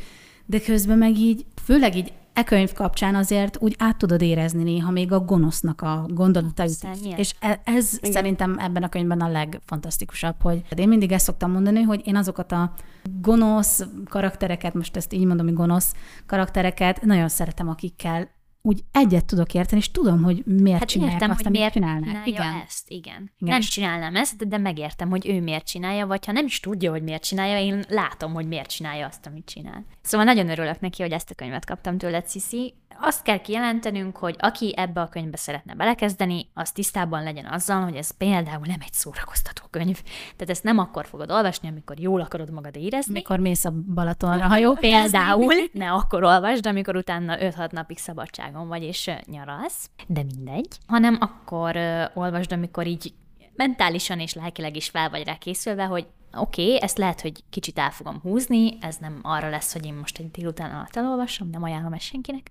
De 0.46 0.60
közben 0.60 0.98
meg 0.98 1.18
így, 1.18 1.44
főleg 1.64 1.96
így 1.96 2.12
e 2.32 2.44
könyv 2.44 2.72
kapcsán 2.72 3.14
azért 3.14 3.56
úgy 3.60 3.74
át 3.78 3.96
tudod 3.96 4.22
érezni 4.22 4.62
néha 4.62 4.90
még 4.90 5.12
a 5.12 5.20
gonosznak 5.20 5.80
a 5.80 6.06
gondolatait. 6.08 6.86
És 7.16 7.34
e- 7.40 7.60
ez 7.64 7.96
Igen. 7.96 8.12
szerintem 8.12 8.58
ebben 8.58 8.82
a 8.82 8.88
könyvben 8.88 9.20
a 9.20 9.28
legfantasztikusabb, 9.28 10.34
hogy 10.42 10.62
én 10.76 10.88
mindig 10.88 11.12
ezt 11.12 11.24
szoktam 11.24 11.50
mondani, 11.50 11.82
hogy 11.82 12.00
én 12.04 12.16
azokat 12.16 12.52
a 12.52 12.72
gonosz 13.20 13.86
karaktereket, 14.08 14.74
most 14.74 14.96
ezt 14.96 15.12
így 15.12 15.24
mondom, 15.24 15.46
hogy 15.46 15.54
gonosz 15.54 15.94
karaktereket 16.26 17.02
nagyon 17.02 17.28
szeretem, 17.28 17.68
akikkel 17.68 18.28
úgy 18.66 18.84
egyet 18.92 19.24
tudok 19.24 19.54
érteni, 19.54 19.80
és 19.80 19.90
tudom, 19.90 20.22
hogy 20.22 20.42
miért 20.46 20.78
Hát 20.78 20.88
csinálják 20.88 21.14
értem, 21.14 21.30
azt, 21.30 21.42
hogy 21.42 21.52
miért 21.52 21.72
csinálnak. 21.72 22.26
Igen. 22.26 22.62
ezt, 22.66 22.90
igen. 22.90 23.32
igen. 23.38 23.52
Nem 23.52 23.60
csinálnám 23.60 24.16
ezt, 24.16 24.48
de 24.48 24.58
megértem, 24.58 25.10
hogy 25.10 25.28
ő 25.28 25.40
miért 25.40 25.66
csinálja, 25.66 26.06
vagy 26.06 26.26
ha 26.26 26.32
nem 26.32 26.46
is 26.46 26.60
tudja, 26.60 26.90
hogy 26.90 27.02
miért 27.02 27.24
csinálja, 27.24 27.58
én 27.58 27.84
látom, 27.88 28.32
hogy 28.32 28.46
miért 28.46 28.70
csinálja 28.70 29.06
azt, 29.06 29.26
amit 29.26 29.46
csinál. 29.46 29.84
Szóval 30.02 30.26
nagyon 30.26 30.48
örülök 30.48 30.80
neki, 30.80 31.02
hogy 31.02 31.12
ezt 31.12 31.30
a 31.30 31.34
könyvet 31.34 31.64
kaptam 31.64 31.98
tőle, 31.98 32.22
Cici. 32.22 32.74
Azt 33.00 33.22
kell 33.22 33.38
kijelentenünk, 33.38 34.16
hogy 34.16 34.36
aki 34.38 34.74
ebbe 34.76 35.00
a 35.00 35.08
könyvbe 35.08 35.36
szeretne 35.36 35.74
belekezdeni, 35.74 36.50
az 36.54 36.72
tisztában 36.72 37.22
legyen 37.22 37.46
azzal, 37.46 37.82
hogy 37.82 37.96
ez 37.96 38.10
például 38.10 38.66
nem 38.66 38.78
egy 38.80 38.92
szórakoztató 38.92 39.64
könyv. 39.70 40.02
Tehát 40.02 40.50
ezt 40.50 40.62
nem 40.62 40.78
akkor 40.78 41.06
fogod 41.06 41.30
olvasni, 41.30 41.68
amikor 41.68 41.98
jól 41.98 42.20
akarod 42.20 42.50
magad 42.50 42.76
érezni, 42.76 43.12
Mikor 43.12 43.38
mész 43.38 43.64
a 43.64 43.72
Balatonra, 43.94 44.46
ha 44.46 44.56
jó? 44.56 44.74
Például 44.90 45.54
ne 45.72 45.92
akkor 45.92 46.22
olvasd, 46.24 46.66
amikor 46.66 46.96
utána 46.96 47.36
5-6 47.38 47.70
napig 47.70 47.98
szabadságon 47.98 48.68
vagy 48.68 48.82
és 48.82 49.10
nyaralsz, 49.26 49.90
de 50.06 50.22
mindegy, 50.22 50.78
hanem 50.86 51.16
akkor 51.20 51.76
olvasd, 52.14 52.52
amikor 52.52 52.86
így 52.86 53.14
mentálisan 53.56 54.20
és 54.20 54.34
lelkileg 54.34 54.76
is 54.76 54.88
fel 54.88 55.10
vagy 55.10 55.24
rá 55.24 55.34
készülve, 55.34 55.84
hogy 55.84 56.06
oké, 56.36 56.64
okay, 56.64 56.82
ezt 56.82 56.98
lehet, 56.98 57.20
hogy 57.20 57.44
kicsit 57.50 57.78
el 57.78 57.90
fogom 57.90 58.20
húzni, 58.20 58.78
ez 58.80 58.96
nem 58.96 59.18
arra 59.22 59.48
lesz, 59.48 59.72
hogy 59.72 59.86
én 59.86 59.94
most 59.94 60.18
egy 60.18 60.30
délután 60.30 60.70
alatt 60.70 60.96
elolvasom, 60.96 61.50
nem 61.50 61.62
ajánlom 61.62 61.92
ezt 61.92 62.04
senkinek. 62.04 62.50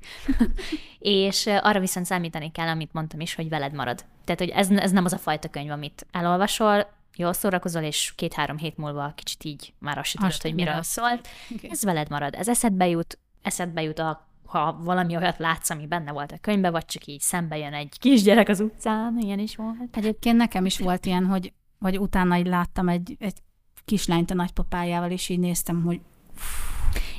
és 1.00 1.46
arra 1.46 1.80
viszont 1.80 2.06
számítani 2.06 2.52
kell, 2.52 2.68
amit 2.68 2.94
mondtam 2.94 3.20
is, 3.20 3.36
hogy 3.36 3.50
veled 3.50 3.74
marad. 3.74 4.06
Tehát, 4.24 4.40
hogy 4.40 4.50
ez, 4.50 4.70
ez 4.70 4.92
nem 4.92 5.06
az 5.06 5.14
a 5.14 5.18
fajta 5.18 5.50
könyv, 5.50 5.72
amit 5.72 6.06
elolvasol, 6.12 6.88
jól 7.16 7.34
szórakozol, 7.34 7.84
és 7.84 8.14
két-három 8.16 8.58
hét 8.58 8.78
múlva 8.78 9.14
kicsit 9.16 9.44
így 9.44 9.74
már 9.80 9.98
azt 9.98 10.10
sem 10.10 10.22
tudod, 10.22 10.42
hogy 10.42 10.54
miről 10.54 10.82
szólt. 10.82 11.28
Ez 11.70 11.84
veled 11.84 12.10
marad. 12.10 12.36
Ez 12.36 12.48
eszedbe 12.48 12.88
jut, 12.88 13.20
eszedbe 13.42 13.82
jut, 13.82 14.00
a, 14.00 14.28
ha 14.46 14.78
valami 14.82 15.16
olyat 15.16 15.38
látsz, 15.38 15.70
ami 15.70 15.88
benne 15.88 16.12
volt 16.12 16.32
a 16.32 16.38
könyvbe, 16.42 16.70
vagy 16.70 16.86
csak 16.86 17.06
így 17.06 17.20
szembe 17.20 17.58
jön 17.58 17.74
egy 17.74 18.00
kisgyerek 18.00 18.50
az 18.50 18.60
utcán, 18.60 19.18
ilyen 19.20 19.40
is 19.40 19.56
volt. 19.56 19.98
Egyébként 19.98 20.38
nekem 20.38 20.66
is 20.66 20.80
volt 20.80 21.06
ilyen, 21.06 21.26
hogy 21.26 21.54
vagy 21.84 22.00
utána 22.00 22.38
így 22.38 22.48
láttam 22.48 22.90
egy, 22.90 23.16
egy 23.20 23.38
kislányt 23.86 24.32
a 24.32 24.34
nagypapájával, 24.34 25.12
és 25.12 25.30
így 25.30 25.40
néztem, 25.40 25.84
hogy 25.84 26.00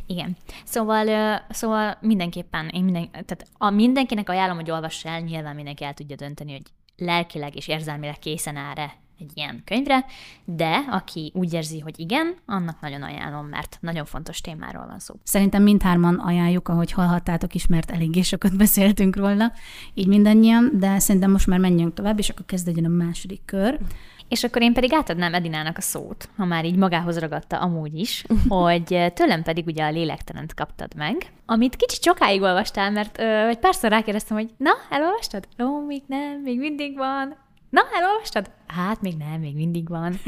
Igen. 0.06 0.36
Szóval, 0.64 1.38
szóval 1.50 1.98
mindenképpen, 2.00 2.68
én 2.68 2.84
minden, 2.84 3.10
tehát 3.10 3.46
a 3.52 3.70
mindenkinek 3.70 4.28
ajánlom, 4.28 4.56
hogy 4.56 4.70
olvassa 4.70 5.08
el, 5.08 5.20
nyilván 5.20 5.54
mindenki 5.54 5.84
el 5.84 5.94
tudja 5.94 6.16
dönteni, 6.16 6.52
hogy 6.52 6.66
lelkileg 6.96 7.56
és 7.56 7.68
érzelmileg 7.68 8.18
készen 8.18 8.56
áll-e 8.56 8.94
egy 9.18 9.30
ilyen 9.34 9.62
könyvre, 9.64 10.04
de 10.44 10.84
aki 10.90 11.32
úgy 11.34 11.52
érzi, 11.52 11.80
hogy 11.80 12.00
igen, 12.00 12.36
annak 12.46 12.80
nagyon 12.80 13.02
ajánlom, 13.02 13.46
mert 13.46 13.78
nagyon 13.80 14.04
fontos 14.04 14.40
témáról 14.40 14.86
van 14.86 14.98
szó. 14.98 15.14
Szerintem 15.22 15.62
mindhárman 15.62 16.14
ajánljuk, 16.14 16.68
ahogy 16.68 16.92
hallhattátok 16.92 17.54
is, 17.54 17.66
mert 17.66 17.90
eléggé 17.90 18.22
sokat 18.22 18.56
beszéltünk 18.64 19.16
róla, 19.16 19.52
így 19.94 20.06
mindannyian, 20.06 20.70
de 20.72 20.98
szerintem 20.98 21.30
most 21.30 21.46
már 21.46 21.58
menjünk 21.58 21.94
tovább, 21.94 22.18
és 22.18 22.28
akkor 22.28 22.44
kezdődjön 22.46 22.84
a 22.84 23.04
második 23.04 23.40
kör. 23.44 23.78
És 24.28 24.44
akkor 24.44 24.62
én 24.62 24.72
pedig 24.72 24.92
átadnám 24.92 25.34
Edinának 25.34 25.76
a 25.76 25.80
szót, 25.80 26.28
ha 26.36 26.44
már 26.44 26.64
így 26.64 26.76
magához 26.76 27.18
ragadta 27.18 27.58
amúgy 27.58 27.98
is, 27.98 28.24
hogy 28.48 29.12
tőlem 29.14 29.42
pedig 29.42 29.66
ugye 29.66 29.84
a 29.84 29.90
lélektelent 29.90 30.54
kaptad 30.54 30.94
meg, 30.96 31.32
amit 31.46 31.76
kicsit 31.76 32.02
sokáig 32.02 32.42
olvastál, 32.42 32.90
mert 32.90 33.18
ö, 33.18 33.46
egy 33.48 33.58
párszor 33.58 33.90
rákérdeztem, 33.90 34.36
hogy 34.36 34.50
na, 34.56 34.70
elolvastad? 34.90 35.48
Ó, 35.62 35.84
még 35.86 36.02
nem, 36.06 36.40
még 36.40 36.58
mindig 36.58 36.96
van. 36.96 37.36
Na, 37.74 37.82
elolvastad? 37.98 38.50
Hát 38.66 39.00
még 39.00 39.14
nem, 39.16 39.40
még 39.40 39.54
mindig 39.54 39.88
van. 39.88 40.20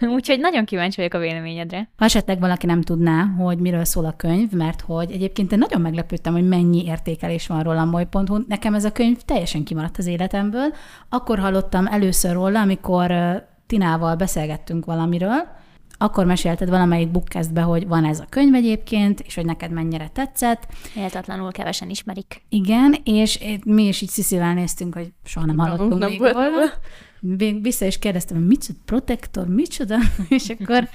Úgyhogy 0.16 0.40
nagyon 0.40 0.64
kíváncsi 0.64 0.96
vagyok 0.96 1.14
a 1.14 1.18
véleményedre. 1.18 1.88
Ha 1.96 2.04
esetleg 2.04 2.40
valaki 2.40 2.66
nem 2.66 2.82
tudná, 2.82 3.22
hogy 3.22 3.58
miről 3.58 3.84
szól 3.84 4.04
a 4.04 4.16
könyv, 4.16 4.52
mert 4.52 4.80
hogy 4.80 5.10
egyébként 5.10 5.52
én 5.52 5.58
nagyon 5.58 5.80
meglepődtem, 5.80 6.32
hogy 6.32 6.48
mennyi 6.48 6.84
értékelés 6.84 7.46
van 7.46 7.62
róla 7.62 7.80
a 7.80 7.84
moly.hu. 7.84 8.38
Nekem 8.48 8.74
ez 8.74 8.84
a 8.84 8.92
könyv 8.92 9.16
teljesen 9.16 9.64
kimaradt 9.64 9.98
az 9.98 10.06
életemből. 10.06 10.74
Akkor 11.08 11.38
hallottam 11.38 11.86
először 11.86 12.32
róla, 12.32 12.60
amikor 12.60 13.12
Tinával 13.66 14.16
beszélgettünk 14.16 14.84
valamiről, 14.84 15.48
akkor 16.02 16.26
mesélted 16.26 16.68
valamelyik 16.68 17.10
bookcastbe, 17.10 17.60
hogy 17.60 17.86
van 17.86 18.04
ez 18.04 18.20
a 18.20 18.26
könyv 18.28 18.54
egyébként, 18.54 19.20
és 19.20 19.34
hogy 19.34 19.44
neked 19.44 19.70
mennyire 19.70 20.08
tetszett. 20.08 20.66
Méltatlanul 20.94 21.52
kevesen 21.52 21.90
ismerik. 21.90 22.42
Igen, 22.48 22.94
és 23.04 23.38
mi 23.64 23.86
is 23.86 24.00
így 24.00 24.08
Sziszivel 24.08 24.54
néztünk, 24.54 24.94
hogy 24.94 25.12
soha 25.24 25.46
nem 25.46 25.58
hallottunk 25.58 25.98
nem 25.98 26.08
még 26.10 26.20
róla. 26.20 26.70
Vég- 27.20 27.62
Vissza 27.62 27.84
is 27.86 27.98
kérdeztem, 27.98 28.36
hogy 28.36 28.46
micsoda, 28.46 28.78
protektor, 28.84 29.46
micsoda? 29.48 29.96
és 30.28 30.48
akkor 30.48 30.88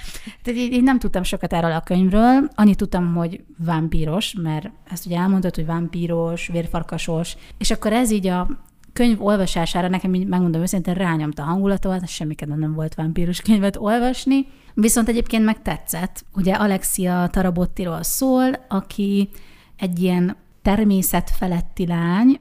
tehát 0.43 0.59
így, 0.59 0.73
így, 0.73 0.83
nem 0.83 0.99
tudtam 0.99 1.23
sokat 1.23 1.53
erről 1.53 1.71
a 1.71 1.81
könyvről. 1.81 2.49
Annyit 2.55 2.77
tudtam, 2.77 3.15
hogy 3.15 3.43
vámpíros, 3.57 4.33
mert 4.41 4.69
ezt 4.91 5.05
ugye 5.05 5.17
elmondtad, 5.17 5.55
hogy 5.55 5.65
vámpíros, 5.65 6.47
vérfarkasos, 6.47 7.37
és 7.57 7.71
akkor 7.71 7.93
ez 7.93 8.11
így 8.11 8.27
a 8.27 8.47
könyv 8.93 9.23
olvasására 9.23 9.87
nekem 9.87 10.13
így 10.13 10.27
megmondom 10.27 10.61
őszintén 10.61 10.93
rányomta 10.93 11.41
a 11.41 11.45
hangulatomat, 11.45 12.07
semmi 12.07 12.35
kedvem 12.35 12.59
nem 12.59 12.73
volt 12.73 12.95
vámpírus 12.95 13.41
könyvet 13.41 13.75
olvasni, 13.75 14.45
viszont 14.81 15.07
egyébként 15.07 15.45
meg 15.45 15.61
tetszett. 15.61 16.25
Ugye 16.33 16.53
Alexia 16.53 17.27
Tarabottiról 17.31 18.03
szól, 18.03 18.65
aki 18.67 19.29
egy 19.77 19.99
ilyen 19.99 20.35
természetfeletti 20.61 21.87
lány, 21.87 22.39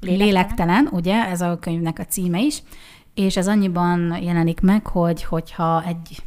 Lélektelen. 0.00 0.26
lélektelen, 0.26 0.88
ugye, 0.92 1.26
ez 1.26 1.40
a 1.40 1.58
könyvnek 1.58 1.98
a 1.98 2.04
címe 2.04 2.40
is, 2.40 2.62
és 3.14 3.36
ez 3.36 3.48
annyiban 3.48 4.22
jelenik 4.22 4.60
meg, 4.60 4.86
hogy 4.86 5.24
hogyha 5.24 5.84
egy 5.84 6.22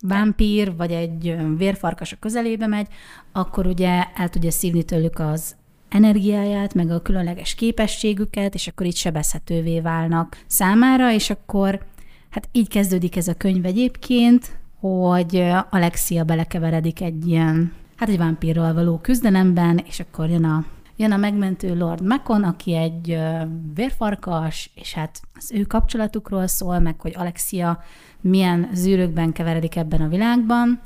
vámpír 0.00 0.76
vagy 0.76 0.92
egy 0.92 1.36
vérfarkas 1.56 2.12
a 2.12 2.16
közelébe 2.20 2.66
megy, 2.66 2.86
akkor 3.32 3.66
ugye 3.66 4.04
el 4.14 4.28
tudja 4.28 4.50
szívni 4.50 4.82
tőlük 4.82 5.18
az 5.18 5.56
energiáját, 5.88 6.74
meg 6.74 6.90
a 6.90 7.02
különleges 7.02 7.54
képességüket, 7.54 8.54
és 8.54 8.66
akkor 8.66 8.86
így 8.86 8.96
sebezhetővé 8.96 9.80
válnak 9.80 10.42
számára, 10.46 11.12
és 11.12 11.30
akkor 11.30 11.86
hát 12.30 12.48
így 12.52 12.68
kezdődik 12.68 13.16
ez 13.16 13.28
a 13.28 13.34
könyv 13.34 13.64
egyébként, 13.64 14.62
hogy 14.84 15.52
Alexia 15.70 16.24
belekeveredik 16.24 17.00
egy 17.00 17.28
ilyen, 17.28 17.72
hát 17.96 18.08
egy 18.08 18.18
vámpírral 18.18 18.74
való 18.74 18.98
küzdelemben, 18.98 19.82
és 19.86 20.00
akkor 20.00 20.28
jön 20.30 20.44
a 20.44 20.64
jön 20.96 21.12
a 21.12 21.16
megmentő 21.16 21.76
Lord 21.76 22.06
Macon, 22.06 22.42
aki 22.42 22.74
egy 22.74 23.18
vérfarkas, 23.74 24.70
és 24.74 24.94
hát 24.94 25.20
az 25.34 25.52
ő 25.52 25.62
kapcsolatukról 25.62 26.46
szól, 26.46 26.78
meg 26.78 27.00
hogy 27.00 27.12
Alexia 27.16 27.82
milyen 28.20 28.68
zűrökben 28.72 29.32
keveredik 29.32 29.76
ebben 29.76 30.00
a 30.00 30.08
világban. 30.08 30.80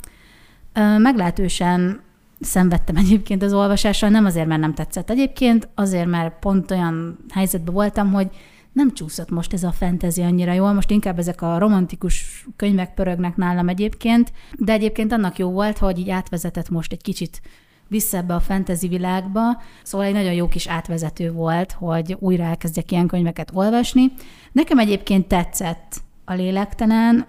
Meglehetősen 0.99 2.01
szenvedtem 2.41 2.97
egyébként 2.97 3.43
az 3.43 3.53
olvasással, 3.53 4.09
nem 4.09 4.25
azért, 4.25 4.47
mert 4.47 4.61
nem 4.61 4.75
tetszett 4.75 5.11
egyébként, 5.11 5.69
azért, 5.75 6.07
mert 6.07 6.39
pont 6.39 6.71
olyan 6.71 7.19
helyzetben 7.31 7.75
voltam, 7.75 8.13
hogy 8.13 8.29
nem 8.73 8.93
csúszott 8.95 9.31
most 9.31 9.53
ez 9.53 9.63
a 9.63 9.73
fantasy 9.73 10.23
annyira 10.23 10.53
jól, 10.53 10.73
most 10.73 10.91
inkább 10.91 11.19
ezek 11.19 11.43
a 11.43 11.59
romantikus 11.59 12.47
könyvek 12.57 12.95
pörögnek 12.95 13.37
nálam 13.37 13.69
egyébként, 13.69 14.33
de 14.59 14.73
egyébként 14.73 15.12
annak 15.12 15.39
jó 15.39 15.51
volt, 15.51 15.79
hogy 15.79 15.99
így 15.99 16.11
átvezetett 16.11 16.69
most 16.69 16.93
egy 16.93 17.03
kicsit 17.03 17.41
vissza 17.89 18.16
ebbe 18.16 18.35
a 18.35 18.41
fantasy 18.41 18.89
világba, 18.89 19.62
szóval 19.83 20.07
egy 20.07 20.12
nagyon 20.12 20.33
jó 20.33 20.49
kis 20.49 20.69
átvezető 20.69 21.33
volt, 21.33 21.73
hogy 21.73 22.16
újra 22.19 22.43
elkezdjek 22.43 22.91
ilyen 22.93 23.07
könyveket 23.07 23.51
olvasni. 23.55 24.12
Nekem 24.53 24.79
egyébként 24.79 25.29
tetszett 25.29 26.01
a 26.25 26.33
lélektelen, 26.33 27.27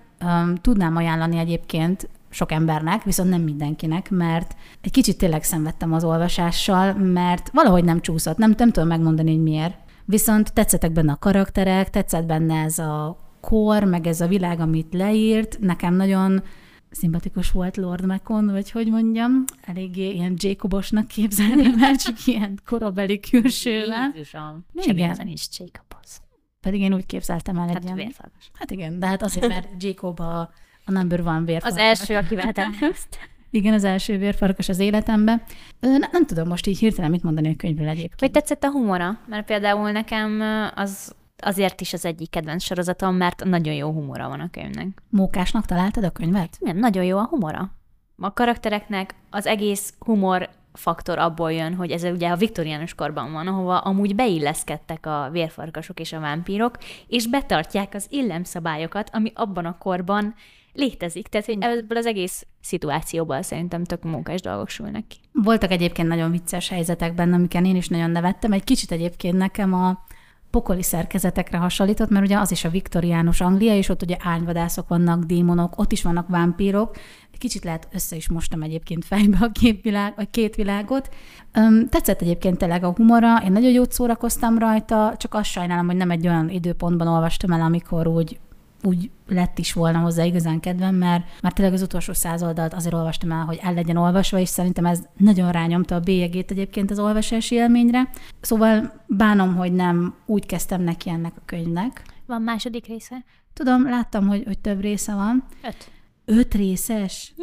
tudnám 0.62 0.96
ajánlani 0.96 1.38
egyébként 1.38 2.10
sok 2.30 2.52
embernek, 2.52 3.04
viszont 3.04 3.30
nem 3.30 3.42
mindenkinek, 3.42 4.10
mert 4.10 4.56
egy 4.82 4.92
kicsit 4.92 5.18
tényleg 5.18 5.44
szenvedtem 5.44 5.94
az 5.94 6.04
olvasással, 6.04 6.94
mert 6.94 7.50
valahogy 7.54 7.84
nem 7.84 8.02
csúszott, 8.02 8.38
nem, 8.38 8.54
nem 8.58 8.72
tudom 8.72 8.90
megmondani, 8.90 9.32
hogy 9.32 9.44
miért. 9.44 9.78
Viszont 10.10 10.53
tetszettek 10.53 10.91
benne 10.91 11.12
a 11.12 11.18
karakterek, 11.18 11.89
tetszett 11.89 12.26
benne 12.26 12.64
ez 12.64 12.80
a 12.80 13.18
kor, 13.41 13.84
meg 13.84 14.07
ez 14.07 14.22
a 14.22 14.28
világ, 14.28 14.60
amit 14.60 14.93
leírt. 14.93 15.60
Nekem 15.60 15.93
nagyon 15.93 16.43
szimpatikus 16.89 17.51
volt 17.51 17.78
Lord 17.78 18.05
Macon, 18.05 18.45
vagy 18.45 18.72
hogy 18.72 18.88
mondjam, 18.88 19.43
eléggé 19.62 20.10
ilyen 20.12 20.34
Jacobosnak 20.38 21.07
képzelném 21.07 21.84
el, 21.84 21.95
csak 21.95 22.26
ilyen 22.26 22.60
korabeli 22.66 23.20
külsővel. 23.20 24.12
Jézusom. 24.14 24.66
Igen. 24.74 25.28
Is 25.28 25.47
Jacobos. 25.57 26.18
Pedig 26.62 26.82
én 26.82 26.93
úgy 26.93 27.05
képzeltem 27.05 27.57
el 27.57 27.68
egy 27.68 27.74
Hát 27.74 27.84
ilyen... 27.84 27.95
vérfarkas. 27.95 28.51
Hát 28.53 28.72
igen, 28.72 28.99
de 28.99 29.07
hát 29.07 29.22
azért, 29.22 29.47
mert 29.47 29.84
Jacob 29.84 30.20
a, 30.20 30.39
a 30.86 30.91
number 30.91 31.20
one 31.20 31.41
vérfarkas. 31.45 31.80
Az 31.80 31.86
első, 31.86 32.16
akivel 32.16 32.51
találkoztam. 32.51 33.22
Igen, 33.50 33.74
az 33.74 33.84
első 33.84 34.18
vérfarkas 34.18 34.70
az 34.70 34.80
életemben. 34.80 35.41
Ö, 35.80 35.88
ne, 35.88 36.08
nem 36.12 36.26
tudom 36.26 36.47
most 36.47 36.68
így 36.68 36.80
hirtelen 36.80 37.10
mit 37.10 37.24
mondani 37.24 37.50
a 37.50 37.56
könyvről 37.56 37.88
egyébként. 37.88 38.20
Vagy 38.20 38.32
tetszett 38.32 38.64
a 38.64 38.72
humora? 38.72 39.20
Mert 39.28 39.45
például 39.45 39.91
nekem 39.91 40.41
az 40.76 41.16
azért 41.41 41.82
is 41.82 41.93
az 41.93 42.06
egyik 42.06 42.30
kedvenc 42.30 42.64
sorozatom, 42.64 43.16
mert 43.16 43.43
nagyon 43.43 43.74
jó 43.74 43.91
humora 43.91 44.28
van 44.28 44.39
a 44.39 44.50
könyvnek. 44.52 44.88
Mókásnak 45.10 45.66
találtad 45.66 46.04
a 46.04 46.10
könyvet? 46.10 46.58
Nem, 46.60 46.78
nagyon 46.78 47.04
jó 47.04 47.18
a 47.18 47.28
humora. 47.28 47.72
A 48.18 48.34
karaktereknek 48.34 49.16
az 49.30 49.45
egész 49.45 49.93
humor 50.00 50.50
faktor 50.74 51.18
abból 51.20 51.52
jön, 51.54 51.76
hogy 51.76 51.91
ez 51.91 52.04
ugye 52.04 52.30
a 52.30 52.36
viktoriánus 52.36 52.93
korban 52.93 53.32
van, 53.32 53.47
ahova 53.47 53.78
amúgy 53.78 54.16
beilleszkedtek 54.16 55.06
a 55.06 55.30
vérfarkasok 55.32 56.00
és 56.00 56.14
a 56.14 56.20
vámpírok, 56.20 56.78
és 57.08 57.28
betartják 57.28 57.93
az 57.93 58.08
illemszabályokat, 58.10 59.10
ami 59.14 59.32
abban 59.36 59.66
a 59.66 59.78
korban 59.78 60.36
létezik. 60.74 61.28
Tehát, 61.28 61.45
hogy 61.45 61.57
ebből 61.59 61.97
az 61.97 62.05
egész 62.05 62.45
szituációból 62.61 63.41
szerintem 63.41 63.84
tök 63.84 64.03
munkás 64.03 64.41
dolgok 64.41 64.70
sülnek 64.70 65.07
ki. 65.07 65.17
Voltak 65.32 65.72
egyébként 65.72 66.07
nagyon 66.07 66.32
vicces 66.32 66.70
helyzetek 66.70 67.13
benne, 67.15 67.36
amiken 67.36 67.65
én 67.65 67.76
is 67.76 67.88
nagyon 67.88 68.09
nevettem. 68.09 68.51
Egy 68.51 68.63
kicsit 68.63 68.91
egyébként 68.91 69.38
nekem 69.38 69.74
a 69.74 70.03
pokoli 70.49 70.84
szerkezetekre 70.84 71.57
hasonlított, 71.57 72.09
mert 72.09 72.26
ugye 72.26 72.38
az 72.38 72.51
is 72.51 72.63
a 72.63 72.70
viktoriánus 72.70 73.41
Anglia, 73.41 73.76
és 73.76 73.89
ott 73.89 74.01
ugye 74.01 74.15
ányvadászok 74.20 74.88
vannak, 74.88 75.24
démonok, 75.24 75.80
ott 75.80 75.91
is 75.91 76.03
vannak 76.03 76.28
vámpírok. 76.28 76.95
Kicsit 77.38 77.63
lehet 77.63 77.88
össze 77.91 78.15
is 78.15 78.30
mostam 78.30 78.61
egyébként 78.61 79.05
fejbe 79.05 79.38
a, 79.41 79.51
képvilág, 79.51 80.13
a 80.17 80.24
két 80.32 80.55
világot. 80.55 81.09
Öm, 81.53 81.89
tetszett 81.89 82.22
egyébként 82.22 82.57
tényleg 82.57 82.84
a 82.84 82.93
humora, 82.95 83.41
én 83.45 83.51
nagyon 83.51 83.72
jót 83.72 83.91
szórakoztam 83.91 84.57
rajta, 84.57 85.13
csak 85.17 85.34
azt 85.34 85.49
sajnálom, 85.49 85.86
hogy 85.86 85.95
nem 85.95 86.11
egy 86.11 86.28
olyan 86.28 86.49
időpontban 86.49 87.07
olvastam 87.07 87.51
el, 87.51 87.61
amikor 87.61 88.07
úgy 88.07 88.39
úgy 88.84 89.12
lett 89.28 89.60
is 89.60 89.74
volna 89.74 90.00
hozzá 90.00 90.24
igazán 90.24 90.60
kedvem, 90.60 90.96
mert, 90.96 91.42
mert 91.42 91.56
tényleg 91.56 91.74
az 91.74 91.82
utolsó 91.82 92.14
száz 92.14 92.44
oldalt 92.44 92.74
azért 92.74 92.94
olvastam 92.94 93.32
el, 93.32 93.46
hogy 93.46 93.60
el 93.62 93.74
legyen 93.74 93.98
olvasva, 93.98 94.40
és 94.40 94.50
szerintem 94.50 94.86
ez 94.86 95.02
nagyon 95.18 95.52
rányomta 95.52 95.96
a 95.96 96.00
bélyegét 96.00 96.52
egyébként 96.52 96.92
az 96.92 97.00
olvasási 97.00 97.56
élményre. 97.56 98.10
Szóval 98.42 99.04
bánom, 99.08 99.56
hogy 99.56 99.74
nem 99.74 100.16
úgy 100.26 100.46
kezdtem 100.46 100.82
neki 100.82 101.10
ennek 101.10 101.34
a 101.36 101.42
könyvnek. 101.46 102.04
Van 102.26 102.42
második 102.42 102.86
része? 102.86 103.26
Tudom, 103.54 103.90
láttam, 103.90 104.28
hogy, 104.28 104.44
hogy 104.46 104.60
több 104.60 104.82
része 104.82 105.14
van. 105.14 105.46
Öt. 105.64 105.92
Öt 106.26 106.54
részes? 106.54 107.34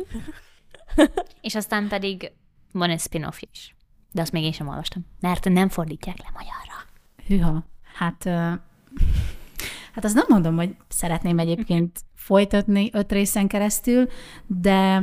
És 1.40 1.54
aztán 1.54 1.88
pedig 1.88 2.32
van 2.72 2.90
egy 2.90 3.00
spin-off 3.00 3.40
is. 3.50 3.74
De 4.12 4.20
azt 4.20 4.32
még 4.32 4.44
én 4.44 4.52
sem 4.52 4.68
olvastam. 4.68 5.06
Mert 5.20 5.48
nem 5.48 5.68
fordítják 5.68 6.18
le 6.18 6.30
magyarra. 6.34 6.84
Hűha. 7.26 7.64
Hát, 7.94 8.26
ö, 8.26 8.52
hát 9.96 10.04
azt 10.04 10.14
nem 10.14 10.24
mondom, 10.28 10.56
hogy 10.56 10.76
szeretném 10.88 11.38
egyébként 11.38 12.00
folytatni 12.14 12.90
öt 12.92 13.12
részen 13.12 13.46
keresztül, 13.46 14.08
de 14.46 15.02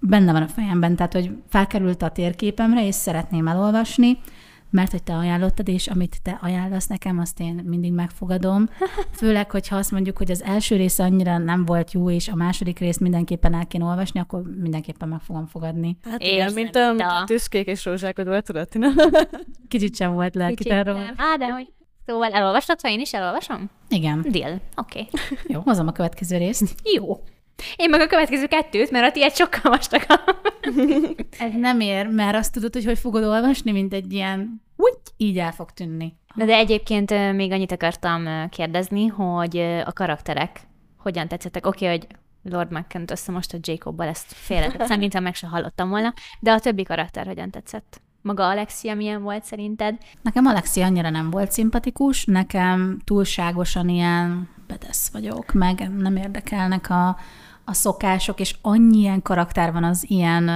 benne 0.00 0.32
van 0.32 0.42
a 0.42 0.48
fejemben, 0.48 0.96
tehát 0.96 1.12
hogy 1.12 1.30
felkerült 1.48 2.02
a 2.02 2.10
térképemre, 2.10 2.86
és 2.86 2.94
szeretném 2.94 3.48
elolvasni, 3.48 4.18
mert 4.70 4.90
hogy 4.90 5.02
te 5.02 5.14
ajánlottad, 5.14 5.68
és 5.68 5.86
amit 5.86 6.22
te 6.22 6.38
ajánlasz 6.42 6.86
nekem, 6.86 7.18
azt 7.18 7.40
én 7.40 7.62
mindig 7.64 7.92
megfogadom. 7.92 8.68
Főleg, 9.20 9.50
hogyha 9.50 9.76
azt 9.76 9.90
mondjuk, 9.90 10.18
hogy 10.18 10.30
az 10.30 10.42
első 10.42 10.76
része 10.76 11.02
annyira 11.02 11.38
nem 11.38 11.64
volt 11.64 11.92
jó, 11.92 12.10
és 12.10 12.28
a 12.28 12.34
második 12.34 12.78
részt 12.78 13.00
mindenképpen 13.00 13.54
el 13.54 13.66
kéne 13.66 13.84
olvasni, 13.84 14.20
akkor 14.20 14.42
mindenképpen 14.60 15.08
meg 15.08 15.20
fogom 15.20 15.46
fogadni. 15.46 15.96
Hát 16.10 16.20
Érzem 16.22 16.58
igen, 16.58 16.62
mint 16.62 17.00
a 17.00 17.24
tüskék 17.26 17.66
és 17.66 17.84
rózsákod 17.84 18.26
volt, 18.26 18.44
tudod? 18.44 18.68
Kicsit 19.68 19.96
sem 19.96 20.12
volt 20.12 20.34
lelki. 20.34 20.70
Á, 21.16 21.36
de 21.36 21.46
hogy... 21.52 21.72
Szóval 22.08 22.32
elolvastad, 22.32 22.80
ha 22.80 22.88
én 22.88 23.00
is 23.00 23.12
elolvasom? 23.12 23.70
Igen. 23.88 24.26
Deal. 24.28 24.60
Oké. 24.76 25.08
Okay. 25.08 25.08
Jó, 25.54 25.60
hozom 25.60 25.86
a 25.86 25.92
következő 25.92 26.36
részt. 26.36 26.74
Jó. 26.96 27.22
Én 27.76 27.90
meg 27.90 28.00
a 28.00 28.06
következő 28.06 28.46
kettőt, 28.46 28.90
mert 28.90 29.06
a 29.06 29.12
tiéd 29.12 29.34
sokkal 29.34 29.70
vastagabb. 29.70 30.20
Ez 31.38 31.52
nem 31.56 31.80
ér, 31.80 32.06
mert 32.06 32.36
azt 32.36 32.52
tudod, 32.52 32.72
hogy 32.72 32.84
hogy 32.84 32.98
fogod 32.98 33.24
olvasni, 33.24 33.70
mint 33.70 33.92
egy 33.92 34.12
ilyen, 34.12 34.62
úgy, 34.76 34.96
így 35.16 35.38
el 35.38 35.52
fog 35.52 35.70
tűnni. 35.70 36.16
Na 36.34 36.44
de 36.44 36.54
egyébként 36.54 37.32
még 37.32 37.52
annyit 37.52 37.72
akartam 37.72 38.48
kérdezni, 38.48 39.06
hogy 39.06 39.58
a 39.84 39.92
karakterek 39.92 40.60
hogyan 40.98 41.28
tetszettek. 41.28 41.66
Oké, 41.66 41.84
okay, 41.84 41.98
hogy 41.98 42.06
Lord 42.52 42.72
McKent 42.72 43.10
össze 43.10 43.32
most 43.32 43.52
a 43.52 43.58
Jacobbal, 43.60 44.06
ezt 44.06 44.32
félretettem, 44.32 44.98
mintha 44.98 45.20
meg 45.20 45.34
se 45.34 45.46
hallottam 45.46 45.88
volna, 45.88 46.14
de 46.40 46.52
a 46.52 46.60
többi 46.60 46.82
karakter 46.82 47.26
hogyan 47.26 47.50
tetszett? 47.50 48.00
Maga 48.28 48.48
Alexia 48.48 48.94
milyen 48.94 49.22
volt 49.22 49.44
szerinted? 49.44 49.96
Nekem 50.22 50.46
Alexi 50.46 50.80
annyira 50.80 51.10
nem 51.10 51.30
volt 51.30 51.52
szimpatikus, 51.52 52.24
nekem 52.24 52.98
túlságosan 53.04 53.88
ilyen 53.88 54.48
bedesz 54.66 55.08
vagyok, 55.12 55.52
meg 55.52 55.90
nem 55.96 56.16
érdekelnek 56.16 56.90
a, 56.90 57.08
a 57.64 57.72
szokások, 57.72 58.40
és 58.40 58.54
annyi 58.62 58.98
ilyen 58.98 59.22
karakter 59.22 59.72
van 59.72 59.84
az 59.84 60.04
ilyen 60.08 60.50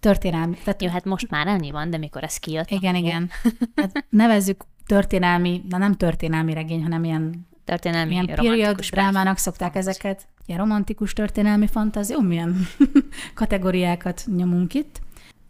történelmi, 0.00 0.56
tehát 0.64 0.82
Jó, 0.82 0.90
hát 0.90 1.04
most 1.04 1.30
már 1.30 1.46
annyi 1.46 1.70
van, 1.70 1.90
de 1.90 1.98
mikor 1.98 2.24
ez 2.24 2.36
kijött, 2.36 2.70
igen, 2.70 2.94
igen. 2.94 3.30
Hát 3.76 4.06
nevezzük 4.08 4.64
történelmi, 4.86 5.62
na 5.68 5.78
nem 5.78 5.94
történelmi 5.94 6.52
regény, 6.52 6.82
hanem 6.82 7.04
ilyen, 7.04 7.46
történelmi 7.64 8.12
ilyen 8.12 8.26
period 8.26 8.80
drámának 8.80 9.38
szokták 9.38 9.74
ezeket. 9.74 10.26
Ilyen 10.46 10.60
romantikus 10.60 11.12
történelmi 11.12 11.66
fantázió, 11.66 12.20
milyen 12.20 12.66
kategóriákat 13.34 14.24
nyomunk 14.36 14.74
itt. 14.74 15.04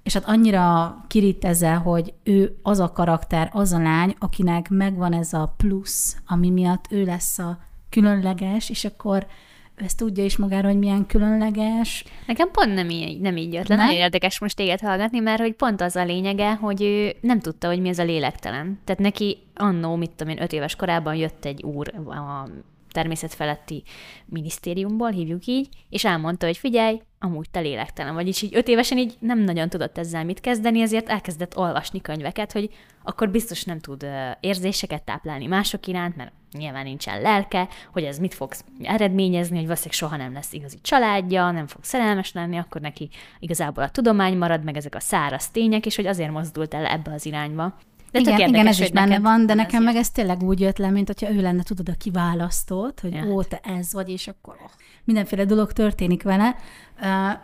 És 0.06 0.12
hát 0.12 0.24
annyira 0.26 0.96
kirít 1.08 1.44
ezzel, 1.44 1.78
hogy 1.78 2.14
ő 2.22 2.58
az 2.62 2.78
a 2.78 2.92
karakter, 2.92 3.50
az 3.52 3.72
a 3.72 3.78
lány, 3.78 4.14
akinek 4.18 4.68
megvan 4.68 5.12
ez 5.12 5.32
a 5.32 5.54
plusz, 5.56 6.16
ami 6.26 6.50
miatt 6.50 6.84
ő 6.90 7.04
lesz 7.04 7.38
a 7.38 7.58
különleges, 7.90 8.70
és 8.70 8.84
akkor 8.84 9.26
ő 9.74 9.84
ezt 9.84 9.96
tudja 9.96 10.24
is 10.24 10.36
magáról, 10.36 10.70
hogy 10.70 10.78
milyen 10.78 11.06
különleges. 11.06 12.04
Nekem 12.26 12.50
pont 12.50 12.74
nem 12.74 12.90
így, 12.90 13.20
nem 13.20 13.36
így 13.36 13.52
jött 13.52 13.68
le. 13.68 13.76
Nagyon 13.76 13.94
érdekes 13.94 14.38
most 14.38 14.56
téged 14.56 14.80
hallgatni, 14.80 15.18
mert 15.18 15.40
hogy 15.40 15.54
pont 15.54 15.80
az 15.80 15.96
a 15.96 16.04
lényege, 16.04 16.54
hogy 16.54 16.82
ő 16.82 17.14
nem 17.20 17.40
tudta, 17.40 17.68
hogy 17.68 17.80
mi 17.80 17.88
ez 17.88 17.98
a 17.98 18.04
lélektelen. 18.04 18.80
Tehát 18.84 19.00
neki 19.00 19.38
annó, 19.54 19.96
mit 19.96 20.10
tudom 20.10 20.32
én, 20.32 20.42
öt 20.42 20.52
éves 20.52 20.76
korában 20.76 21.14
jött 21.14 21.44
egy 21.44 21.62
úr 21.62 21.92
a 22.06 22.48
természetfeletti 22.96 23.82
minisztériumból, 24.26 25.10
hívjuk 25.10 25.46
így, 25.46 25.68
és 25.90 26.04
elmondta, 26.04 26.46
hogy 26.46 26.56
figyelj, 26.56 27.00
amúgy 27.18 27.50
te 27.50 27.60
lélektelen 27.60 28.14
vagy, 28.14 28.28
és 28.28 28.42
így 28.42 28.56
öt 28.56 28.68
évesen 28.68 28.98
így 28.98 29.16
nem 29.18 29.38
nagyon 29.38 29.68
tudott 29.68 29.98
ezzel 29.98 30.24
mit 30.24 30.40
kezdeni, 30.40 30.80
ezért 30.80 31.08
elkezdett 31.08 31.56
olvasni 31.56 32.00
könyveket, 32.00 32.52
hogy 32.52 32.70
akkor 33.02 33.30
biztos 33.30 33.64
nem 33.64 33.80
tud 33.80 34.06
érzéseket 34.40 35.02
táplálni 35.02 35.46
mások 35.46 35.86
iránt, 35.86 36.16
mert 36.16 36.32
nyilván 36.52 36.84
nincsen 36.84 37.20
lelke, 37.20 37.68
hogy 37.92 38.04
ez 38.04 38.18
mit 38.18 38.34
fog 38.34 38.52
eredményezni, 38.82 39.56
hogy 39.56 39.64
valószínűleg 39.64 39.96
soha 39.96 40.16
nem 40.16 40.32
lesz 40.32 40.52
igazi 40.52 40.78
családja, 40.82 41.50
nem 41.50 41.66
fog 41.66 41.84
szerelmes 41.84 42.32
lenni, 42.32 42.56
akkor 42.56 42.80
neki 42.80 43.08
igazából 43.38 43.84
a 43.84 43.90
tudomány 43.90 44.36
marad, 44.36 44.64
meg 44.64 44.76
ezek 44.76 44.94
a 44.94 45.00
száraz 45.00 45.50
tények, 45.50 45.86
és 45.86 45.96
hogy 45.96 46.06
azért 46.06 46.30
mozdult 46.30 46.74
el 46.74 46.86
ebbe 46.86 47.12
az 47.12 47.26
irányba. 47.26 47.74
De 48.10 48.18
igen, 48.18 48.34
igen, 48.34 48.48
érdekes, 48.48 48.78
ez 48.78 48.84
is 48.86 48.90
benne 48.92 49.18
van, 49.18 49.46
de 49.46 49.54
nekem 49.54 49.82
meg 49.82 49.96
ez 49.96 50.10
tényleg 50.10 50.42
úgy 50.42 50.60
jött 50.60 50.78
le, 50.78 50.90
mint 50.90 51.06
hogyha 51.06 51.30
ő 51.30 51.40
lenne, 51.40 51.62
tudod, 51.62 51.88
a 51.88 51.94
kiválasztott, 51.98 53.00
hogy 53.00 53.12
Ja. 53.14 53.24
ó, 53.24 53.42
te 53.42 53.60
ez 53.62 53.92
vagy, 53.92 54.08
és 54.08 54.28
akkor 54.28 54.56
mindenféle 55.04 55.44
dolog 55.44 55.72
történik 55.72 56.22
vele. 56.22 56.56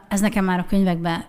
Ez 0.09 0.21
nekem 0.21 0.45
már 0.45 0.59
a 0.59 0.67
könyvekben 0.69 1.25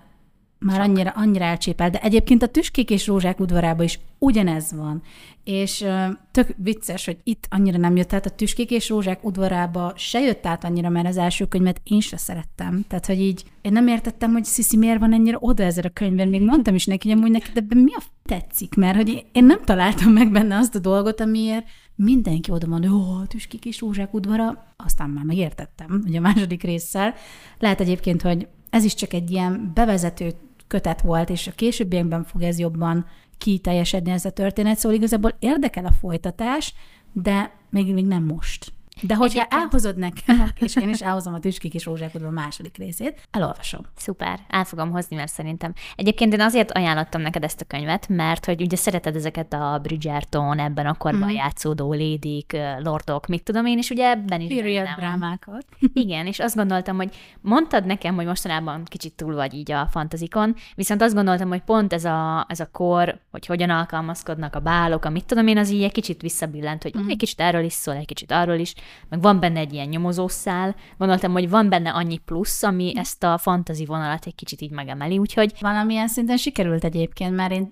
már 0.63 0.79
annyira, 0.79 1.09
annyira 1.15 1.43
elcsépel, 1.43 1.89
de 1.89 1.99
egyébként 2.01 2.43
a 2.43 2.47
Tüskék 2.47 2.89
és 2.89 3.07
Rózsák 3.07 3.39
udvarában 3.39 3.85
is 3.85 3.99
ugyanez 4.17 4.73
van. 4.75 5.01
És 5.43 5.85
tök 6.31 6.55
vicces, 6.57 7.05
hogy 7.05 7.17
itt 7.23 7.47
annyira 7.49 7.77
nem 7.77 7.95
jött 7.95 8.13
át 8.13 8.25
a 8.25 8.29
Tüskék 8.29 8.71
és 8.71 8.89
Rózsák 8.89 9.25
udvarába, 9.25 9.93
se 9.95 10.19
jött 10.19 10.45
át 10.45 10.63
annyira, 10.63 10.89
mert 10.89 11.07
az 11.07 11.17
első 11.17 11.45
könyvet 11.45 11.81
én 11.83 11.99
se 11.99 12.17
szerettem. 12.17 12.85
Tehát, 12.87 13.05
hogy 13.05 13.21
így 13.21 13.43
én 13.61 13.71
nem 13.71 13.87
értettem, 13.87 14.31
hogy 14.31 14.43
Sziszi 14.45 14.77
miért 14.77 14.99
van 14.99 15.13
ennyire 15.13 15.37
oda 15.39 15.63
ezzel 15.63 15.83
a 15.83 15.89
könyvben. 15.89 16.27
Még 16.27 16.41
mondtam 16.41 16.75
is 16.75 16.85
neki, 16.85 17.09
hogy 17.09 17.17
amúgy 17.17 17.31
neki, 17.31 17.51
de 17.53 17.59
ebben 17.59 17.77
mi 17.77 17.93
a 17.93 18.01
tetszik, 18.23 18.75
mert 18.75 18.95
hogy 18.95 19.25
én 19.31 19.45
nem 19.45 19.63
találtam 19.63 20.11
meg 20.11 20.31
benne 20.31 20.57
azt 20.57 20.75
a 20.75 20.79
dolgot, 20.79 21.19
amiért 21.19 21.65
mindenki 21.95 22.51
oda 22.51 22.67
van, 22.67 22.83
jó, 22.83 23.23
Tüskék 23.27 23.65
és 23.65 23.79
Rózsák 23.79 24.13
udvara, 24.13 24.73
aztán 24.77 25.09
már 25.09 25.23
megértettem, 25.23 26.03
ugye 26.07 26.17
a 26.17 26.21
második 26.21 26.63
résszel. 26.63 27.13
Lehet 27.59 27.79
egyébként, 27.79 28.21
hogy 28.21 28.47
ez 28.69 28.83
is 28.83 28.93
csak 28.93 29.13
egy 29.13 29.31
ilyen 29.31 29.71
bevezető 29.73 30.33
kötet 30.67 31.01
volt, 31.01 31.29
és 31.29 31.47
a 31.47 31.51
későbbiekben 31.51 32.23
fog 32.23 32.41
ez 32.41 32.59
jobban 32.59 33.05
kiteljesedni 33.37 34.11
ez 34.11 34.25
a 34.25 34.31
történet, 34.31 34.77
szóval 34.77 34.97
igazából 34.97 35.35
érdekel 35.39 35.85
a 35.85 35.91
folytatás, 35.91 36.73
de 37.13 37.51
még, 37.69 37.93
még 37.93 38.05
nem 38.05 38.23
most. 38.23 38.72
De 39.01 39.15
hogyha 39.15 39.39
Egyébként- 39.39 39.61
elhozod 39.61 39.97
nekem, 39.97 40.47
és 40.65 40.75
én 40.75 40.89
is 40.89 41.01
elhozom 41.01 41.33
a 41.33 41.39
Tüskik 41.39 41.73
és 41.73 41.85
Rózsákodó 41.85 42.29
második 42.29 42.77
részét, 42.77 43.27
elolvasom. 43.31 43.81
Szuper, 43.95 44.39
el 44.49 44.63
fogom 44.63 44.91
hozni, 44.91 45.15
mert 45.15 45.31
szerintem. 45.31 45.73
Egyébként 45.95 46.33
én 46.33 46.41
azért 46.41 46.71
ajánlottam 46.71 47.21
neked 47.21 47.43
ezt 47.43 47.61
a 47.61 47.65
könyvet, 47.65 48.07
mert 48.07 48.45
hogy 48.45 48.61
ugye 48.61 48.75
szereted 48.75 49.15
ezeket 49.15 49.53
a 49.53 49.79
Bridgerton, 49.81 50.59
ebben 50.59 50.85
a 50.85 50.93
korban 50.93 51.21
Mhm. 51.27 51.35
játszódó 51.37 51.93
lédik, 51.93 52.57
lordok, 52.79 53.27
mit 53.27 53.43
tudom 53.43 53.65
én, 53.65 53.77
és 53.77 53.89
ugye 53.89 54.09
ebben 54.09 54.41
is 54.41 54.55
Period 54.55 54.87
drámákat. 54.97 55.65
Igen, 55.93 56.25
és 56.27 56.39
azt 56.39 56.55
gondoltam, 56.55 56.95
hogy 56.95 57.15
mondtad 57.41 57.85
nekem, 57.85 58.15
hogy 58.15 58.25
mostanában 58.25 58.83
kicsit 58.83 59.13
túl 59.13 59.35
vagy 59.35 59.53
így 59.53 59.71
a 59.71 59.87
fantazikon, 59.91 60.55
viszont 60.75 61.01
azt 61.01 61.13
gondoltam, 61.13 61.47
hogy 61.49 61.61
pont 61.61 61.93
ez 61.93 62.05
a, 62.05 62.45
ez 62.49 62.59
a 62.59 62.69
kor, 62.71 63.19
hogy 63.31 63.45
hogyan 63.45 63.69
alkalmazkodnak 63.69 64.55
a 64.55 64.59
bálok, 64.59 65.05
amit 65.05 65.25
tudom 65.25 65.47
én, 65.47 65.57
az 65.57 65.69
így 65.69 65.83
egy 65.83 65.91
kicsit 65.91 66.21
visszabillent, 66.21 66.83
hogy 66.83 66.97
mm. 66.97 67.09
egy 67.09 67.17
kicsit 67.17 67.39
erről 67.39 67.63
is 67.63 67.73
szól, 67.73 67.95
egy 67.95 68.05
kicsit 68.05 68.31
arról 68.31 68.55
is, 68.57 68.73
meg 69.09 69.21
van 69.21 69.39
benne 69.39 69.59
egy 69.59 69.73
ilyen 69.73 69.87
nyomozószál, 69.87 70.75
gondoltam, 70.97 71.31
hogy 71.31 71.49
van 71.49 71.69
benne 71.69 71.89
annyi 71.89 72.17
plusz, 72.17 72.63
ami 72.63 72.93
ezt 72.95 73.23
a 73.23 73.37
fantazi 73.37 73.85
vonalat 73.85 74.25
egy 74.25 74.35
kicsit 74.35 74.61
így 74.61 74.71
megemeli, 74.71 75.17
úgyhogy 75.17 75.53
Valamilyen 75.59 76.07
szinten 76.07 76.37
sikerült 76.37 76.83
egyébként, 76.83 77.35
mert 77.35 77.51
én 77.51 77.71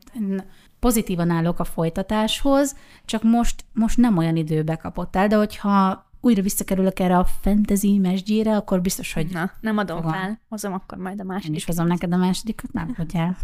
pozitívan 0.80 1.30
állok 1.30 1.60
a 1.60 1.64
folytatáshoz, 1.64 2.76
csak 3.06 3.24
most, 3.24 3.66
most 3.74 3.98
nem 3.98 4.18
olyan 4.18 4.36
időbe 4.36 4.76
kapott 4.76 5.16
el, 5.16 5.28
de 5.28 5.36
hogyha 5.36 6.06
újra 6.22 6.42
visszakerülök 6.42 7.00
erre 7.00 7.18
a 7.18 7.26
fantasy 7.26 7.98
mesdjére, 7.98 8.56
akkor 8.56 8.82
biztos, 8.82 9.14
hogy 9.14 9.28
na, 9.32 9.52
nem 9.60 9.78
adom 9.78 9.98
Fogom. 9.98 10.12
fel, 10.12 10.40
hozom 10.50 10.74
akkor 10.74 10.98
majd 10.98 11.20
a 11.20 11.22
én 11.22 11.28
második. 11.28 11.56
is 11.56 11.66
hozom 11.66 11.88
neked 11.88 12.14
a 12.14 12.18
másodikat, 12.18 12.74
nem 12.74 12.94
hogy 12.96 13.12
el. 13.14 13.38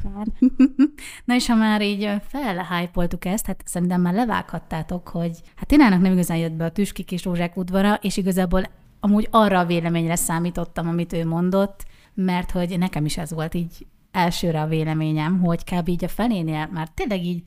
Na 1.25 1.35
és 1.35 1.47
ha 1.47 1.55
már 1.55 1.81
így 1.81 2.09
felhájpoltuk 2.27 3.25
ezt, 3.25 3.45
hát 3.45 3.61
szerintem 3.65 4.01
már 4.01 4.13
levághattátok, 4.13 5.07
hogy 5.07 5.41
hát 5.55 5.67
Tinának 5.67 6.01
nem 6.01 6.11
igazán 6.11 6.37
jött 6.37 6.51
be 6.53 6.65
a 6.65 6.71
Tüskik 6.71 7.11
és 7.11 7.23
Rózsák 7.23 7.57
udvara, 7.57 7.93
és 7.93 8.17
igazából 8.17 8.63
amúgy 8.99 9.27
arra 9.31 9.59
a 9.59 9.65
véleményre 9.65 10.15
számítottam, 10.15 10.87
amit 10.87 11.13
ő 11.13 11.25
mondott, 11.25 11.85
mert 12.13 12.51
hogy 12.51 12.77
nekem 12.77 13.05
is 13.05 13.17
ez 13.17 13.33
volt 13.33 13.53
így 13.53 13.87
elsőre 14.11 14.61
a 14.61 14.67
véleményem, 14.67 15.39
hogy 15.39 15.63
kb. 15.63 15.87
így 15.87 16.03
a 16.03 16.07
felénél 16.07 16.69
már 16.71 16.87
tényleg 16.87 17.25
így 17.25 17.43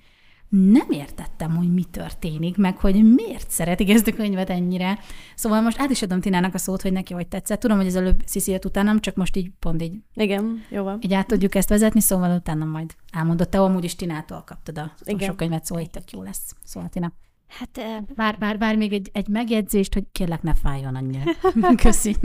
nem 0.50 0.90
értettem, 0.90 1.56
hogy 1.56 1.72
mi 1.72 1.84
történik, 1.84 2.56
meg 2.56 2.76
hogy 2.76 3.14
miért 3.14 3.50
szeretik 3.50 3.90
ezt 3.90 4.06
a 4.06 4.12
könyvet 4.12 4.50
ennyire. 4.50 4.98
Szóval 5.34 5.60
most 5.60 5.80
át 5.80 5.90
is 5.90 6.02
adom 6.02 6.20
Tinának 6.20 6.54
a 6.54 6.58
szót, 6.58 6.82
hogy 6.82 6.92
neki 6.92 7.14
hogy 7.14 7.28
tetszett. 7.28 7.60
Tudom, 7.60 7.76
hogy 7.76 7.86
az 7.86 7.96
előbb 7.96 8.22
Sziszi 8.24 8.50
jött 8.50 8.64
utánam, 8.64 9.00
csak 9.00 9.14
most 9.14 9.36
így 9.36 9.50
pont 9.58 9.82
így 9.82 9.94
Igen, 10.14 10.62
jó 10.70 10.82
van. 10.82 10.98
így 11.02 11.14
át 11.14 11.26
tudjuk 11.26 11.54
ezt 11.54 11.68
vezetni, 11.68 12.00
szóval 12.00 12.36
utána 12.36 12.64
majd 12.64 12.94
elmondod. 13.12 13.48
Te 13.48 13.60
amúgy 13.60 13.84
is 13.84 13.94
Tinától 13.96 14.42
kaptad 14.46 14.78
a 14.78 14.92
Igen. 15.04 15.28
sok 15.28 15.36
könyvet, 15.36 15.64
szóval 15.64 15.84
itt 15.84 15.92
tök 15.92 16.10
jó 16.10 16.22
lesz. 16.22 16.54
Szóval 16.64 16.88
Tina. 16.88 17.12
Hát 17.58 18.02
Vár, 18.16 18.36
vár, 18.38 18.58
vár 18.58 18.76
még 18.76 18.92
egy, 18.92 19.10
egy 19.12 19.28
megjegyzést, 19.28 19.94
hogy 19.94 20.04
kérlek 20.12 20.42
ne 20.42 20.54
fájjon 20.54 20.94
annyira. 20.94 21.22
Köszi. 21.82 22.16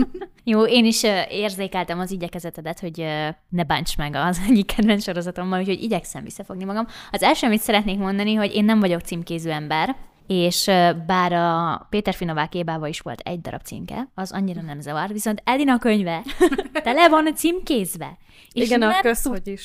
Jó, 0.43 0.65
én 0.65 0.85
is 0.85 1.03
érzékeltem 1.29 1.99
az 1.99 2.11
igyekezetedet, 2.11 2.79
hogy 2.79 3.05
ne 3.49 3.63
bánts 3.63 3.97
meg 3.97 4.15
az 4.15 4.41
egyik 4.49 4.65
kedvenc 4.75 5.03
sorozatommal, 5.03 5.59
úgyhogy 5.59 5.83
igyekszem 5.83 6.23
visszafogni 6.23 6.63
magam. 6.63 6.87
Az 7.11 7.23
első, 7.23 7.47
amit 7.47 7.61
szeretnék 7.61 7.97
mondani, 7.97 8.33
hogy 8.33 8.55
én 8.55 8.65
nem 8.65 8.79
vagyok 8.79 9.01
címkéző 9.01 9.51
ember, 9.51 9.95
és 10.27 10.65
bár 11.05 11.33
a 11.33 11.87
Péter 11.89 12.13
Finovák 12.13 12.55
ébába 12.55 12.87
is 12.87 12.99
volt 12.99 13.19
egy 13.19 13.41
darab 13.41 13.61
címke, 13.61 14.07
az 14.13 14.31
annyira 14.31 14.61
nem 14.61 14.79
zavar, 14.79 15.11
viszont 15.11 15.41
Edina 15.45 15.77
könyve 15.77 16.23
tele 16.83 17.09
van 17.09 17.35
címkézve. 17.35 18.17
És 18.51 18.65
Igen, 18.65 18.81
a 18.81 18.87
nem 18.87 19.01
köz, 19.01 19.23
hogy 19.23 19.47
is. 19.47 19.63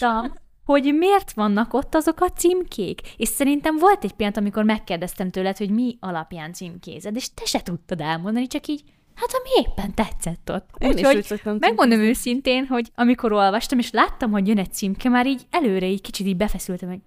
Hogy 0.71 0.95
miért 0.95 1.33
vannak 1.33 1.75
ott 1.75 1.95
azok 1.95 2.21
a 2.21 2.29
címkék. 2.29 3.01
És 3.16 3.29
szerintem 3.29 3.77
volt 3.77 4.05
egy 4.05 4.12
pillanat, 4.12 4.39
amikor 4.39 4.64
megkérdeztem 4.64 5.31
tőled, 5.31 5.57
hogy 5.57 5.71
mi 5.71 5.97
alapján 6.01 6.53
címkézed, 6.53 7.16
és 7.16 7.35
te 7.35 7.45
se 7.45 7.61
tudtad 7.62 8.01
elmondani, 8.01 8.47
csak 8.47 8.66
így, 8.66 8.83
hát 9.14 9.31
ami 9.33 9.68
éppen 9.68 9.95
tetszett 9.95 10.51
ott. 10.51 10.68
Én 10.79 10.91
is 10.91 10.95
Úgyhogy 10.95 11.16
úgy 11.16 11.25
szoktam 11.25 11.57
megmondom 11.61 11.99
címkézni. 11.99 12.09
őszintén, 12.09 12.66
hogy 12.66 12.91
amikor 12.95 13.33
olvastam, 13.33 13.79
és 13.79 13.91
láttam, 13.91 14.31
hogy 14.31 14.49
jön 14.49 14.59
egy 14.59 14.73
címke, 14.73 15.09
már 15.09 15.27
így 15.27 15.43
előre 15.51 15.87
így 15.87 16.01
kicsit 16.01 16.27
így 16.27 16.37
befeszültem, 16.37 16.89
hogy 16.89 17.01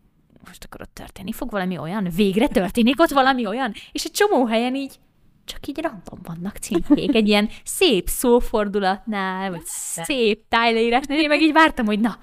most 0.46 0.64
akkor 0.64 0.82
ott 0.82 0.94
történni 0.94 1.32
fog 1.32 1.52
valami 1.52 1.78
olyan, 1.78 2.08
végre 2.16 2.48
történik 2.48 3.00
ott 3.00 3.12
valami 3.12 3.46
olyan, 3.46 3.74
és 3.92 4.04
egy 4.04 4.12
csomó 4.12 4.46
helyen 4.46 4.76
így 4.76 5.00
csak 5.46 5.68
így 5.68 5.82
random 5.82 6.20
vannak 6.24 6.58
címkék, 6.58 7.16
egy 7.16 7.28
ilyen 7.28 7.50
szép 7.64 8.08
szófordulatnál, 8.08 9.50
vagy 9.50 9.66
szép 10.06 10.44
tájleírásnál, 10.50 11.20
én 11.20 11.28
meg 11.28 11.42
így 11.42 11.54
vártam, 11.54 11.86
hogy 11.86 12.00
na, 12.00 12.18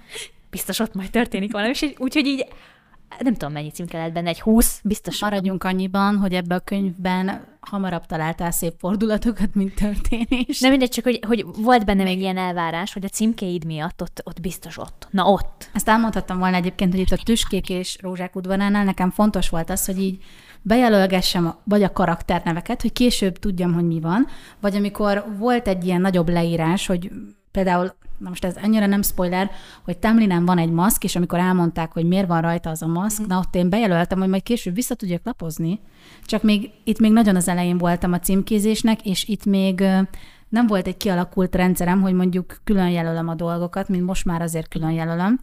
biztos 0.51 0.79
ott 0.79 0.95
majd 0.95 1.11
történik 1.11 1.53
valami, 1.53 1.71
és 1.71 1.95
úgyhogy 1.99 2.27
így 2.27 2.47
nem 3.19 3.33
tudom, 3.33 3.53
mennyi 3.53 3.71
címke 3.71 3.97
lehet 3.97 4.13
benne, 4.13 4.29
egy 4.29 4.41
20, 4.41 4.81
biztos. 4.85 5.21
Maradjunk 5.21 5.65
annyiban, 5.65 6.17
hogy 6.17 6.35
ebbe 6.35 6.55
a 6.55 6.59
könyvben 6.59 7.45
hamarabb 7.61 8.07
találtál 8.07 8.51
szép 8.51 8.75
fordulatokat, 8.79 9.55
mint 9.55 9.75
történés. 9.75 10.61
Nem 10.61 10.71
mindegy, 10.71 10.91
csak 10.91 11.05
hogy, 11.05 11.21
hogy 11.27 11.45
volt 11.57 11.85
benne 11.85 12.03
még 12.03 12.21
ilyen 12.21 12.37
elvárás, 12.37 12.93
hogy 12.93 13.05
a 13.05 13.09
címkéid 13.09 13.65
miatt 13.65 14.03
ott, 14.03 14.21
ott 14.25 14.41
biztos 14.41 14.79
ott. 14.79 15.09
Na 15.11 15.25
ott. 15.25 15.71
Ezt 15.73 15.89
elmondhattam 15.89 16.39
volna 16.39 16.57
egyébként, 16.57 16.91
hogy 16.93 17.01
itt 17.01 17.11
a 17.11 17.23
Tüskék 17.25 17.69
és 17.69 17.99
Rózsák 18.01 18.37
udvaránál 18.37 18.85
nekem 18.85 19.11
fontos 19.11 19.49
volt 19.49 19.71
az, 19.71 19.87
hogy 19.87 20.01
így 20.01 20.23
bejelölgessem 20.63 21.47
a- 21.47 21.61
vagy 21.65 21.83
a 21.83 21.93
karakterneveket, 21.93 22.83
hogy 22.83 22.93
később 22.93 23.39
tudjam, 23.39 23.73
hogy 23.73 23.87
mi 23.87 24.01
van, 24.01 24.27
vagy 24.61 24.77
amikor 24.77 25.25
volt 25.39 25.69
egy 25.69 25.85
ilyen 25.85 26.01
nagyobb 26.01 26.29
leírás, 26.29 26.87
hogy 26.87 27.11
például, 27.51 27.95
na 28.19 28.29
most 28.29 28.45
ez 28.45 28.57
annyira 28.63 28.87
nem 28.87 29.03
spoiler, 29.03 29.51
hogy 29.85 29.99
Tamlinen 29.99 30.45
van 30.45 30.59
egy 30.59 30.71
maszk, 30.71 31.05
és 31.05 31.17
amikor 31.17 31.39
elmondták, 31.39 31.93
hogy 31.93 32.05
miért 32.05 32.27
van 32.27 32.41
rajta 32.41 32.71
az 32.71 32.83
a 32.83 32.87
maszk, 32.87 33.27
na 33.27 33.39
ott 33.39 33.55
én 33.55 33.71
bejelöltem, 33.71 34.19
hogy 34.19 34.29
majd 34.29 34.43
később 34.43 34.75
vissza 34.75 34.95
tudjak 34.95 35.21
lapozni, 35.25 35.81
csak 36.25 36.43
még 36.43 36.71
itt 36.85 36.99
még 36.99 37.13
nagyon 37.13 37.37
az 37.37 37.49
elején 37.49 37.79
voltam 37.79 38.13
a 38.13 38.19
címkézésnek, 38.19 39.07
és 39.07 39.29
itt 39.29 39.45
még 39.45 39.85
nem 40.49 40.67
volt 40.67 40.87
egy 40.87 40.97
kialakult 40.97 41.55
rendszerem, 41.55 42.01
hogy 42.01 42.13
mondjuk 42.13 42.61
külön 42.65 42.89
jelölöm 42.89 43.29
a 43.29 43.35
dolgokat, 43.35 43.89
mint 43.89 44.05
most 44.05 44.25
már 44.25 44.43
azért 44.43 44.69
külön 44.69 44.91
jelölöm, 44.91 45.41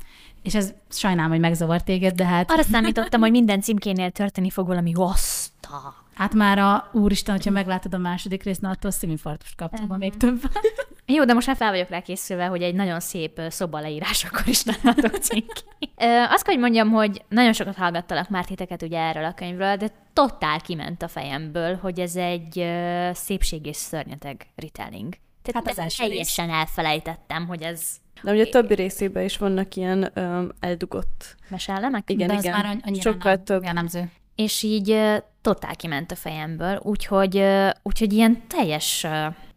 és 0.48 0.56
ez 0.56 0.74
sajnálom, 0.90 1.32
hogy 1.32 1.40
megzavar 1.40 1.82
téged, 1.82 2.16
de 2.16 2.26
hát, 2.26 2.52
Arra 2.52 2.64
számítottam, 2.64 3.22
hogy 3.22 3.32
minden 3.32 3.62
címkénél 3.62 4.12
történni 4.12 4.50
fog 4.50 4.68
valami 4.68 4.92
oszta. 4.96 5.96
hát 6.14 6.34
már 6.34 6.60
a 6.60 6.90
úristen, 6.92 7.36
hogyha 7.36 7.52
meglátod 7.52 7.94
a 7.94 7.98
második 7.98 8.44
részt, 8.44 8.62
na 8.62 8.70
attól 8.70 8.92
szívinfarktust 8.92 9.56
kaptam, 9.56 9.90
uh 9.90 9.98
még 9.98 10.18
több. 10.18 10.42
Jó, 11.16 11.26
de 11.26 11.34
most 11.34 11.48
már 11.48 11.56
fel 11.56 11.72
vagyok 11.72 11.90
rá 11.90 12.00
készülve, 12.00 12.46
hogy 12.46 12.62
egy 12.62 12.76
nagyon 12.76 13.00
szép 13.00 13.38
ö, 13.38 13.50
szoba 13.50 13.80
leírásakor 13.80 14.48
is 14.56 14.64
találhatok 14.64 15.16
címkét. 15.16 15.94
Azt 16.30 16.44
kell, 16.44 16.54
hogy 16.54 16.60
mondjam, 16.60 16.90
hogy 16.90 17.24
nagyon 17.30 17.54
sokat 17.54 17.76
hallgattalak 17.76 18.30
már 18.30 18.46
titeket 18.46 18.82
ugye 18.82 19.00
erről 19.00 19.26
a 19.26 19.34
könyvről, 19.34 19.76
de 19.76 19.92
totál 20.14 20.62
kiment 20.62 21.04
a 21.04 21.08
fejemből, 21.08 21.76
hogy 21.76 22.00
ez 22.00 22.16
egy 22.16 22.66
szépség 23.14 23.66
és 23.66 23.76
szörnyeteg 23.76 24.48
retelling. 24.56 25.14
Tehát 25.52 25.68
Hát 25.68 25.78
az 25.78 25.84
első 25.84 26.04
rész. 26.04 26.10
teljesen 26.12 26.50
elfelejtettem, 26.50 27.48
hogy 27.48 27.62
ez 27.62 27.82
De 28.22 28.32
ugye 28.32 28.44
a 28.44 28.50
többi 28.50 28.74
részében 28.74 29.24
is 29.24 29.38
vannak 29.38 29.76
ilyen 29.76 30.12
öm, 30.14 30.52
eldugott. 30.60 31.36
mesellemek. 31.48 32.10
Igen, 32.10 32.28
de 32.28 32.34
az 32.34 32.44
igen. 32.44 32.56
már 32.56 32.66
anny- 32.66 32.86
annyira 32.86 33.12
Sokkal 33.12 33.34
nem 33.34 33.44
több. 33.44 33.64
jellemző. 33.64 34.12
és 34.36 34.64
így 34.64 35.02
totál 35.42 35.76
kiment 35.76 36.12
a 36.12 36.16
fejemből, 36.16 36.80
úgyhogy, 36.84 37.44
úgyhogy 37.84 38.14
ilyen 38.14 38.42
teljes 38.48 39.06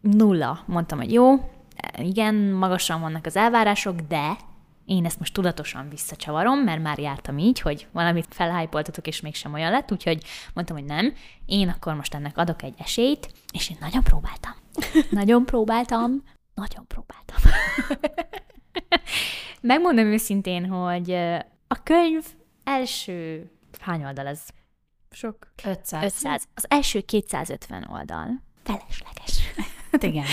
nulla. 0.00 0.62
Mondtam, 0.66 0.98
hogy 0.98 1.12
jó, 1.12 1.32
e, 1.76 2.02
igen, 2.02 2.34
magasan 2.34 3.00
vannak 3.00 3.26
az 3.26 3.36
elvárások, 3.36 4.00
de 4.00 4.36
én 4.84 5.04
ezt 5.04 5.18
most 5.18 5.32
tudatosan 5.34 5.88
visszacsavarom, 5.88 6.58
mert 6.58 6.82
már 6.82 6.98
jártam 6.98 7.38
így, 7.38 7.60
hogy 7.60 7.86
valamit 7.92 8.26
felhájpoltatok, 8.30 9.06
és 9.06 9.20
mégsem 9.20 9.52
olyan 9.52 9.70
lett, 9.70 9.92
úgyhogy 9.92 10.22
mondtam, 10.54 10.76
hogy 10.76 10.84
nem, 10.86 11.14
én 11.46 11.68
akkor 11.68 11.94
most 11.94 12.14
ennek 12.14 12.38
adok 12.38 12.62
egy 12.62 12.74
esélyt, 12.78 13.32
és 13.52 13.70
én 13.70 13.76
nagyon 13.80 14.02
próbáltam. 14.02 14.52
Nagyon 15.10 15.44
próbáltam, 15.44 16.22
nagyon 16.54 16.86
próbáltam. 16.86 17.36
Megmondom 19.60 20.06
őszintén, 20.06 20.66
hogy 20.66 21.12
a 21.66 21.82
könyv 21.82 22.24
első 22.64 23.50
hány 23.80 24.04
oldal 24.04 24.26
ez? 24.26 24.40
Sok. 25.10 25.36
500. 25.64 26.04
500. 26.04 26.44
Az 26.54 26.64
első 26.68 27.00
250 27.00 27.88
oldal. 27.92 28.42
Felesleges. 28.62 29.38
Hát 29.90 30.02
igen. 30.02 30.24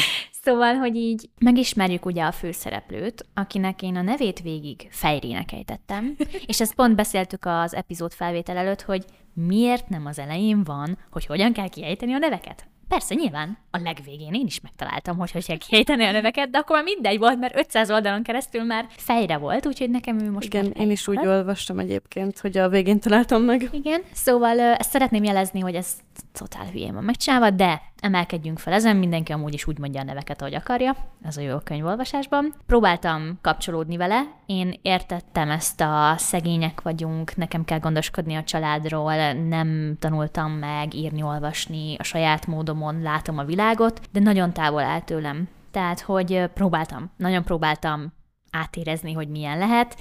Szóval, 0.41 0.75
hogy 0.75 0.95
így 0.95 1.29
megismerjük 1.39 2.05
ugye 2.05 2.23
a 2.23 2.31
főszereplőt, 2.31 3.25
akinek 3.33 3.81
én 3.81 3.95
a 3.95 4.01
nevét 4.01 4.41
végig 4.41 4.87
Fejrének 4.91 5.51
ejtettem, 5.51 6.15
és 6.45 6.61
ezt 6.61 6.73
pont 6.73 6.95
beszéltük 6.95 7.45
az 7.45 7.75
epizód 7.75 8.13
felvétel 8.13 8.57
előtt, 8.57 8.81
hogy 8.81 9.05
miért 9.33 9.89
nem 9.89 10.05
az 10.05 10.19
elején 10.19 10.63
van, 10.63 10.97
hogy 11.11 11.25
hogyan 11.25 11.53
kell 11.53 11.67
kiejteni 11.67 12.13
a 12.13 12.17
neveket. 12.17 12.67
Persze, 12.87 13.15
nyilván 13.15 13.57
a 13.71 13.77
legvégén 13.77 14.33
én 14.33 14.45
is 14.45 14.61
megtaláltam, 14.61 15.17
hogy 15.17 15.31
hogy 15.31 15.45
kell 15.45 15.57
kiejteni 15.57 16.03
a 16.03 16.11
neveket, 16.11 16.49
de 16.49 16.57
akkor 16.57 16.75
már 16.75 16.83
mindegy 16.83 17.19
volt, 17.19 17.39
mert 17.39 17.57
500 17.57 17.91
oldalon 17.91 18.23
keresztül 18.23 18.63
már 18.63 18.85
fejre 18.89 19.37
volt, 19.37 19.65
úgyhogy 19.65 19.89
nekem 19.89 20.19
ő 20.19 20.31
most 20.31 20.45
Igen, 20.45 20.71
én 20.71 20.91
is 20.91 21.07
úgy 21.07 21.25
olvastam 21.25 21.79
egyébként, 21.79 22.39
hogy 22.39 22.57
a 22.57 22.69
végén 22.69 22.99
találtam 22.99 23.41
meg. 23.41 23.69
Igen, 23.71 24.01
szóval 24.13 24.59
ezt 24.59 24.89
szeretném 24.89 25.23
jelezni, 25.23 25.59
hogy 25.59 25.75
ez 25.75 25.87
totál 26.33 26.65
hülyén 26.65 26.93
van 26.93 27.03
megcsinálva, 27.03 27.49
de 27.49 27.81
emelkedjünk 28.01 28.59
fel 28.59 28.73
ezen, 28.73 28.95
mindenki 28.95 29.31
amúgy 29.31 29.53
is 29.53 29.67
úgy 29.67 29.77
mondja 29.77 30.01
a 30.01 30.03
neveket, 30.03 30.41
ahogy 30.41 30.55
akarja, 30.55 30.95
ez 31.21 31.37
a 31.37 31.41
jó 31.41 31.57
könyvolvasásban. 31.57 32.53
Próbáltam 32.65 33.37
kapcsolódni 33.41 33.97
vele, 33.97 34.21
én 34.45 34.79
értettem 34.81 35.49
ezt 35.49 35.81
a 35.81 36.13
szegények 36.17 36.81
vagyunk, 36.81 37.35
nekem 37.35 37.65
kell 37.65 37.79
gondoskodni 37.79 38.35
a 38.35 38.43
családról, 38.43 39.33
nem 39.33 39.95
tanultam 39.99 40.51
meg 40.51 40.93
írni, 40.93 41.21
olvasni 41.21 41.95
a 41.97 42.03
saját 42.03 42.47
módomon, 42.47 43.01
látom 43.01 43.37
a 43.37 43.43
világot, 43.43 44.01
de 44.11 44.19
nagyon 44.19 44.53
távol 44.53 44.81
áll 44.81 45.01
tőlem. 45.01 45.47
Tehát, 45.71 45.99
hogy 45.99 46.43
próbáltam, 46.53 47.11
nagyon 47.17 47.43
próbáltam 47.43 48.13
átérezni, 48.51 49.13
hogy 49.13 49.29
milyen 49.29 49.57
lehet, 49.57 49.97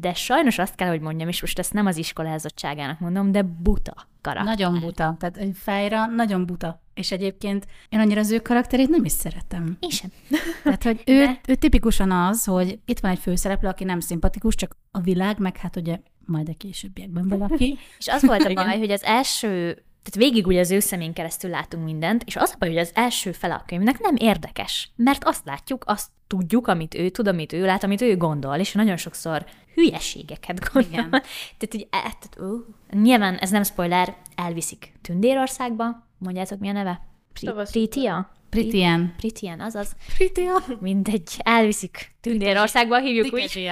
de 0.00 0.14
sajnos 0.14 0.58
azt 0.58 0.74
kell, 0.74 0.88
hogy 0.88 1.00
mondjam, 1.00 1.28
és 1.28 1.40
most 1.40 1.58
ezt 1.58 1.72
nem 1.72 1.86
az 1.86 1.96
iskolázottságának 1.96 2.98
mondom, 2.98 3.32
de 3.32 3.42
buta 3.42 3.94
karakter. 4.20 4.56
Nagyon 4.56 4.80
buta. 4.80 5.16
Tehát 5.18 5.36
egy 5.36 5.56
fejra 5.56 6.06
nagyon 6.06 6.46
buta. 6.46 6.82
És 6.94 7.12
egyébként 7.12 7.66
én 7.88 8.00
annyira 8.00 8.20
az 8.20 8.30
ő 8.30 8.38
karakterét 8.38 8.88
nem 8.88 9.04
is 9.04 9.12
szeretem. 9.12 9.76
Én 9.80 9.90
sem. 9.90 10.10
Tehát, 10.62 10.82
hogy 10.82 11.02
ő, 11.06 11.26
ő 11.48 11.54
tipikusan 11.54 12.10
az, 12.10 12.44
hogy 12.44 12.78
itt 12.84 12.98
van 12.98 13.10
egy 13.10 13.18
főszereplő, 13.18 13.68
aki 13.68 13.84
nem 13.84 14.00
szimpatikus, 14.00 14.54
csak 14.54 14.76
a 14.90 15.00
világ, 15.00 15.38
meg 15.38 15.56
hát 15.56 15.76
ugye 15.76 15.98
majd 16.24 16.48
a 16.48 16.54
későbbiekben 16.56 17.28
valaki. 17.28 17.78
És 17.98 18.08
az 18.08 18.22
volt 18.22 18.44
a 18.44 18.52
baj, 18.64 18.78
hogy 18.78 18.90
az 18.90 19.04
első 19.04 19.82
tehát 20.06 20.30
végig 20.30 20.46
ugye 20.46 20.60
az 20.60 20.70
ő 20.70 20.78
szemén 20.78 21.12
keresztül 21.12 21.50
látunk 21.50 21.84
mindent, 21.84 22.22
és 22.26 22.36
az 22.36 22.50
a 22.54 22.56
baj, 22.58 22.68
hogy 22.68 22.78
az 22.78 22.90
első 22.94 23.32
fele 23.32 23.54
a 23.54 23.64
könyvnek 23.66 24.00
nem 24.00 24.14
érdekes, 24.18 24.90
mert 24.96 25.24
azt 25.24 25.44
látjuk, 25.44 25.84
azt 25.86 26.08
tudjuk, 26.26 26.66
amit 26.66 26.94
ő 26.94 27.08
tud, 27.08 27.26
amit 27.26 27.52
ő 27.52 27.64
lát, 27.64 27.84
amit 27.84 28.00
ő 28.00 28.16
gondol, 28.16 28.56
és 28.56 28.72
nagyon 28.72 28.96
sokszor 28.96 29.44
hülyeségeket 29.74 30.72
gondol. 30.72 30.92
Igen. 30.92 31.10
tehát, 31.58 31.68
hogy 31.70 31.86
e, 31.90 32.00
tehát, 32.00 32.36
uh, 32.38 33.00
nyilván 33.02 33.34
ez 33.34 33.50
nem 33.50 33.62
spoiler, 33.62 34.16
elviszik 34.34 34.92
Tündérországba, 35.02 36.06
mondjátok 36.18 36.58
mi 36.58 36.68
a 36.68 36.72
neve? 36.72 37.00
Pri- 37.32 37.70
Pritia? 37.70 38.30
Pritien. 38.50 39.14
Pritien, 39.16 39.60
azaz. 39.60 39.96
Pritia. 40.16 40.64
Mindegy, 40.80 41.30
elviszik 41.38 42.14
Tündérországba, 42.20 42.98
hívjuk 42.98 43.32
úgy. 43.32 43.70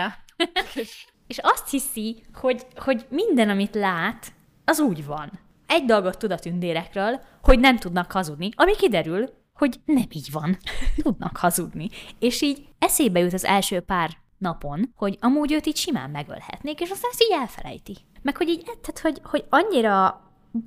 és 1.27 1.39
azt 1.43 1.71
hiszi, 1.71 2.25
hogy, 2.35 2.67
hogy 2.77 3.07
minden, 3.09 3.49
amit 3.49 3.75
lát, 3.75 4.33
az 4.65 4.81
úgy 4.81 5.05
van 5.05 5.43
egy 5.75 5.85
dolgot 5.85 6.19
tud 6.19 6.31
a 6.31 6.39
tündérekről, 6.39 7.21
hogy 7.43 7.59
nem 7.59 7.77
tudnak 7.77 8.13
hazudni, 8.13 8.49
ami 8.55 8.77
kiderül, 8.77 9.29
hogy 9.53 9.81
nem 9.85 10.07
így 10.11 10.29
van. 10.33 10.57
Tudnak 11.03 11.37
hazudni. 11.37 11.89
És 12.19 12.43
így 12.43 12.67
eszébe 12.79 13.21
jut 13.21 13.33
az 13.33 13.45
első 13.45 13.81
pár 13.81 14.11
napon, 14.39 14.93
hogy 14.97 15.19
amúgy 15.21 15.53
őt 15.53 15.67
így 15.67 15.77
simán 15.77 16.11
megölhetnék, 16.11 16.81
és 16.81 16.91
aztán 16.91 17.11
ezt 17.11 17.23
így 17.23 17.39
elfelejti. 17.41 17.97
Meg 18.23 18.37
hogy 18.37 18.49
így, 18.49 18.63
tehát, 18.65 18.99
hogy, 19.03 19.21
hogy 19.25 19.45
annyira 19.49 20.23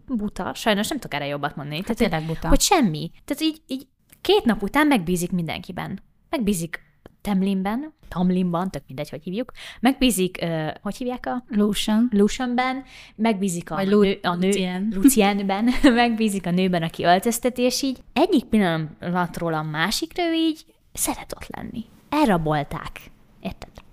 buta, 0.08 0.54
sajnos 0.54 0.88
nem 0.88 1.00
tudok 1.00 1.14
erre 1.14 1.28
jobbat 1.28 1.56
mondani. 1.56 1.82
Hát 1.86 1.98
tehát, 1.98 2.26
buta. 2.26 2.48
Hogy 2.48 2.62
semmi. 2.62 3.12
Tehát 3.26 3.44
így, 3.44 3.62
így 3.68 3.88
két 4.22 4.44
nap 4.46 4.62
után 4.62 4.88
megbízik 4.88 5.32
mindenkiben. 5.32 6.04
Megbízik 6.30 6.87
Temlinben, 7.28 7.94
Tamlinban, 8.08 8.72
tök 8.72 8.84
mindegy, 8.88 9.10
hogy 9.10 9.24
hívjuk, 9.24 9.52
megbízik, 9.80 10.38
uh, 10.42 10.68
hogy 10.82 10.96
hívják 10.96 11.26
a? 11.26 11.44
Lucian. 11.48 12.10
Lucianben, 12.12 12.84
megbízik 13.16 13.72
a, 13.72 13.76
Vagy 13.76 13.88
nő, 13.88 14.20
a 14.22 14.36
nő, 14.36 14.48
Lucien. 14.48 14.88
Lucienben, 14.96 15.70
megbízik 15.94 16.46
a 16.46 16.52
nőben, 16.52 16.84
aki 16.84 17.04
öltözteti, 17.04 17.62
és 17.62 17.82
így 17.82 17.98
egyik 18.14 18.46
pillanatról 18.46 19.54
a 19.54 19.62
másikra 19.62 20.24
ő 20.24 20.34
így 20.34 20.66
szeret 20.94 21.34
ott 21.36 21.48
lenni. 21.56 21.86
Elrabolták. 22.10 23.12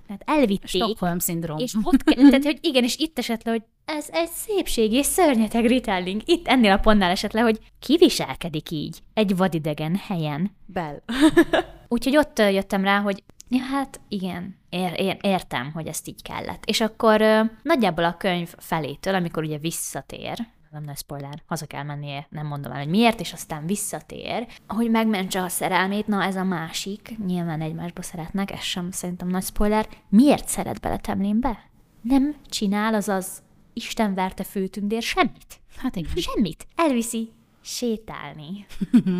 Tehát 0.07 0.23
elvitték. 0.27 0.83
Stockholm 0.83 1.19
szindróm. 1.19 1.59
És 1.59 1.75
ott, 1.83 2.03
ke- 2.03 2.17
tehát, 2.31 2.45
hogy 2.45 2.59
igen, 2.61 2.85
és 2.85 2.97
itt 2.97 3.19
esett 3.19 3.45
le, 3.45 3.51
hogy 3.51 3.63
ez 3.85 4.07
egy 4.13 4.29
szépség 4.29 4.93
és 4.93 5.07
szörnyeteg 5.07 5.67
retelling. 5.67 6.23
Itt 6.25 6.49
ennél 6.49 6.73
a 6.73 6.79
pontnál 6.79 7.11
esett 7.11 7.33
le, 7.33 7.41
hogy 7.41 7.59
kiviselkedik 7.79 8.71
így 8.71 8.99
egy 9.15 9.37
vadidegen 9.37 9.97
helyen. 9.97 10.57
Bell. 10.67 11.03
Úgyhogy 11.89 12.17
ott 12.17 12.39
jöttem 12.39 12.85
rá, 12.85 13.01
hogy 13.01 13.23
ja, 13.49 13.63
hát 13.63 14.01
igen, 14.09 14.57
ér, 14.69 14.93
ér, 14.97 15.17
értem, 15.21 15.71
hogy 15.73 15.87
ezt 15.87 16.09
így 16.09 16.23
kellett. 16.23 16.65
És 16.65 16.81
akkor 16.81 17.21
ö, 17.21 17.41
nagyjából 17.63 18.05
a 18.05 18.17
könyv 18.17 18.55
felétől, 18.59 19.15
amikor 19.15 19.43
ugye 19.43 19.59
visszatér, 19.59 20.39
nem 20.75 20.83
nagy 20.83 20.97
spoiler, 20.97 21.43
haza 21.47 21.67
kell 21.67 21.83
mennie, 21.83 22.27
nem 22.31 22.47
mondom 22.47 22.73
el, 22.73 22.79
hogy 22.79 22.89
miért, 22.89 23.21
és 23.21 23.33
aztán 23.33 23.67
visszatér, 23.67 24.47
hogy 24.69 24.91
megmentse 24.91 25.43
a 25.43 25.49
szerelmét, 25.49 26.07
na 26.07 26.23
ez 26.23 26.37
a 26.37 26.45
másik, 26.45 27.17
nyilván 27.27 27.61
egymásba 27.61 28.03
szeretnek, 28.03 28.51
ez 28.51 28.63
sem 28.63 28.91
szerintem 28.91 29.29
nagy 29.29 29.43
spoiler, 29.45 29.89
miért 30.09 30.49
szeret 30.49 30.81
bele 30.81 30.97
Temlinbe? 30.97 31.71
Nem 32.03 32.35
csinál 32.49 32.95
az 32.95 33.09
az 33.09 33.43
Isten 33.73 34.15
verte 34.15 34.45
főtündér 34.45 35.03
semmit. 35.03 35.61
Hát 35.77 35.97
igen. 35.97 36.15
Semmit. 36.17 36.67
Elviszi 36.77 37.33
sétálni. 37.63 38.67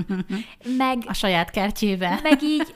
Meg 0.79 1.03
A 1.07 1.13
saját 1.13 1.51
kertjébe. 1.51 2.21
meg 2.23 2.43
így 2.43 2.75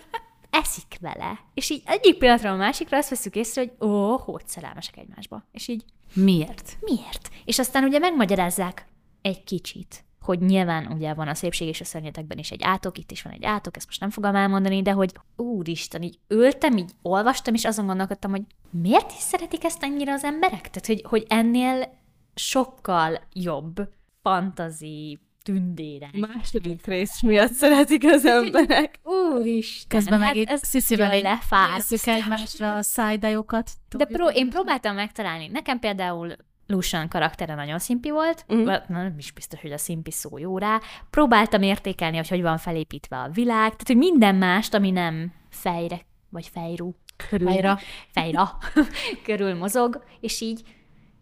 eszik 0.51 0.99
vele. 1.01 1.39
És 1.55 1.71
így 1.71 1.83
egyik 1.85 2.19
pillanatra 2.19 2.51
a 2.51 2.57
másikra 2.57 2.97
azt 2.97 3.09
veszük 3.09 3.37
észre, 3.37 3.61
hogy 3.61 3.89
ó, 3.89 4.17
hogy 4.17 4.47
szerelmesek 4.47 4.97
egymásba. 4.97 5.45
És 5.53 5.69
így 5.69 5.85
Miért? 6.13 6.77
miért? 6.81 7.31
És 7.45 7.59
aztán 7.59 7.85
ugye 7.85 7.99
megmagyarázzák 7.99 8.87
egy 9.23 9.45
kicsit, 9.45 10.05
hogy 10.21 10.41
nyilván 10.41 10.87
ugye 10.87 11.15
van 11.15 11.29
a 11.29 11.35
szépség 11.35 11.69
és 11.69 11.81
a 11.81 11.85
szörnyetekben 11.85 12.39
is 12.39 12.51
egy 12.51 12.63
átok, 12.63 12.99
itt 12.99 13.11
is 13.11 13.23
van 13.23 13.33
egy 13.33 13.45
átok, 13.45 13.77
ezt 13.77 13.87
most 13.87 14.01
nem 14.01 14.11
fogom 14.11 14.35
elmondani, 14.35 14.83
de 14.83 14.93
hogy 14.93 15.13
úristen, 15.37 16.03
így 16.03 16.19
ültem, 16.29 16.77
így 16.77 16.91
olvastam, 17.03 17.55
és 17.55 17.65
azon 17.65 17.87
gondolkodtam, 17.87 18.31
hogy 18.31 18.43
miért 18.71 19.11
is 19.11 19.19
szeretik 19.19 19.65
ezt 19.65 19.83
ennyire 19.83 20.13
az 20.13 20.25
emberek? 20.25 20.71
Tehát, 20.71 20.87
hogy, 20.87 21.03
hogy 21.09 21.25
ennél 21.29 21.99
sokkal 22.35 23.21
jobb 23.33 23.89
fantazi 24.23 25.19
tündérek. 25.49 26.17
Második 26.17 26.87
rész 26.87 27.23
miatt 27.23 27.53
szeretik 27.53 28.05
az 28.05 28.25
emberek. 28.25 29.01
Úristen, 29.03 29.99
Közben 29.99 30.19
meg 30.19 30.29
hát 30.29 30.37
itt 30.37 30.49
ez 30.49 30.61
Sziszivel 30.63 31.39
nézzük 31.77 32.07
egymásra 32.07 32.75
a 32.75 32.83
szájdajokat. 32.83 33.71
De 33.97 34.05
pró- 34.05 34.29
én 34.29 34.51
próbáltam 34.51 34.95
megtalálni. 34.95 35.49
Nekem 35.49 35.79
például 35.79 36.37
Lucian 36.67 37.09
karaktere 37.09 37.55
nagyon 37.55 37.79
szimpi 37.79 38.11
volt, 38.11 38.45
mm. 38.55 38.69
nem 38.89 39.15
is 39.19 39.33
biztos, 39.33 39.61
hogy 39.61 39.73
a 39.73 39.79
szimpi 39.79 40.11
szó 40.11 40.39
jó 40.39 40.59
rá. 40.59 40.81
Próbáltam 41.11 41.63
értékelni, 41.63 42.17
hogy 42.17 42.29
hogy 42.29 42.43
van 42.43 42.59
felépítve 42.59 43.17
a 43.17 43.29
világ, 43.29 43.71
tehát 43.71 43.87
hogy 43.87 43.97
minden 43.97 44.35
mást, 44.35 44.75
ami 44.75 44.91
nem 44.91 45.33
fejre, 45.51 46.01
vagy 46.29 46.49
fejrú, 46.49 46.95
körül, 47.29 47.49
Fejra. 47.49 47.79
fejra 48.13 48.59
körül 49.27 49.55
mozog, 49.55 50.05
és 50.21 50.41
így 50.41 50.63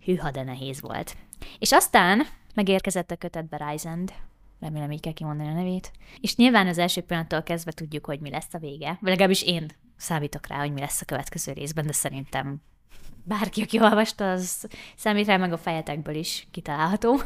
hűha, 0.05 0.31
de 0.31 0.43
nehéz 0.43 0.81
volt. 0.81 1.17
És 1.59 1.73
aztán 1.73 2.27
megérkezett 2.57 3.11
a 3.11 3.17
kötetbe 3.17 3.57
Ryzend, 3.57 4.13
remélem 4.61 4.91
így 4.91 5.01
kell 5.01 5.13
kimondani 5.13 5.49
a 5.49 5.53
nevét, 5.53 5.93
és 6.21 6.37
nyilván 6.37 6.67
az 6.67 6.79
első 6.79 7.01
pillanattól 7.01 7.43
kezdve 7.43 7.73
tudjuk, 7.73 8.07
hogy 8.07 8.21
mi 8.21 8.31
lesz 8.31 8.55
a 8.55 8.59
vége, 8.59 8.99
vagy 9.01 9.11
legalábbis 9.11 9.43
én 9.43 9.67
számítok 9.97 10.47
rá, 10.47 10.59
hogy 10.59 10.73
mi 10.73 10.81
lesz 10.81 11.01
a 11.01 11.05
következő 11.05 11.53
részben, 11.53 11.87
de 11.87 11.93
szerintem 11.93 12.61
bárki, 13.25 13.63
aki 13.63 13.81
olvasta, 13.81 14.31
az 14.31 14.69
számít 14.97 15.27
rá, 15.27 15.37
meg 15.37 15.53
a 15.53 15.59
fejetekből 15.59 16.15
is 16.15 16.47
kitalálható. 16.51 17.21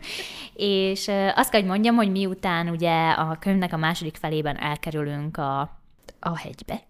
és 0.54 1.08
azt 1.34 1.50
kell, 1.50 1.60
hogy 1.60 1.70
mondjam, 1.70 1.94
hogy 1.96 2.10
miután 2.10 2.68
ugye 2.68 3.10
a 3.10 3.36
könyvnek 3.38 3.72
a 3.72 3.76
második 3.76 4.16
felében 4.16 4.58
elkerülünk 4.58 5.36
a, 5.36 5.60
a 6.20 6.38
hegybe, 6.38 6.82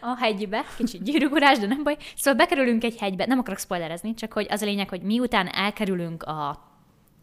a 0.00 0.16
hegybe, 0.18 0.64
kicsit 0.76 1.02
gyűrűgurás, 1.02 1.58
de 1.58 1.66
nem 1.66 1.82
baj. 1.82 1.96
Szóval 2.16 2.46
bekerülünk 2.46 2.84
egy 2.84 2.96
hegybe, 2.98 3.26
nem 3.26 3.38
akarok 3.38 3.58
spoilerezni, 3.58 4.14
csak 4.14 4.32
hogy 4.32 4.46
az 4.50 4.62
a 4.62 4.64
lényeg, 4.64 4.88
hogy 4.88 5.02
miután 5.02 5.46
elkerülünk 5.46 6.22
a 6.22 6.72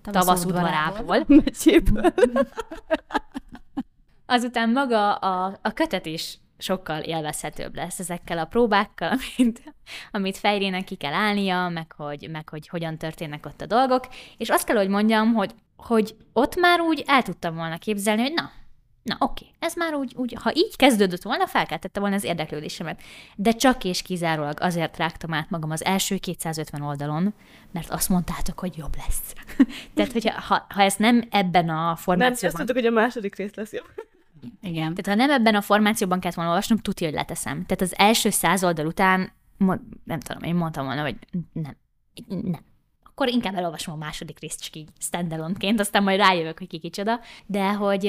tavasz 0.01 0.45
udvarából, 0.45 1.23
Mecséből. 1.27 2.13
azután 4.25 4.69
maga 4.69 5.13
a, 5.13 5.59
a 5.61 5.71
kötet 5.73 6.05
is 6.05 6.37
sokkal 6.57 7.01
élvezhetőbb 7.01 7.75
lesz 7.75 7.99
ezekkel 7.99 8.37
a 8.37 8.45
próbákkal, 8.45 9.11
amit, 9.37 9.73
amit 10.11 10.37
fejrének 10.37 10.83
ki 10.83 10.95
kell 10.95 11.13
állnia, 11.13 11.69
meg 11.69 11.91
hogy, 11.97 12.27
meg 12.31 12.49
hogy 12.49 12.67
hogyan 12.67 12.97
történnek 12.97 13.45
ott 13.45 13.61
a 13.61 13.65
dolgok, 13.65 14.07
és 14.37 14.49
azt 14.49 14.65
kell, 14.65 14.75
hogy 14.77 14.87
mondjam, 14.87 15.33
hogy, 15.33 15.51
hogy 15.75 16.15
ott 16.33 16.55
már 16.55 16.79
úgy 16.79 17.03
el 17.07 17.21
tudtam 17.21 17.55
volna 17.55 17.77
képzelni, 17.77 18.21
hogy 18.21 18.33
na, 18.33 18.51
na 19.03 19.15
oké, 19.19 19.45
ez 19.59 19.75
már 19.75 19.93
úgy, 19.93 20.13
úgy, 20.15 20.37
ha 20.41 20.51
így 20.55 20.75
kezdődött 20.75 21.21
volna, 21.21 21.47
felkeltette 21.47 21.99
volna 21.99 22.15
az 22.15 22.23
érdeklődésemet. 22.23 23.01
De 23.35 23.51
csak 23.51 23.83
és 23.83 24.01
kizárólag 24.01 24.57
azért 24.59 24.97
rágtam 24.97 25.33
át 25.33 25.49
magam 25.49 25.71
az 25.71 25.83
első 25.83 26.17
250 26.17 26.81
oldalon, 26.81 27.33
mert 27.71 27.89
azt 27.89 28.09
mondtátok, 28.09 28.59
hogy 28.59 28.77
jobb 28.77 28.95
lesz. 28.97 29.33
Tehát, 29.93 30.11
hogyha 30.11 30.41
ha, 30.41 30.65
ha 30.69 30.81
ez 30.81 30.95
nem 30.95 31.27
ebben 31.29 31.69
a 31.69 31.73
Nem, 31.73 31.87
azt 31.87 32.01
formációban... 32.01 32.55
mondtuk, 32.55 32.77
hogy 32.77 32.85
a 32.85 32.91
második 32.91 33.35
rész 33.35 33.53
lesz 33.53 33.71
jobb. 33.71 33.87
Igen. 34.61 34.93
Tehát 34.93 35.19
ha 35.19 35.25
nem 35.25 35.29
ebben 35.29 35.55
a 35.55 35.61
formációban 35.61 36.19
kellett 36.19 36.35
volna 36.35 36.51
olvasnom, 36.51 36.77
tudja, 36.77 37.07
hogy 37.07 37.15
leteszem. 37.15 37.65
Tehát 37.65 37.81
az 37.81 37.93
első 37.97 38.29
száz 38.29 38.63
oldal 38.63 38.85
után, 38.85 39.31
nem 40.03 40.19
tudom, 40.19 40.43
én 40.43 40.55
mondtam 40.55 40.85
volna, 40.85 41.01
hogy 41.01 41.15
nem, 41.53 41.77
nem. 42.27 42.69
Akkor 43.03 43.27
inkább 43.27 43.55
elolvasom 43.55 43.93
a 43.93 43.97
második 43.97 44.39
részt 44.39 44.63
csak 44.63 44.75
így 44.75 44.89
standalone-ként, 44.99 45.79
aztán 45.79 46.03
majd 46.03 46.19
rájövök, 46.19 46.57
hogy 46.57 46.67
ki 46.67 46.79
kicsoda, 46.79 47.19
de 47.45 47.73
hogy, 47.73 48.05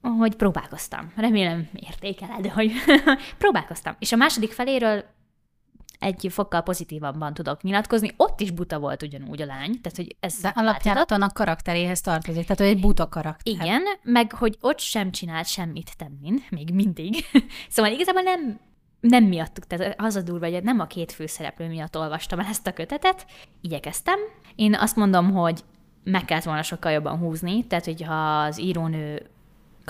hogy 0.00 0.36
próbálkoztam. 0.36 1.12
Remélem 1.16 1.68
értékeled, 1.74 2.46
hogy 2.46 2.72
próbálkoztam. 3.38 3.96
És 3.98 4.12
a 4.12 4.16
második 4.16 4.52
feléről 4.52 5.04
egy 5.98 6.26
fokkal 6.30 6.62
pozitívabban 6.62 7.34
tudok 7.34 7.62
nyilatkozni. 7.62 8.10
Ott 8.16 8.40
is 8.40 8.50
buta 8.50 8.78
volt 8.78 9.02
ugyanúgy 9.02 9.42
a 9.42 9.46
lány, 9.46 9.80
tehát 9.80 9.96
hogy 9.96 10.16
ez 10.20 10.40
De 10.40 10.52
alapjáraton 10.54 11.22
a 11.22 11.32
karakteréhez 11.32 12.00
tartozik, 12.00 12.42
tehát 12.42 12.60
ő 12.60 12.64
egy 12.64 12.80
buta 12.80 13.08
karakter. 13.08 13.54
Igen, 13.54 13.82
meg 14.02 14.32
hogy 14.32 14.56
ott 14.60 14.78
sem 14.78 15.10
csinált 15.10 15.46
semmit 15.46 15.96
Temmin, 15.96 16.44
még 16.50 16.74
mindig. 16.74 17.14
szóval 17.68 17.92
igazából 17.92 18.22
nem 18.22 18.60
nem 19.00 19.24
miattuk, 19.24 19.66
tehát 19.66 19.94
az 20.00 20.16
a 20.16 20.22
durva, 20.22 20.50
hogy 20.50 20.62
nem 20.62 20.80
a 20.80 20.86
két 20.86 21.12
főszereplő 21.12 21.68
miatt 21.68 21.96
olvastam 21.96 22.38
el 22.38 22.46
ezt 22.46 22.66
a 22.66 22.72
kötetet, 22.72 23.26
igyekeztem. 23.60 24.18
Én 24.54 24.74
azt 24.74 24.96
mondom, 24.96 25.32
hogy 25.32 25.60
meg 26.04 26.24
kellett 26.24 26.44
volna 26.44 26.62
sokkal 26.62 26.92
jobban 26.92 27.18
húzni, 27.18 27.66
tehát 27.66 27.84
hogyha 27.84 28.40
az 28.40 28.60
írónő 28.60 29.30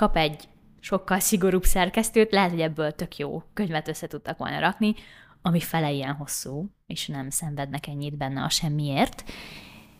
kap 0.01 0.17
egy 0.17 0.49
sokkal 0.81 1.19
szigorúbb 1.19 1.65
szerkesztőt, 1.65 2.33
lehet, 2.33 2.51
hogy 2.51 2.61
ebből 2.61 2.93
tök 2.93 3.17
jó 3.17 3.43
könyvet 3.55 3.89
össze 3.89 4.07
tudtak 4.07 4.39
volna 4.39 4.59
rakni, 4.59 4.95
ami 5.43 5.61
fele 5.61 5.91
ilyen 5.91 6.15
hosszú, 6.15 6.71
és 6.87 7.07
nem 7.07 7.31
szenvednek 7.31 7.87
ennyit 7.87 8.17
benne 8.17 8.43
a 8.43 8.49
semmiért. 8.49 9.25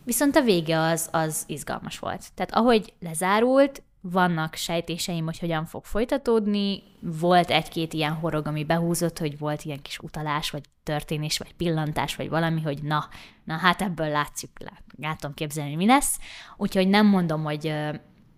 Viszont 0.03 0.35
a 0.35 0.41
vége 0.41 0.79
az, 0.79 1.09
az 1.11 1.43
izgalmas 1.47 1.99
volt. 1.99 2.33
Tehát 2.33 2.53
ahogy 2.53 2.93
lezárult, 2.99 3.83
vannak 4.01 4.55
sejtéseim, 4.55 5.25
hogy 5.25 5.39
hogyan 5.39 5.65
fog 5.65 5.85
folytatódni. 5.85 6.83
Volt 7.01 7.49
egy-két 7.49 7.93
ilyen 7.93 8.13
horog, 8.13 8.47
ami 8.47 8.63
behúzott, 8.63 9.17
hogy 9.17 9.37
volt 9.37 9.63
ilyen 9.63 9.81
kis 9.81 9.99
utalás, 9.99 10.49
vagy 10.49 10.63
történés, 10.83 11.37
vagy 11.37 11.53
pillantás, 11.53 12.15
vagy 12.15 12.29
valami, 12.29 12.61
hogy 12.61 12.83
na, 12.83 13.07
na 13.43 13.57
hát 13.57 13.81
ebből 13.81 14.09
látszik, 14.09 14.51
látom 14.97 15.33
képzelni, 15.33 15.75
mi 15.75 15.85
lesz. 15.85 16.19
Úgyhogy 16.57 16.87
nem 16.87 17.05
mondom, 17.05 17.43
hogy 17.43 17.73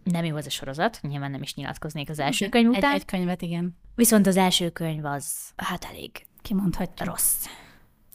nem 0.04 0.26
jó 0.26 0.36
az 0.36 0.45
a 0.45 0.49
sorozat, 0.49 0.99
nyilván 1.01 1.32
nem 1.32 1.41
is 1.41 1.56
nyilatkoznék 1.56 2.10
az 2.10 2.20
első 2.20 2.49
könyv 2.49 2.70
után. 2.70 2.91
Egy, 2.91 2.99
egy 2.99 3.06
könyvet, 3.06 3.41
igen. 3.41 3.78
Viszont 3.95 4.28
az 4.28 4.38
első 4.38 4.70
könyv 4.70 5.06
az, 5.06 5.51
hát 5.56 5.84
elég 5.84 6.26
Kimondhatjuk. 6.41 7.08
rossz. 7.08 7.45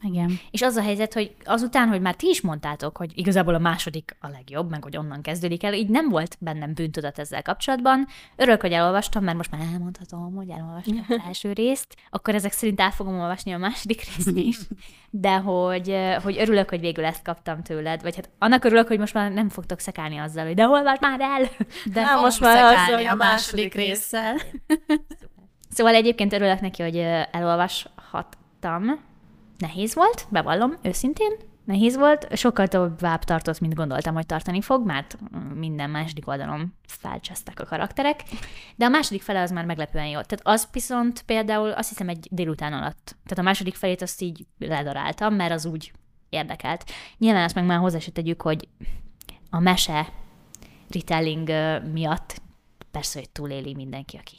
Igen. 0.00 0.38
És 0.50 0.62
az 0.62 0.76
a 0.76 0.82
helyzet, 0.82 1.14
hogy 1.14 1.34
azután, 1.44 1.88
hogy 1.88 2.00
már 2.00 2.14
ti 2.14 2.28
is 2.28 2.40
mondtátok, 2.40 2.96
hogy 2.96 3.10
igazából 3.14 3.54
a 3.54 3.58
második 3.58 4.16
a 4.20 4.28
legjobb, 4.28 4.70
meg 4.70 4.82
hogy 4.82 4.96
onnan 4.96 5.22
kezdődik 5.22 5.62
el, 5.64 5.74
így 5.74 5.88
nem 5.88 6.08
volt 6.08 6.36
bennem 6.40 6.74
bűntudat 6.74 7.18
ezzel 7.18 7.42
kapcsolatban. 7.42 8.06
Örülök, 8.36 8.60
hogy 8.60 8.72
elolvastam, 8.72 9.24
mert 9.24 9.36
most 9.36 9.50
már 9.50 9.60
elmondhatom, 9.72 10.34
hogy 10.34 10.48
elolvastam 10.48 11.06
az 11.08 11.20
első 11.26 11.52
részt, 11.52 11.94
akkor 12.10 12.34
ezek 12.34 12.52
szerint 12.52 12.80
el 12.80 12.90
fogom 12.90 13.20
olvasni 13.20 13.52
a 13.52 13.58
második 13.58 14.04
részt 14.04 14.36
is. 14.48 14.58
De 15.10 15.36
hogy, 15.36 15.96
hogy 16.22 16.38
örülök, 16.38 16.68
hogy 16.68 16.80
végül 16.80 17.04
ezt 17.04 17.22
kaptam 17.22 17.62
tőled, 17.62 18.02
vagy 18.02 18.16
hát 18.16 18.30
annak 18.38 18.64
örülök, 18.64 18.86
hogy 18.86 18.98
most 18.98 19.14
már 19.14 19.32
nem 19.32 19.48
fogtok 19.48 19.78
szekálni 19.78 20.16
azzal, 20.16 20.44
hogy 20.46 20.54
de 20.54 20.68
olvasd 20.68 21.00
már 21.00 21.20
el! 21.20 21.48
De 21.92 22.04
Hát 22.04 22.20
most 22.20 22.40
már 22.40 22.74
azzal 22.74 23.06
a 23.06 23.14
második 23.14 23.74
résszel. 23.74 24.36
Szóval 25.70 25.94
egyébként 25.94 26.32
örülök 26.32 26.60
neki, 26.60 26.82
hogy 26.82 26.96
elolvashattam. 27.30 29.00
Nehéz 29.58 29.94
volt, 29.94 30.26
bevallom, 30.30 30.74
őszintén. 30.82 31.32
Nehéz 31.64 31.96
volt, 31.96 32.36
sokkal 32.36 32.68
tovább 32.68 33.24
tartott, 33.24 33.60
mint 33.60 33.74
gondoltam, 33.74 34.14
hogy 34.14 34.26
tartani 34.26 34.60
fog, 34.60 34.86
mert 34.86 35.18
minden 35.54 35.90
második 35.90 36.28
oldalon 36.28 36.74
felcsesztek 36.86 37.60
a 37.60 37.64
karakterek, 37.64 38.22
de 38.76 38.84
a 38.84 38.88
második 38.88 39.22
fele 39.22 39.40
az 39.40 39.50
már 39.50 39.64
meglepően 39.64 40.06
jó. 40.06 40.20
Tehát 40.20 40.40
az 40.42 40.68
viszont 40.72 41.22
például 41.22 41.70
azt 41.70 41.88
hiszem 41.88 42.08
egy 42.08 42.28
délután 42.30 42.72
alatt. 42.72 43.16
Tehát 43.24 43.38
a 43.38 43.42
második 43.42 43.74
felét 43.74 44.02
azt 44.02 44.22
így 44.22 44.46
ledaráltam, 44.58 45.34
mert 45.34 45.52
az 45.52 45.66
úgy 45.66 45.92
érdekelt. 46.28 46.84
Nyilván 47.18 47.44
azt 47.44 47.54
meg 47.54 47.66
már 47.66 47.78
hozzá 47.78 47.98
se 47.98 48.10
tegyük, 48.10 48.42
hogy 48.42 48.68
a 49.50 49.58
mese 49.58 50.08
retelling 50.90 51.48
miatt 51.92 52.40
persze, 52.90 53.18
hogy 53.18 53.30
túléli 53.30 53.74
mindenki, 53.74 54.16
aki, 54.16 54.36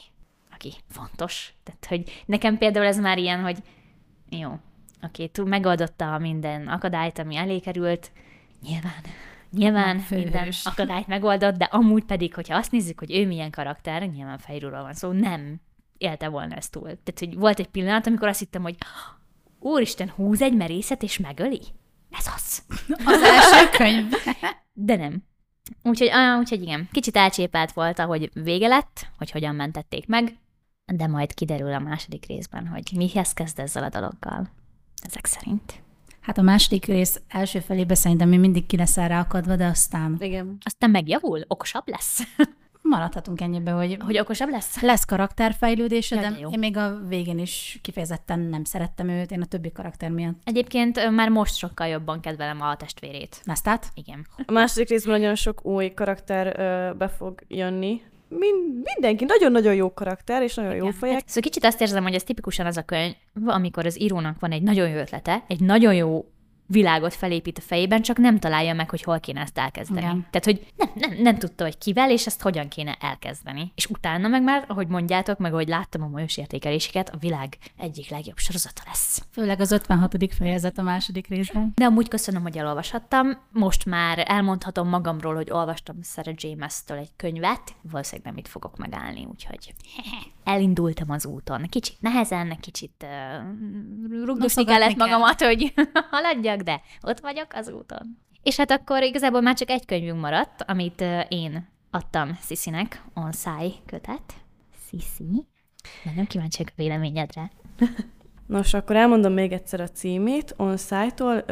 aki 0.54 0.74
fontos. 0.88 1.54
Tehát, 1.64 1.86
hogy 1.86 2.24
nekem 2.26 2.58
például 2.58 2.86
ez 2.86 3.00
már 3.00 3.18
ilyen, 3.18 3.42
hogy 3.42 3.58
jó, 4.30 4.60
oké, 5.04 5.28
túl 5.28 5.46
megoldotta 5.46 6.18
minden 6.18 6.68
akadályt, 6.68 7.20
ami 7.20 7.36
elé 7.36 7.60
került, 7.60 8.12
nyilván, 8.62 9.02
nyilván 9.52 10.00
Főhős. 10.00 10.24
minden 10.24 10.54
akadályt 10.64 11.08
megoldott, 11.08 11.56
de 11.58 11.66
amúgy 11.66 12.04
pedig, 12.04 12.34
hogyha 12.34 12.58
azt 12.58 12.72
nézzük, 12.72 13.00
hogy 13.00 13.16
ő 13.16 13.28
milyen 13.28 13.52
karakter, 13.52 14.02
nyilván 14.02 14.38
fejrúról 14.38 14.82
van 14.82 14.94
szó, 14.94 15.12
nem 15.12 15.62
élte 15.98 16.28
volna 16.28 16.56
ezt 16.56 16.72
túl. 16.72 16.84
Tehát, 16.84 17.20
hogy 17.20 17.36
volt 17.36 17.60
egy 17.60 17.68
pillanat, 17.68 18.08
amikor 18.08 18.28
azt 18.28 18.40
hittem, 18.40 18.62
hogy 18.62 18.76
úristen, 19.60 20.10
húz 20.10 20.42
egy 20.42 20.56
merészet 20.56 21.04
és 21.04 21.18
megöli? 21.18 21.62
Ez 22.10 22.26
az. 22.36 22.64
Az 23.06 23.22
első 23.22 23.70
könyv. 23.78 24.14
De 24.74 24.96
nem. 24.96 25.24
Úgyhogy, 25.84 26.10
ah, 26.12 26.40
úgyhogy 26.40 26.62
igen, 26.62 26.88
kicsit 26.92 27.16
elcsépelt 27.16 27.72
volt, 27.72 28.00
ahogy 28.00 28.30
vége 28.34 28.68
lett, 28.68 29.08
hogy 29.18 29.32
hogyan 29.32 29.56
mentették 29.56 30.08
meg, 30.08 30.38
de 30.86 31.08
majd 31.08 31.34
kiderül 31.34 31.74
a 31.74 31.80
második 31.80 32.26
részben, 32.26 32.68
hogy 32.68 32.92
mihez 32.96 33.34
kezd 33.34 33.60
ezzel 33.60 33.84
a 33.84 33.90
dologgal. 33.90 34.50
Ezek 35.02 35.26
szerint. 35.26 35.82
Hát 36.20 36.38
a 36.38 36.42
második 36.42 36.86
rész 36.86 37.22
első 37.28 37.60
felébe 37.60 37.96
szerintem 37.96 38.30
még 38.30 38.40
mindig 38.40 38.66
ki 38.66 38.78
lesz 38.78 38.98
erre 38.98 39.20
akadva, 39.20 39.56
de 39.56 39.66
aztán 39.66 40.18
Igen. 40.20 40.58
Aztán 40.66 40.90
megjavul, 40.90 41.42
okosabb 41.48 41.88
lesz. 41.88 42.20
maradhatunk 42.82 43.42
ennyibe, 43.42 43.72
hogy, 43.72 43.98
hogy 44.06 44.20
okosabb 44.20 44.50
lesz? 44.50 44.82
lesz 44.82 45.06
karakterfejlődése, 45.06 46.16
Ja, 46.16 46.22
de 46.22 46.30
de 46.30 46.40
jó. 46.40 46.50
én 46.50 46.60
még 46.60 46.78
a 46.78 47.00
végén 47.08 47.40
is 47.40 47.80
kifejezetten 47.82 48.40
nem 48.40 48.64
szerettem 48.64 49.10
őt, 49.10 49.32
én 49.32 49.42
a 49.42 49.46
többi 49.46 49.72
karakter 49.72 50.10
miatt. 50.10 50.42
Egyébként 50.44 51.10
már 51.10 51.30
most 51.30 51.56
sokkal 51.56 51.88
jobban 51.88 52.20
kedvelem 52.20 52.62
a 52.62 52.76
testvérét. 52.76 53.42
Lesztát? 53.44 53.88
Igen. 53.94 54.28
A 54.46 54.52
második 54.52 54.90
részben 54.90 55.20
nagyon 55.20 55.36
sok 55.36 55.66
új 55.66 55.90
karakter 55.94 56.60
ö, 56.60 56.94
be 56.98 57.08
fog 57.08 57.40
jönni. 57.48 58.02
Min- 58.30 58.82
mindenki 58.84 59.26
nagyon-nagyon 59.26 59.76
jó 59.76 59.94
karakter, 59.94 60.42
és 60.42 60.56
nagyon 60.56 60.76
jó 60.76 60.82
Igen. 60.84 60.94
fejek. 60.94 61.24
Szóval 61.26 61.42
kicsit 61.42 61.66
azt 61.66 61.82
érzem, 61.82 62.04
hogy 62.04 62.14
ez 62.14 62.24
tipikusan 62.24 62.66
az 62.66 62.78
a 62.78 62.82
könyv, 62.84 63.14
amikor 63.46 63.86
az 63.86 64.02
írónak 64.02 64.40
van 64.40 64.52
egy 64.52 64.62
nagyon 64.62 64.90
jó 64.90 64.96
ötlete, 64.98 65.44
egy 65.48 65.60
nagyon 65.60 65.94
jó 65.94 66.26
világot 66.72 67.14
felépít 67.14 67.58
a 67.58 67.62
fejében, 67.62 68.02
csak 68.02 68.18
nem 68.18 68.40
találja 68.40 68.74
meg, 68.74 68.90
hogy 68.90 69.02
hol 69.02 69.20
kéne 69.20 69.42
ezt 69.42 69.58
elkezdeni. 69.58 70.00
Igen. 70.00 70.28
Tehát, 70.30 70.46
hogy 70.46 70.66
nem, 70.78 70.90
nem, 70.96 71.22
nem 71.22 71.38
tudta, 71.38 71.64
hogy 71.64 71.78
kivel, 71.78 72.12
és 72.12 72.26
ezt 72.26 72.42
hogyan 72.42 72.68
kéne 72.68 72.98
elkezdeni. 73.00 73.72
És 73.76 73.86
utána 73.86 74.28
meg 74.28 74.44
már, 74.44 74.66
ahogy 74.68 74.88
mondjátok, 74.88 75.38
meg 75.38 75.54
ahogy 75.54 75.68
láttam 75.68 76.02
a 76.02 76.08
molyos 76.08 76.38
értékeléseket, 76.38 77.10
a 77.10 77.18
világ 77.18 77.58
egyik 77.78 78.10
legjobb 78.10 78.38
sorozata 78.38 78.82
lesz. 78.86 79.26
Főleg 79.32 79.60
az 79.60 79.72
56. 79.72 80.16
fejezet 80.34 80.78
a 80.78 80.82
második 80.82 81.28
részben. 81.28 81.72
De 81.76 81.86
amúgy 81.86 82.08
köszönöm, 82.08 82.42
hogy 82.42 82.58
elolvashattam. 82.58 83.38
Most 83.52 83.86
már 83.86 84.24
elmondhatom 84.28 84.88
magamról, 84.88 85.36
hogy 85.36 85.52
olvastam 85.52 85.96
Sarah 86.04 86.34
James-től 86.38 86.98
egy 86.98 87.12
könyvet. 87.16 87.76
Valószínűleg 87.82 88.26
nem 88.26 88.38
itt 88.38 88.48
fogok 88.48 88.78
megállni, 88.78 89.26
úgyhogy 89.26 89.74
elindultam 90.50 91.10
az 91.10 91.26
úton. 91.26 91.66
Kicsit 91.70 92.02
nehezen, 92.02 92.58
kicsit 92.60 93.06
uh, 93.06 94.26
rugdosni 94.26 94.66
kellett 94.66 94.94
kell. 94.94 95.08
magamat, 95.08 95.42
hogy 95.42 95.74
haladjak, 96.12 96.62
de 96.62 96.82
ott 97.02 97.20
vagyok 97.20 97.48
az 97.54 97.70
úton. 97.70 98.18
És 98.44 98.58
hát 98.58 98.72
akkor 98.72 99.04
igazából 99.04 99.42
már 99.42 99.56
csak 99.56 99.70
egy 99.70 99.86
könyvünk 99.86 100.20
maradt, 100.20 100.62
amit 100.62 101.04
én 101.28 101.68
adtam 101.92 102.38
Sisinek, 102.42 103.04
On 103.14 103.32
Sai 103.32 103.74
kötet. 103.86 104.34
Sisi. 104.88 105.46
Nagyon 106.04 106.26
kíváncsiak 106.26 106.68
a 106.68 106.74
véleményedre. 106.76 107.52
Nos, 108.50 108.74
akkor 108.74 108.96
elmondom 108.96 109.34
még 109.34 109.52
egyszer 109.52 109.80
a 109.80 109.88
címét. 109.88 110.54
On 110.58 110.76
tól 111.16 111.44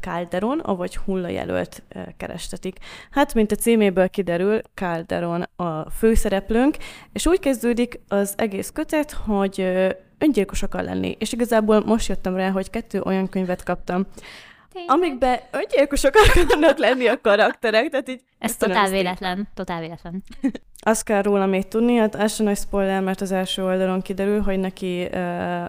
Calderon, 0.00 0.58
avagy 0.58 0.96
hullajelölt 0.96 1.82
ö, 1.88 1.98
kerestetik. 2.16 2.78
Hát, 3.10 3.34
mint 3.34 3.52
a 3.52 3.54
címéből 3.54 4.08
kiderül, 4.08 4.60
Calderon 4.74 5.42
a 5.56 5.90
főszereplőnk, 5.90 6.76
és 7.12 7.26
úgy 7.26 7.38
kezdődik 7.38 8.00
az 8.08 8.34
egész 8.36 8.70
kötet, 8.70 9.10
hogy 9.10 9.60
ö, 9.60 9.88
öngyilkos 10.18 10.62
akar 10.62 10.82
lenni. 10.82 11.16
És 11.18 11.32
igazából 11.32 11.80
most 11.84 12.08
jöttem 12.08 12.36
rá, 12.36 12.50
hogy 12.50 12.70
kettő 12.70 13.00
olyan 13.00 13.28
könyvet 13.28 13.62
kaptam, 13.62 14.06
amikben 14.86 15.38
öngyilkosok 15.50 16.14
akarnak 16.14 16.78
lenni 16.78 17.06
a 17.06 17.20
karakterek, 17.20 17.88
tehát 17.88 18.08
így 18.08 18.22
Ez 18.38 18.56
totál 18.56 18.90
véletlen, 18.90 19.48
totál 19.54 19.80
véletlen. 19.80 20.22
Azt 20.84 21.04
kell 21.04 21.22
róla 21.22 21.46
még 21.46 21.68
tudni, 21.68 21.94
hát 21.94 22.30
sem 22.30 22.46
nagy 22.46 22.56
spoiler, 22.56 23.02
mert 23.02 23.20
az 23.20 23.32
első 23.32 23.64
oldalon 23.64 24.00
kiderül, 24.00 24.40
hogy 24.40 24.58
neki 24.58 25.02
uh, 25.02 25.10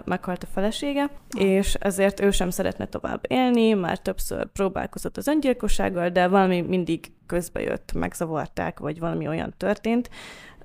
meghalt 0.06 0.44
a 0.44 0.48
felesége, 0.54 1.10
és 1.38 1.74
ezért 1.74 2.20
ő 2.20 2.32
sem 2.32 2.50
szeretne 2.50 2.86
tovább 2.86 3.26
élni, 3.28 3.74
már 3.74 4.00
többször 4.00 4.48
próbálkozott 4.52 5.18
az 5.18 5.28
öngyilkossággal, 5.28 6.10
de 6.10 6.28
valami 6.28 6.62
mindig 6.62 7.12
közbejött, 7.26 7.94
megzavarták, 7.94 8.80
vagy 8.80 9.00
valami 9.00 9.28
olyan 9.28 9.54
történt. 9.58 10.10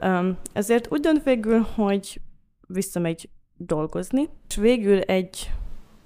Um, 0.00 0.38
ezért 0.52 0.92
úgy 0.92 1.00
dönt 1.00 1.22
végül, 1.22 1.66
hogy 1.74 2.20
visszamegy 2.66 3.28
dolgozni, 3.56 4.28
és 4.48 4.56
végül 4.56 5.00
egy 5.00 5.50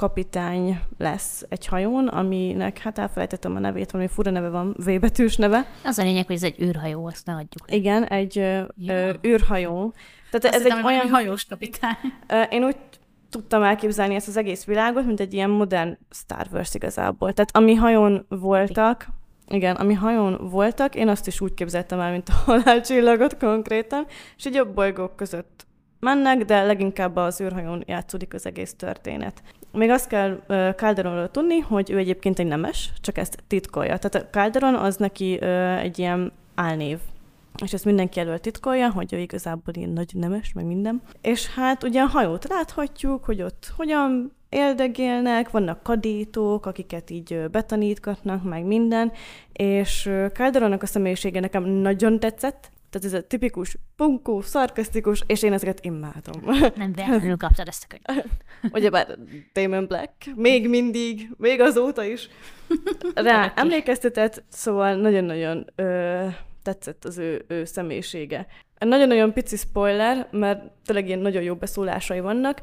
kapitány 0.06 0.80
lesz 0.98 1.44
egy 1.48 1.66
hajón, 1.66 2.06
aminek, 2.08 2.78
hát 2.78 2.98
elfelejtettem 2.98 3.56
a 3.56 3.58
nevét, 3.58 3.90
valami 3.90 4.10
fura 4.10 4.30
neve 4.30 4.48
van, 4.48 4.74
V 4.78 4.90
betűs 5.00 5.36
neve, 5.36 5.66
Az 5.84 5.98
a 5.98 6.02
lényeg, 6.02 6.26
hogy 6.26 6.34
ez 6.36 6.42
egy 6.42 6.60
űrhajó, 6.62 7.06
azt 7.06 7.26
ne 7.26 7.32
adjuk. 7.32 7.64
igen, 7.66 8.04
egy 8.04 8.36
Ja. 8.36 8.66
ö, 8.88 9.12
űrhajó. 9.26 9.92
Tehát 10.30 10.44
Azt 10.44 10.54
ez 10.54 10.62
hittem, 10.62 10.78
egy 10.78 10.84
olyan... 10.84 11.08
hajós 11.08 11.44
kapitány. 11.44 11.96
Ö, 12.28 12.42
én 12.42 12.64
úgy 12.64 12.76
tudtam 13.30 13.62
elképzelni 13.62 14.14
ezt 14.14 14.28
az 14.28 14.36
egész 14.36 14.64
világot, 14.64 15.06
mint 15.06 15.20
egy 15.20 15.34
ilyen 15.34 15.50
modern 15.50 15.98
Star 16.10 16.46
Wars 16.52 16.74
igazából. 16.74 17.32
Tehát 17.32 17.56
ami 17.56 17.74
hajón 17.74 18.26
voltak, 18.28 19.06
igen, 19.48 19.76
ami 19.76 19.94
hajón 19.94 20.48
voltak, 20.50 20.94
én 20.94 21.08
azt 21.08 21.26
is 21.26 21.40
úgy 21.40 21.54
képzeltem 21.54 22.00
el, 22.00 22.10
mint 22.10 22.28
a 22.28 22.32
halálcsillagot 22.32 23.36
konkrétan, 23.36 24.06
és 24.36 24.46
így 24.46 24.54
jobb 24.54 24.74
bolygók 24.74 25.16
között 25.16 25.66
mennek, 26.00 26.44
de 26.44 26.62
leginkább 26.62 27.16
az 27.16 27.40
űrhajón 27.40 27.82
játszódik 27.86 28.34
az 28.34 28.46
egész 28.46 28.74
történet. 28.74 29.42
Még 29.72 29.90
azt 29.90 30.08
kell 30.08 30.40
Calderonról 30.76 31.30
tudni, 31.30 31.58
hogy 31.58 31.90
ő 31.90 31.96
egyébként 31.96 32.38
egy 32.38 32.46
nemes, 32.46 32.92
csak 33.00 33.18
ezt 33.18 33.42
titkolja. 33.46 33.98
Tehát 33.98 34.26
a 34.26 34.30
Calderon 34.30 34.74
az 34.74 34.96
neki 34.96 35.42
egy 35.78 35.98
ilyen 35.98 36.32
álnév. 36.54 36.98
És 37.62 37.72
ezt 37.72 37.84
mindenki 37.84 38.20
elől 38.20 38.38
titkolja, 38.38 38.90
hogy 38.90 39.12
ő 39.12 39.18
igazából 39.18 39.74
ilyen 39.74 39.90
nagy 39.90 40.14
nemes, 40.14 40.52
meg 40.52 40.64
minden. 40.64 41.02
És 41.20 41.54
hát 41.54 41.82
ugye 41.82 42.00
a 42.00 42.06
hajót 42.06 42.48
láthatjuk, 42.48 43.24
hogy 43.24 43.42
ott 43.42 43.72
hogyan 43.76 44.32
éldegélnek, 44.48 45.50
vannak 45.50 45.82
kadítók, 45.82 46.66
akiket 46.66 47.10
így 47.10 47.44
betanítgatnak, 47.50 48.42
meg 48.42 48.64
minden, 48.64 49.12
és 49.52 50.10
Calderonnak 50.32 50.82
a 50.82 50.86
személyisége 50.86 51.40
nekem 51.40 51.64
nagyon 51.64 52.20
tetszett, 52.20 52.71
tehát 52.92 53.06
ez 53.06 53.22
a 53.22 53.26
tipikus 53.26 53.76
punkó, 53.96 54.40
szarkasztikus, 54.40 55.22
és 55.26 55.42
én 55.42 55.52
ezeket 55.52 55.84
imádom. 55.84 56.42
Nem 56.76 56.92
véletlenül 56.96 57.36
kaptad 57.36 57.68
ezt 57.68 57.86
a 57.88 57.96
könyvet. 57.96 58.26
Ugyebár 58.76 59.18
Damon 59.52 59.86
Black, 59.86 60.12
még 60.34 60.68
mindig, 60.68 61.30
még 61.36 61.60
azóta 61.60 62.04
is 62.04 62.28
rá 63.14 63.52
emlékeztetett, 63.56 64.42
szóval 64.48 64.94
nagyon-nagyon 64.94 65.66
ö, 65.74 66.26
tetszett 66.62 67.04
az 67.04 67.18
ő, 67.18 67.44
ő 67.48 67.64
személyisége. 67.64 68.46
Nagyon-nagyon 68.78 69.32
pici 69.32 69.56
spoiler, 69.56 70.28
mert 70.30 70.70
tényleg 70.84 71.06
ilyen 71.06 71.18
nagyon 71.18 71.42
jó 71.42 71.54
beszólásai 71.54 72.20
vannak. 72.20 72.60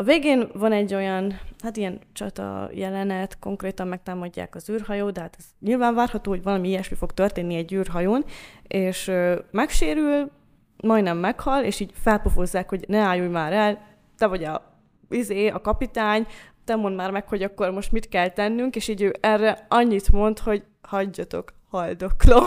A 0.00 0.02
végén 0.02 0.48
van 0.52 0.72
egy 0.72 0.94
olyan, 0.94 1.40
hát 1.62 1.76
ilyen 1.76 2.00
csata 2.12 2.68
jelenet, 2.72 3.38
konkrétan 3.38 3.88
megtámadják 3.88 4.54
az 4.54 4.70
űrhajó, 4.70 5.10
de 5.10 5.20
hát 5.20 5.34
ez 5.38 5.44
nyilván 5.60 5.94
várható, 5.94 6.30
hogy 6.30 6.42
valami 6.42 6.68
ilyesmi 6.68 6.96
fog 6.96 7.12
történni 7.12 7.54
egy 7.54 7.72
űrhajón, 7.72 8.24
és 8.62 9.08
ö, 9.08 9.38
megsérül, 9.50 10.30
majdnem 10.76 11.18
meghal, 11.18 11.64
és 11.64 11.80
így 11.80 11.92
felpofozzák, 11.94 12.68
hogy 12.68 12.84
ne 12.88 12.98
állj 12.98 13.20
már 13.20 13.52
el, 13.52 13.86
te 14.18 14.26
vagy 14.26 14.44
a, 14.44 14.80
izé, 15.10 15.48
a 15.48 15.60
kapitány, 15.60 16.26
te 16.64 16.76
mondd 16.76 16.94
már 16.94 17.10
meg, 17.10 17.28
hogy 17.28 17.42
akkor 17.42 17.70
most 17.70 17.92
mit 17.92 18.08
kell 18.08 18.28
tennünk, 18.28 18.76
és 18.76 18.88
így 18.88 19.02
ő 19.02 19.14
erre 19.20 19.66
annyit 19.68 20.12
mond, 20.12 20.38
hogy 20.38 20.62
hagyjatok, 20.82 21.52
haldoklom. 21.70 22.44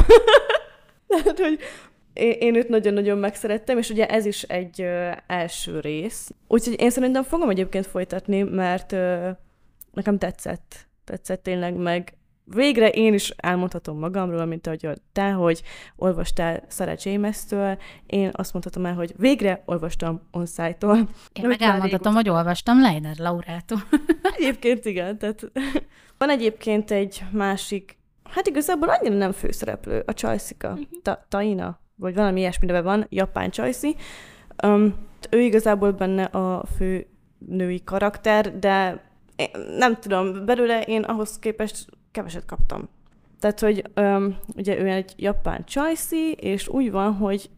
Tehát, 1.07 1.39
hogy 1.39 1.59
én, 2.13 2.31
én 2.39 2.55
őt 2.55 2.69
nagyon-nagyon 2.69 3.17
megszerettem, 3.17 3.77
és 3.77 3.89
ugye 3.89 4.07
ez 4.07 4.25
is 4.25 4.43
egy 4.43 4.81
ö, 4.81 5.11
első 5.27 5.79
rész. 5.79 6.31
Úgyhogy 6.47 6.81
én 6.81 6.89
szerintem 6.89 7.23
fogom 7.23 7.49
egyébként 7.49 7.85
folytatni, 7.85 8.41
mert 8.41 8.91
ö, 8.91 9.29
nekem 9.93 10.17
tetszett. 10.17 10.87
Tetszett 11.03 11.43
tényleg 11.43 11.75
meg. 11.75 12.17
Végre 12.45 12.89
én 12.89 13.13
is 13.13 13.29
elmondhatom 13.29 13.99
magamról, 13.99 14.45
mint 14.45 14.67
ahogy 14.67 14.89
te, 15.11 15.31
hogy 15.31 15.61
olvastál 15.95 16.63
Sarah 16.69 16.95
James-től, 17.03 17.77
én 18.05 18.29
azt 18.33 18.53
mondhatom 18.53 18.85
el, 18.85 18.93
hogy 18.93 19.13
végre 19.17 19.63
olvastam 19.65 20.21
Onszájtól. 20.31 20.97
Én 21.33 21.47
meg 21.47 21.61
elmondhatom, 21.61 22.13
hogy 22.13 22.29
olvastam 22.29 22.81
Leiner 22.81 23.17
Laurától. 23.17 23.83
egyébként 24.37 24.85
igen, 24.85 25.17
tehát 25.17 25.51
van 26.17 26.29
egyébként 26.29 26.91
egy 26.91 27.23
másik, 27.31 27.97
hát 28.23 28.47
igazából 28.47 28.89
annyira 28.89 29.15
nem 29.15 29.31
főszereplő, 29.31 30.03
a 30.05 30.13
Csajszika, 30.13 30.77
Ta- 31.01 31.25
Taina, 31.29 31.81
vagy 32.03 32.15
valami 32.15 32.39
ilyesmi 32.39 32.65
neve 32.65 32.81
van, 32.81 33.05
japán 33.09 33.49
csajszi. 33.49 33.95
Um, 34.63 34.95
ő 35.29 35.41
igazából 35.41 35.91
benne 35.91 36.23
a 36.23 36.65
fő 36.77 37.05
női 37.37 37.83
karakter, 37.83 38.59
de 38.59 39.03
én, 39.35 39.49
nem 39.77 39.99
tudom, 39.99 40.45
belőle 40.45 40.81
én 40.81 41.01
ahhoz 41.03 41.39
képest 41.39 41.85
keveset 42.11 42.45
kaptam. 42.45 42.89
Tehát, 43.39 43.59
hogy 43.59 43.83
um, 43.95 44.37
ugye 44.55 44.79
ő 44.79 44.87
egy 44.87 45.13
japán 45.17 45.65
csajszi, 45.65 46.31
és 46.31 46.67
úgy 46.67 46.91
van, 46.91 47.13
hogy 47.13 47.49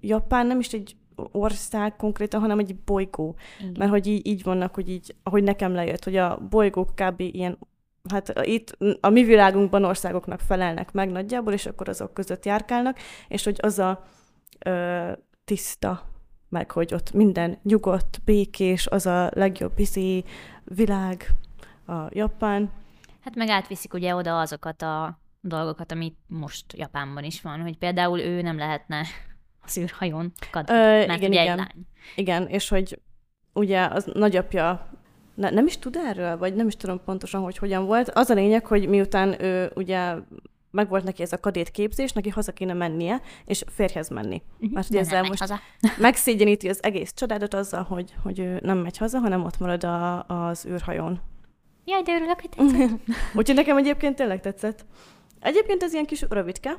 Japán 0.00 0.46
nem 0.46 0.58
is 0.58 0.72
egy 0.72 0.96
ország 1.14 1.96
konkrétan, 1.96 2.40
hanem 2.40 2.58
egy 2.58 2.76
bolygó. 2.76 3.36
Igen. 3.60 3.74
Mert 3.78 3.90
hogy 3.90 4.06
így, 4.06 4.26
így 4.26 4.42
vannak, 4.42 4.74
hogy 4.74 4.88
így, 4.88 5.14
ahogy 5.22 5.42
nekem 5.42 5.74
lejött, 5.74 6.04
hogy 6.04 6.16
a 6.16 6.38
bolygók 6.50 6.94
kb. 6.94 7.20
ilyen 7.20 7.58
hát 8.10 8.40
itt 8.42 8.76
a 9.00 9.08
mi 9.08 9.22
világunkban 9.22 9.84
országoknak 9.84 10.40
felelnek 10.40 10.92
meg 10.92 11.10
nagyjából, 11.10 11.52
és 11.52 11.66
akkor 11.66 11.88
azok 11.88 12.14
között 12.14 12.44
járkálnak, 12.44 12.98
és 13.28 13.44
hogy 13.44 13.58
az 13.62 13.78
a 13.78 14.04
ö, 14.58 15.12
tiszta, 15.44 16.08
meg 16.48 16.70
hogy 16.70 16.94
ott 16.94 17.12
minden 17.12 17.58
nyugodt, 17.62 18.20
békés, 18.24 18.86
az 18.86 19.06
a 19.06 19.30
legjobb 19.34 19.78
izi 19.78 20.24
világ, 20.64 21.28
a 21.86 22.06
Japán. 22.10 22.70
Hát 23.20 23.34
meg 23.34 23.48
átviszik 23.48 23.94
ugye 23.94 24.14
oda 24.14 24.40
azokat 24.40 24.82
a 24.82 25.18
dolgokat, 25.40 25.92
amit 25.92 26.16
most 26.26 26.64
Japánban 26.72 27.24
is 27.24 27.42
van, 27.42 27.60
hogy 27.60 27.78
például 27.78 28.20
ő 28.20 28.42
nem 28.42 28.58
lehetne 28.58 29.00
a 29.60 29.68
szűrhajón 29.68 30.32
kadni, 30.50 30.74
Ö, 30.74 31.06
mert 31.06 31.16
igen, 31.16 31.30
ugye 31.30 31.42
igen. 31.42 31.58
egy 31.58 31.58
lány. 31.58 31.86
Igen, 32.16 32.46
és 32.46 32.68
hogy 32.68 33.00
ugye 33.52 33.86
az 33.86 34.10
nagyapja 34.14 34.88
ne, 35.34 35.50
nem 35.50 35.66
is 35.66 35.78
tud 35.78 35.96
erről, 35.96 36.36
vagy 36.38 36.54
nem 36.54 36.66
is 36.66 36.76
tudom 36.76 37.00
pontosan, 37.04 37.42
hogy 37.42 37.58
hogyan 37.58 37.86
volt. 37.86 38.08
Az 38.10 38.30
a 38.30 38.34
lényeg, 38.34 38.66
hogy 38.66 38.88
miután 38.88 39.42
ő 39.42 39.72
ugye 39.74 40.14
meg 40.70 40.88
volt 40.88 41.04
neki 41.04 41.22
ez 41.22 41.32
a 41.32 41.40
kadét 41.40 41.70
képzés, 41.70 42.12
neki 42.12 42.28
haza 42.28 42.52
kéne 42.52 42.72
mennie, 42.72 43.20
és 43.44 43.64
férjhez 43.66 44.08
menni. 44.08 44.42
Mert 44.58 44.90
ugye 44.90 44.98
ezzel 44.98 45.22
most 45.22 45.40
haza. 45.40 45.60
megszégyeníti 45.98 46.68
az 46.68 46.82
egész 46.82 47.12
családat 47.12 47.54
azzal, 47.54 47.82
hogy, 47.82 48.14
hogy 48.22 48.38
ő 48.38 48.58
nem 48.62 48.78
megy 48.78 48.96
haza, 48.96 49.18
hanem 49.18 49.44
ott 49.44 49.58
marad 49.58 49.84
a, 49.84 50.22
az 50.22 50.66
űrhajón. 50.66 51.20
Jaj, 51.84 52.02
de 52.02 52.12
örülök, 52.12 52.40
hogy 52.40 52.50
tetszett. 52.50 53.00
Úgyhogy 53.36 53.54
nekem 53.56 53.76
egyébként 53.76 54.16
tényleg 54.16 54.40
tetszett. 54.40 54.84
Egyébként 55.40 55.82
ez 55.82 55.92
ilyen 55.92 56.06
kis 56.06 56.24
rövidke 56.28 56.76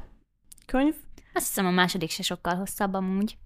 könyv. 0.66 0.96
Azt 1.34 1.48
hiszem 1.48 1.66
a 1.66 1.72
második 1.72 2.10
se 2.10 2.24
sokkal 2.24 2.56
hosszabb 2.56 2.94
amúgy. 2.94 3.38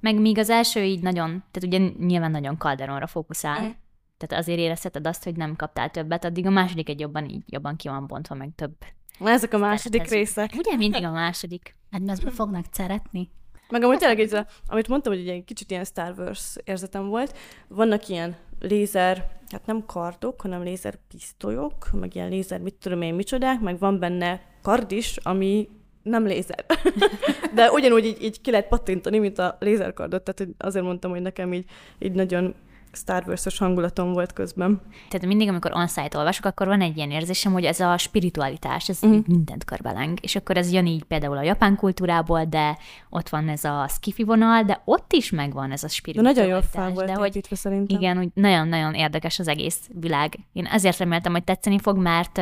Meg 0.00 0.20
míg 0.20 0.38
az 0.38 0.50
első 0.50 0.82
így 0.82 1.02
nagyon, 1.02 1.44
tehát 1.50 1.62
ugye 1.62 2.04
nyilván 2.06 2.30
nagyon 2.30 2.58
Calderonra 2.58 3.06
fókuszál, 3.06 3.60
Mhm. 3.60 3.70
Tehát 4.16 4.44
azért 4.44 4.58
érezheted 4.58 5.06
azt, 5.06 5.24
hogy 5.24 5.36
nem 5.36 5.56
kaptál 5.56 5.90
többet, 5.90 6.24
addig 6.24 6.46
a 6.46 6.50
második 6.50 6.88
egy 6.88 7.00
jobban 7.00 7.28
így 7.28 7.42
jobban 7.46 7.76
ki 7.76 7.88
van 7.88 8.06
bontva, 8.06 8.34
meg 8.34 8.50
több. 8.54 8.72
Na, 9.18 9.30
ezek 9.30 9.54
a 9.54 9.58
második 9.58 10.04
szerethez- 10.04 10.18
részek. 10.18 10.52
Ugye 10.56 10.76
mindig 10.76 11.04
a 11.04 11.10
második. 11.10 11.76
Hát 11.90 12.00
mert 12.00 12.32
fognak 12.32 12.64
szeretni. 12.70 13.30
Meg 13.68 13.82
amúgy 13.82 13.98
tényleg, 13.98 14.18
így, 14.18 14.38
amit 14.66 14.88
mondtam, 14.88 15.12
hogy 15.12 15.28
egy 15.28 15.44
kicsit 15.44 15.70
ilyen 15.70 15.84
Star 15.84 16.14
Wars 16.18 16.56
érzetem 16.64 17.08
volt, 17.08 17.36
vannak 17.68 18.08
ilyen 18.08 18.36
lézer, 18.60 19.28
hát 19.50 19.66
nem 19.66 19.84
kardok, 19.86 20.40
hanem 20.40 20.62
lézer 20.62 20.98
pisztolyok, 21.08 21.90
meg 21.92 22.14
ilyen 22.14 22.28
lézer 22.28 22.60
mit 22.60 22.74
tudom 22.74 23.02
én 23.02 23.14
micsodák, 23.14 23.60
meg 23.60 23.78
van 23.78 23.98
benne 23.98 24.40
kard 24.62 24.92
is, 24.92 25.16
ami 25.16 25.68
nem 26.02 26.26
lézer. 26.26 26.64
De 27.54 27.70
ugyanúgy 27.70 28.04
így, 28.04 28.22
így 28.22 28.40
ki 28.40 28.50
lehet 28.50 28.68
pattintani, 28.68 29.18
mint 29.18 29.38
a 29.38 29.56
lézerkardot, 29.60 30.22
tehát 30.22 30.52
azért 30.58 30.84
mondtam, 30.84 31.10
hogy 31.10 31.22
nekem 31.22 31.52
így, 31.52 31.64
így 31.98 32.12
nagyon 32.12 32.54
Star 32.96 33.22
Wars-os 33.26 33.58
hangulatom 33.58 34.12
volt 34.12 34.32
közben. 34.32 34.80
Tehát 35.08 35.26
mindig, 35.26 35.48
amikor 35.48 35.72
on-site 35.74 36.18
olvasok, 36.18 36.44
akkor 36.44 36.66
van 36.66 36.80
egy 36.80 36.96
ilyen 36.96 37.10
érzésem, 37.10 37.52
hogy 37.52 37.64
ez 37.64 37.80
a 37.80 37.98
spiritualitás, 37.98 38.88
ez 38.88 38.98
uh-huh. 39.02 39.26
mindent 39.26 39.64
körbeleng. 39.64 40.18
És 40.22 40.36
akkor 40.36 40.56
ez 40.56 40.72
jön 40.72 40.86
így 40.86 41.04
például 41.04 41.36
a 41.36 41.42
japán 41.42 41.76
kultúrából, 41.76 42.44
de 42.44 42.78
ott 43.10 43.28
van 43.28 43.48
ez 43.48 43.64
a 43.64 43.86
skifi 43.88 44.22
vonal, 44.22 44.62
de 44.62 44.80
ott 44.84 45.12
is 45.12 45.30
megvan 45.30 45.72
ez 45.72 45.82
a 45.82 45.86
De 45.86 45.92
spiritualitás. 45.92 46.36
nagyon 46.36 46.52
jól 46.52 46.62
fel 46.62 46.90
volt 46.90 47.06
de 47.06 47.14
hogy 47.14 47.40
szerintem. 47.50 47.98
Igen, 47.98 48.18
úgy 48.18 48.28
nagyon-nagyon 48.34 48.94
érdekes 48.94 49.38
az 49.38 49.48
egész 49.48 49.90
világ. 50.00 50.38
Én 50.52 50.64
ezért 50.64 50.98
reméltem, 50.98 51.32
hogy 51.32 51.44
tetszeni 51.44 51.78
fog, 51.78 51.98
mert 51.98 52.32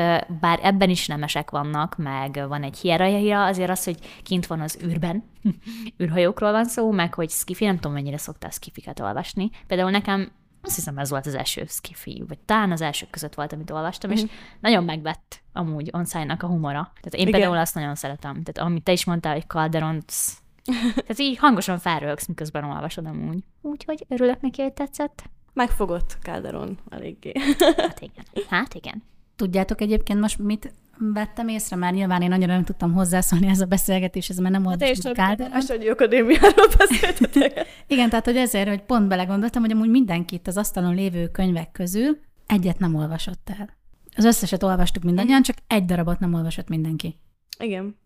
bár 0.41 0.61
ebben 0.63 0.91
is 0.91 1.07
nemesek 1.07 1.51
vannak, 1.51 1.97
meg 1.97 2.45
van 2.49 2.63
egy 2.63 2.79
hierarchia, 2.79 3.45
azért 3.45 3.71
az, 3.71 3.85
hogy 3.85 3.99
kint 4.23 4.47
van 4.47 4.61
az 4.61 4.79
űrben, 4.85 5.25
űrhajókról 6.03 6.53
van 6.53 6.65
szó, 6.65 6.91
meg 6.91 7.15
hogy 7.15 7.31
skifi, 7.31 7.65
nem 7.65 7.75
tudom, 7.75 7.93
mennyire 7.93 8.19
szoktál 8.19 8.51
skifiket 8.51 9.01
olvasni. 9.01 9.51
Például 9.67 9.91
nekem 9.91 10.31
azt 10.65 10.75
hiszem 10.75 10.99
ez 10.99 11.11
volt 11.11 11.27
az 11.27 11.35
első 11.35 11.65
skifi, 11.69 12.25
vagy 12.29 12.39
talán 12.39 12.73
az 12.73 12.81
elsők 12.81 13.11
között 13.11 13.35
volt, 13.35 13.53
amit 13.53 13.71
olvastam, 13.71 14.11
és 14.11 14.25
nagyon 14.61 14.85
megvett 14.85 15.43
amúgy 15.53 15.89
Onszájnak 15.93 16.43
a 16.43 16.47
humora. 16.47 16.93
Tehát 16.95 17.15
én 17.15 17.21
Igen. 17.21 17.33
például 17.33 17.57
azt 17.57 17.75
nagyon 17.75 17.95
szeretem. 17.95 18.43
Tehát 18.43 18.71
amit 18.71 18.83
te 18.83 18.93
is 18.93 19.05
mondtál, 19.05 19.33
hogy 19.33 19.47
Calderon, 19.47 20.03
tehát 20.95 21.19
így 21.19 21.37
hangosan 21.37 21.79
felröhögsz, 21.79 22.27
miközben 22.27 22.65
olvasod 22.65 23.07
amúgy. 23.07 23.45
Úgyhogy 23.61 24.05
örülök 24.09 24.41
neki, 24.41 24.63
hogy 24.63 24.73
tetszett. 24.73 25.25
Megfogott 25.53 26.19
Calderon 26.23 26.79
eléggé. 26.91 27.33
Hát 27.77 28.01
igen. 28.01 28.25
Hát 28.49 28.75
igen. 28.75 29.03
Tudjátok 29.37 29.81
egyébként 29.81 30.21
most 30.21 30.39
mit 30.39 30.73
vettem 30.99 31.49
észre? 31.49 31.77
Már 31.77 31.93
nyilván 31.93 32.23
én 32.23 32.33
annyira 32.33 32.53
nem 32.53 32.65
tudtam 32.65 32.93
hozzászólni 32.93 33.47
ez 33.47 33.61
a 33.61 33.65
beszélgetéshez, 33.65 34.39
mert 34.39 34.53
nem 34.53 34.63
Te 34.63 34.69
is 34.69 34.81
olvastam 34.81 35.13
csak 35.13 35.25
Calderon. 35.25 35.53
Ásványi 35.53 35.89
Akadémiáról 35.89 36.69
beszéltetek. 36.79 37.67
Igen, 37.87 38.09
tehát 38.09 38.25
hogy 38.25 38.37
ezért, 38.37 38.69
hogy 38.69 38.83
pont 38.83 39.09
belegondoltam, 39.09 39.63
hogy 39.63 39.73
amúgy 39.73 39.91
mindenki 39.91 40.35
itt 40.35 40.47
az 40.47 40.57
asztalon 40.57 40.95
lévő 40.95 41.29
könyvek 41.29 41.73
közül 41.73 42.19
egyet 42.47 42.79
nem 42.79 42.95
olvasott 42.95 43.51
el. 43.59 43.77
Az 44.17 44.25
összeset 44.25 44.63
olvastuk 44.63 45.03
mindannyian, 45.03 45.43
csak 45.43 45.57
egy 45.67 45.85
darabot 45.85 46.19
nem 46.19 46.35
olvasott 46.35 46.69
mindenki. 46.69 47.19
Igen. 47.59 47.97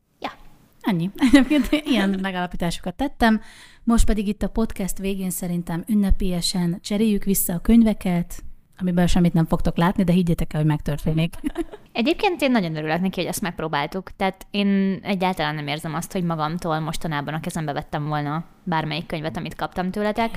Ennyi. 0.81 1.11
Egyébként 1.33 1.69
ilyen 1.71 2.19
megállapításokat 2.23 2.95
tettem. 2.95 3.41
Most 3.85 4.05
pedig 4.05 4.29
itt 4.29 4.43
a 4.43 4.49
podcast 4.49 4.99
végén 4.99 5.31
szerintem 5.31 5.85
ünnepélyesen 5.87 6.79
cseréljük 6.81 7.25
vissza 7.25 7.55
a 7.55 7.59
könyveket, 7.59 8.43
amiből 8.79 9.07
semmit 9.07 9.33
nem 9.33 9.47
fogtok 9.47 9.77
látni, 9.77 10.05
de 10.05 10.13
higgyétek 10.13 10.53
el, 10.53 10.61
hogy 10.61 10.69
megtörténik. 10.69 11.35
Egyébként 11.93 12.43
én 12.43 12.51
nagyon 12.51 12.77
örülök 12.77 13.01
neki, 13.01 13.21
hogy 13.21 13.29
ezt 13.29 13.41
megpróbáltuk. 13.41 14.11
Tehát 14.17 14.47
én 14.51 15.01
egyáltalán 15.03 15.55
nem 15.55 15.67
érzem 15.67 15.95
azt, 15.95 16.13
hogy 16.13 16.25
magamtól 16.25 16.79
mostanában 16.79 17.35
a 17.35 17.41
kezembe 17.41 17.73
vettem 17.73 18.09
volna 18.09 18.45
bármelyik 18.65 19.07
könyvet, 19.07 19.37
amit 19.37 19.55
kaptam 19.55 19.91
tőletek. 19.91 20.35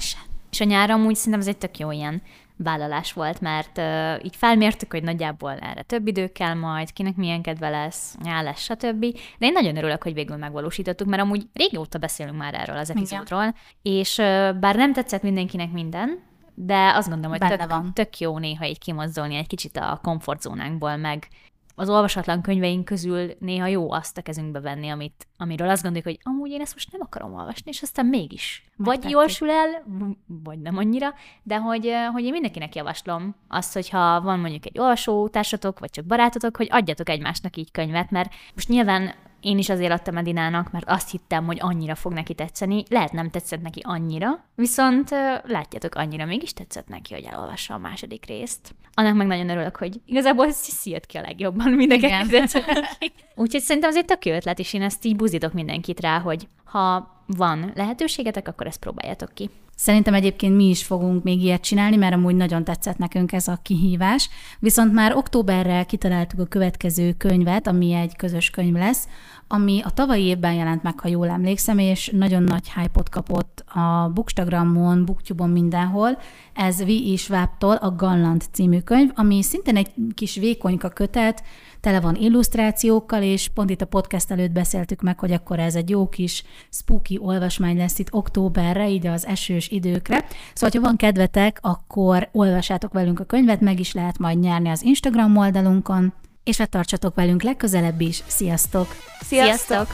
És 0.51 0.61
a 0.61 0.63
nyára 0.63 0.93
amúgy 0.93 1.15
szerintem 1.15 1.41
ez 1.41 1.47
egy 1.47 1.57
tök 1.57 1.77
jó 1.77 1.91
ilyen 1.91 2.21
vállalás 2.63 3.13
volt, 3.13 3.41
mert 3.41 3.77
uh, 3.77 4.25
így 4.25 4.35
felmértük, 4.35 4.91
hogy 4.91 5.03
nagyjából 5.03 5.51
erre 5.51 5.81
több 5.81 6.07
idő 6.07 6.27
kell 6.27 6.53
majd, 6.53 6.93
kinek 6.93 7.15
milyen 7.15 7.41
kedve 7.41 7.69
lesz, 7.69 8.15
lesz, 8.23 8.61
stb. 8.61 9.05
De 9.37 9.45
én 9.45 9.51
nagyon 9.51 9.77
örülök, 9.77 10.03
hogy 10.03 10.13
végül 10.13 10.35
megvalósítottuk, 10.35 11.07
mert 11.07 11.21
amúgy 11.21 11.47
régóta 11.53 11.97
beszélünk 11.97 12.37
már 12.37 12.53
erről 12.53 12.77
az 12.77 12.89
epizódról, 12.89 13.41
Igen. 13.41 13.55
és 13.81 14.17
uh, 14.17 14.59
bár 14.59 14.75
nem 14.75 14.93
tetszett 14.93 15.21
mindenkinek 15.21 15.71
minden, 15.71 16.19
de 16.63 16.91
azt 16.95 17.09
gondolom, 17.09 17.37
hogy 17.37 17.57
tök, 17.57 17.69
van. 17.69 17.93
tök 17.93 18.19
jó 18.19 18.37
néha 18.37 18.65
így 18.65 18.79
kimozdulni 18.79 19.35
egy 19.35 19.47
kicsit 19.47 19.77
a 19.77 19.99
komfortzónánkból, 20.03 20.95
meg 20.95 21.27
az 21.75 21.89
olvasatlan 21.89 22.41
könyveink 22.41 22.85
közül 22.85 23.31
néha 23.39 23.67
jó 23.67 23.91
azt 23.91 24.17
a 24.17 24.21
kezünkbe 24.21 24.59
venni, 24.59 24.89
amit, 24.89 25.27
amiről 25.37 25.69
azt 25.69 25.83
gondoljuk, 25.83 26.07
hogy 26.07 26.19
amúgy 26.33 26.51
én 26.51 26.61
ezt 26.61 26.73
most 26.73 26.91
nem 26.91 27.01
akarom 27.03 27.33
olvasni, 27.33 27.71
és 27.71 27.81
aztán 27.81 28.05
mégis. 28.05 28.65
Vagy 28.77 29.09
jól 29.09 29.27
sül 29.27 29.49
el, 29.49 29.83
vagy 30.25 30.59
nem 30.59 30.77
annyira, 30.77 31.13
de 31.43 31.57
hogy, 31.57 31.91
hogy 32.11 32.23
én 32.23 32.31
mindenkinek 32.31 32.75
javaslom 32.75 33.35
azt, 33.47 33.73
hogyha 33.73 34.21
van 34.21 34.39
mondjuk 34.39 34.65
egy 34.65 34.79
olvasótársatok, 34.79 35.79
vagy 35.79 35.89
csak 35.89 36.05
barátotok, 36.05 36.57
hogy 36.57 36.67
adjatok 36.71 37.09
egymásnak 37.09 37.57
így 37.57 37.71
könyvet, 37.71 38.11
mert 38.11 38.33
most 38.53 38.67
nyilván 38.67 39.13
én 39.41 39.57
is 39.57 39.69
azért 39.69 39.91
adtam 39.91 40.17
Edinának, 40.17 40.71
mert 40.71 40.89
azt 40.89 41.11
hittem, 41.11 41.45
hogy 41.45 41.57
annyira 41.61 41.95
fog 41.95 42.13
neki 42.13 42.33
tetszeni. 42.33 42.83
Lehet 42.89 43.11
nem 43.11 43.29
tetszett 43.29 43.61
neki 43.61 43.79
annyira, 43.83 44.45
viszont 44.55 45.09
látjátok, 45.43 45.95
annyira 45.95 46.25
mégis 46.25 46.53
tetszett 46.53 46.87
neki, 46.87 47.13
hogy 47.13 47.23
elolvassa 47.23 47.73
a 47.73 47.77
második 47.77 48.25
részt. 48.25 48.75
Annak 48.93 49.15
meg 49.15 49.27
nagyon 49.27 49.49
örülök, 49.49 49.75
hogy 49.75 50.01
igazából 50.05 50.51
Sissi 50.51 50.89
jött 50.89 51.05
ki 51.05 51.17
a 51.17 51.21
legjobban 51.21 51.71
mindenki. 51.71 52.07
Úgyhogy 53.35 53.61
szerintem 53.61 53.89
azért 53.89 54.05
tök 54.07 54.25
jó 54.25 54.33
ötlet, 54.33 54.59
és 54.59 54.73
én 54.73 54.81
ezt 54.81 55.05
így 55.05 55.15
buzítok 55.15 55.53
mindenkit 55.53 55.99
rá, 55.99 56.19
hogy 56.19 56.47
ha 56.63 57.19
van 57.25 57.71
lehetőségetek, 57.75 58.47
akkor 58.47 58.67
ezt 58.67 58.79
próbáljátok 58.79 59.33
ki. 59.33 59.49
Szerintem 59.81 60.13
egyébként 60.13 60.55
mi 60.55 60.69
is 60.69 60.83
fogunk 60.83 61.23
még 61.23 61.43
ilyet 61.43 61.61
csinálni, 61.61 61.95
mert 61.95 62.13
amúgy 62.13 62.35
nagyon 62.35 62.63
tetszett 62.63 62.97
nekünk 62.97 63.31
ez 63.31 63.47
a 63.47 63.59
kihívás. 63.61 64.29
Viszont 64.59 64.93
már 64.93 65.15
októberre 65.15 65.83
kitaláltuk 65.83 66.39
a 66.39 66.45
következő 66.45 67.13
könyvet, 67.13 67.67
ami 67.67 67.93
egy 67.93 68.15
közös 68.15 68.49
könyv 68.49 68.73
lesz, 68.73 69.07
ami 69.47 69.81
a 69.83 69.89
tavalyi 69.89 70.23
évben 70.23 70.53
jelent 70.53 70.83
meg, 70.83 70.99
ha 70.99 71.07
jól 71.07 71.29
emlékszem, 71.29 71.77
és 71.77 72.11
nagyon 72.13 72.43
nagy 72.43 72.71
hype 72.73 73.03
kapott 73.11 73.63
a 73.67 74.11
Bookstagramon, 74.13 75.05
Booktube-on 75.05 75.49
mindenhol. 75.49 76.17
Ez 76.53 76.83
V. 76.83 76.87
E. 76.87 77.15
Schwab-tól 77.15 77.75
a 77.75 77.95
Gallant 77.95 78.49
című 78.51 78.79
könyv, 78.79 79.09
ami 79.15 79.43
szintén 79.43 79.75
egy 79.75 79.91
kis 80.13 80.35
vékonyka 80.35 80.89
kötet, 80.89 81.43
tele 81.81 81.99
van 81.99 82.15
illusztrációkkal, 82.15 83.21
és 83.23 83.47
pont 83.47 83.69
itt 83.69 83.81
a 83.81 83.85
podcast 83.85 84.31
előtt 84.31 84.51
beszéltük 84.51 85.01
meg, 85.01 85.19
hogy 85.19 85.31
akkor 85.31 85.59
ez 85.59 85.75
egy 85.75 85.89
jó 85.89 86.09
kis 86.09 86.43
spooky 86.69 87.19
olvasmány 87.21 87.77
lesz 87.77 87.99
itt 87.99 88.13
októberre, 88.13 88.89
így 88.89 89.07
az 89.07 89.25
esős 89.25 89.69
időkre. 89.69 90.25
Szóval, 90.53 90.81
ha 90.81 90.87
van 90.87 90.95
kedvetek, 90.95 91.57
akkor 91.61 92.29
olvassátok 92.31 92.93
velünk 92.93 93.19
a 93.19 93.23
könyvet, 93.23 93.61
meg 93.61 93.79
is 93.79 93.93
lehet 93.93 94.17
majd 94.17 94.39
nyerni 94.39 94.69
az 94.69 94.83
Instagram 94.83 95.37
oldalunkon, 95.37 96.13
és 96.43 96.57
hát 96.57 96.69
tartsatok 96.69 97.15
velünk 97.15 97.43
legközelebb 97.43 98.01
is. 98.01 98.23
Sziasztok! 98.27 98.87
Sziasztok! 99.19 99.87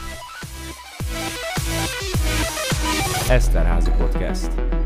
Eszterházi 3.28 3.90
Podcast. 3.98 4.77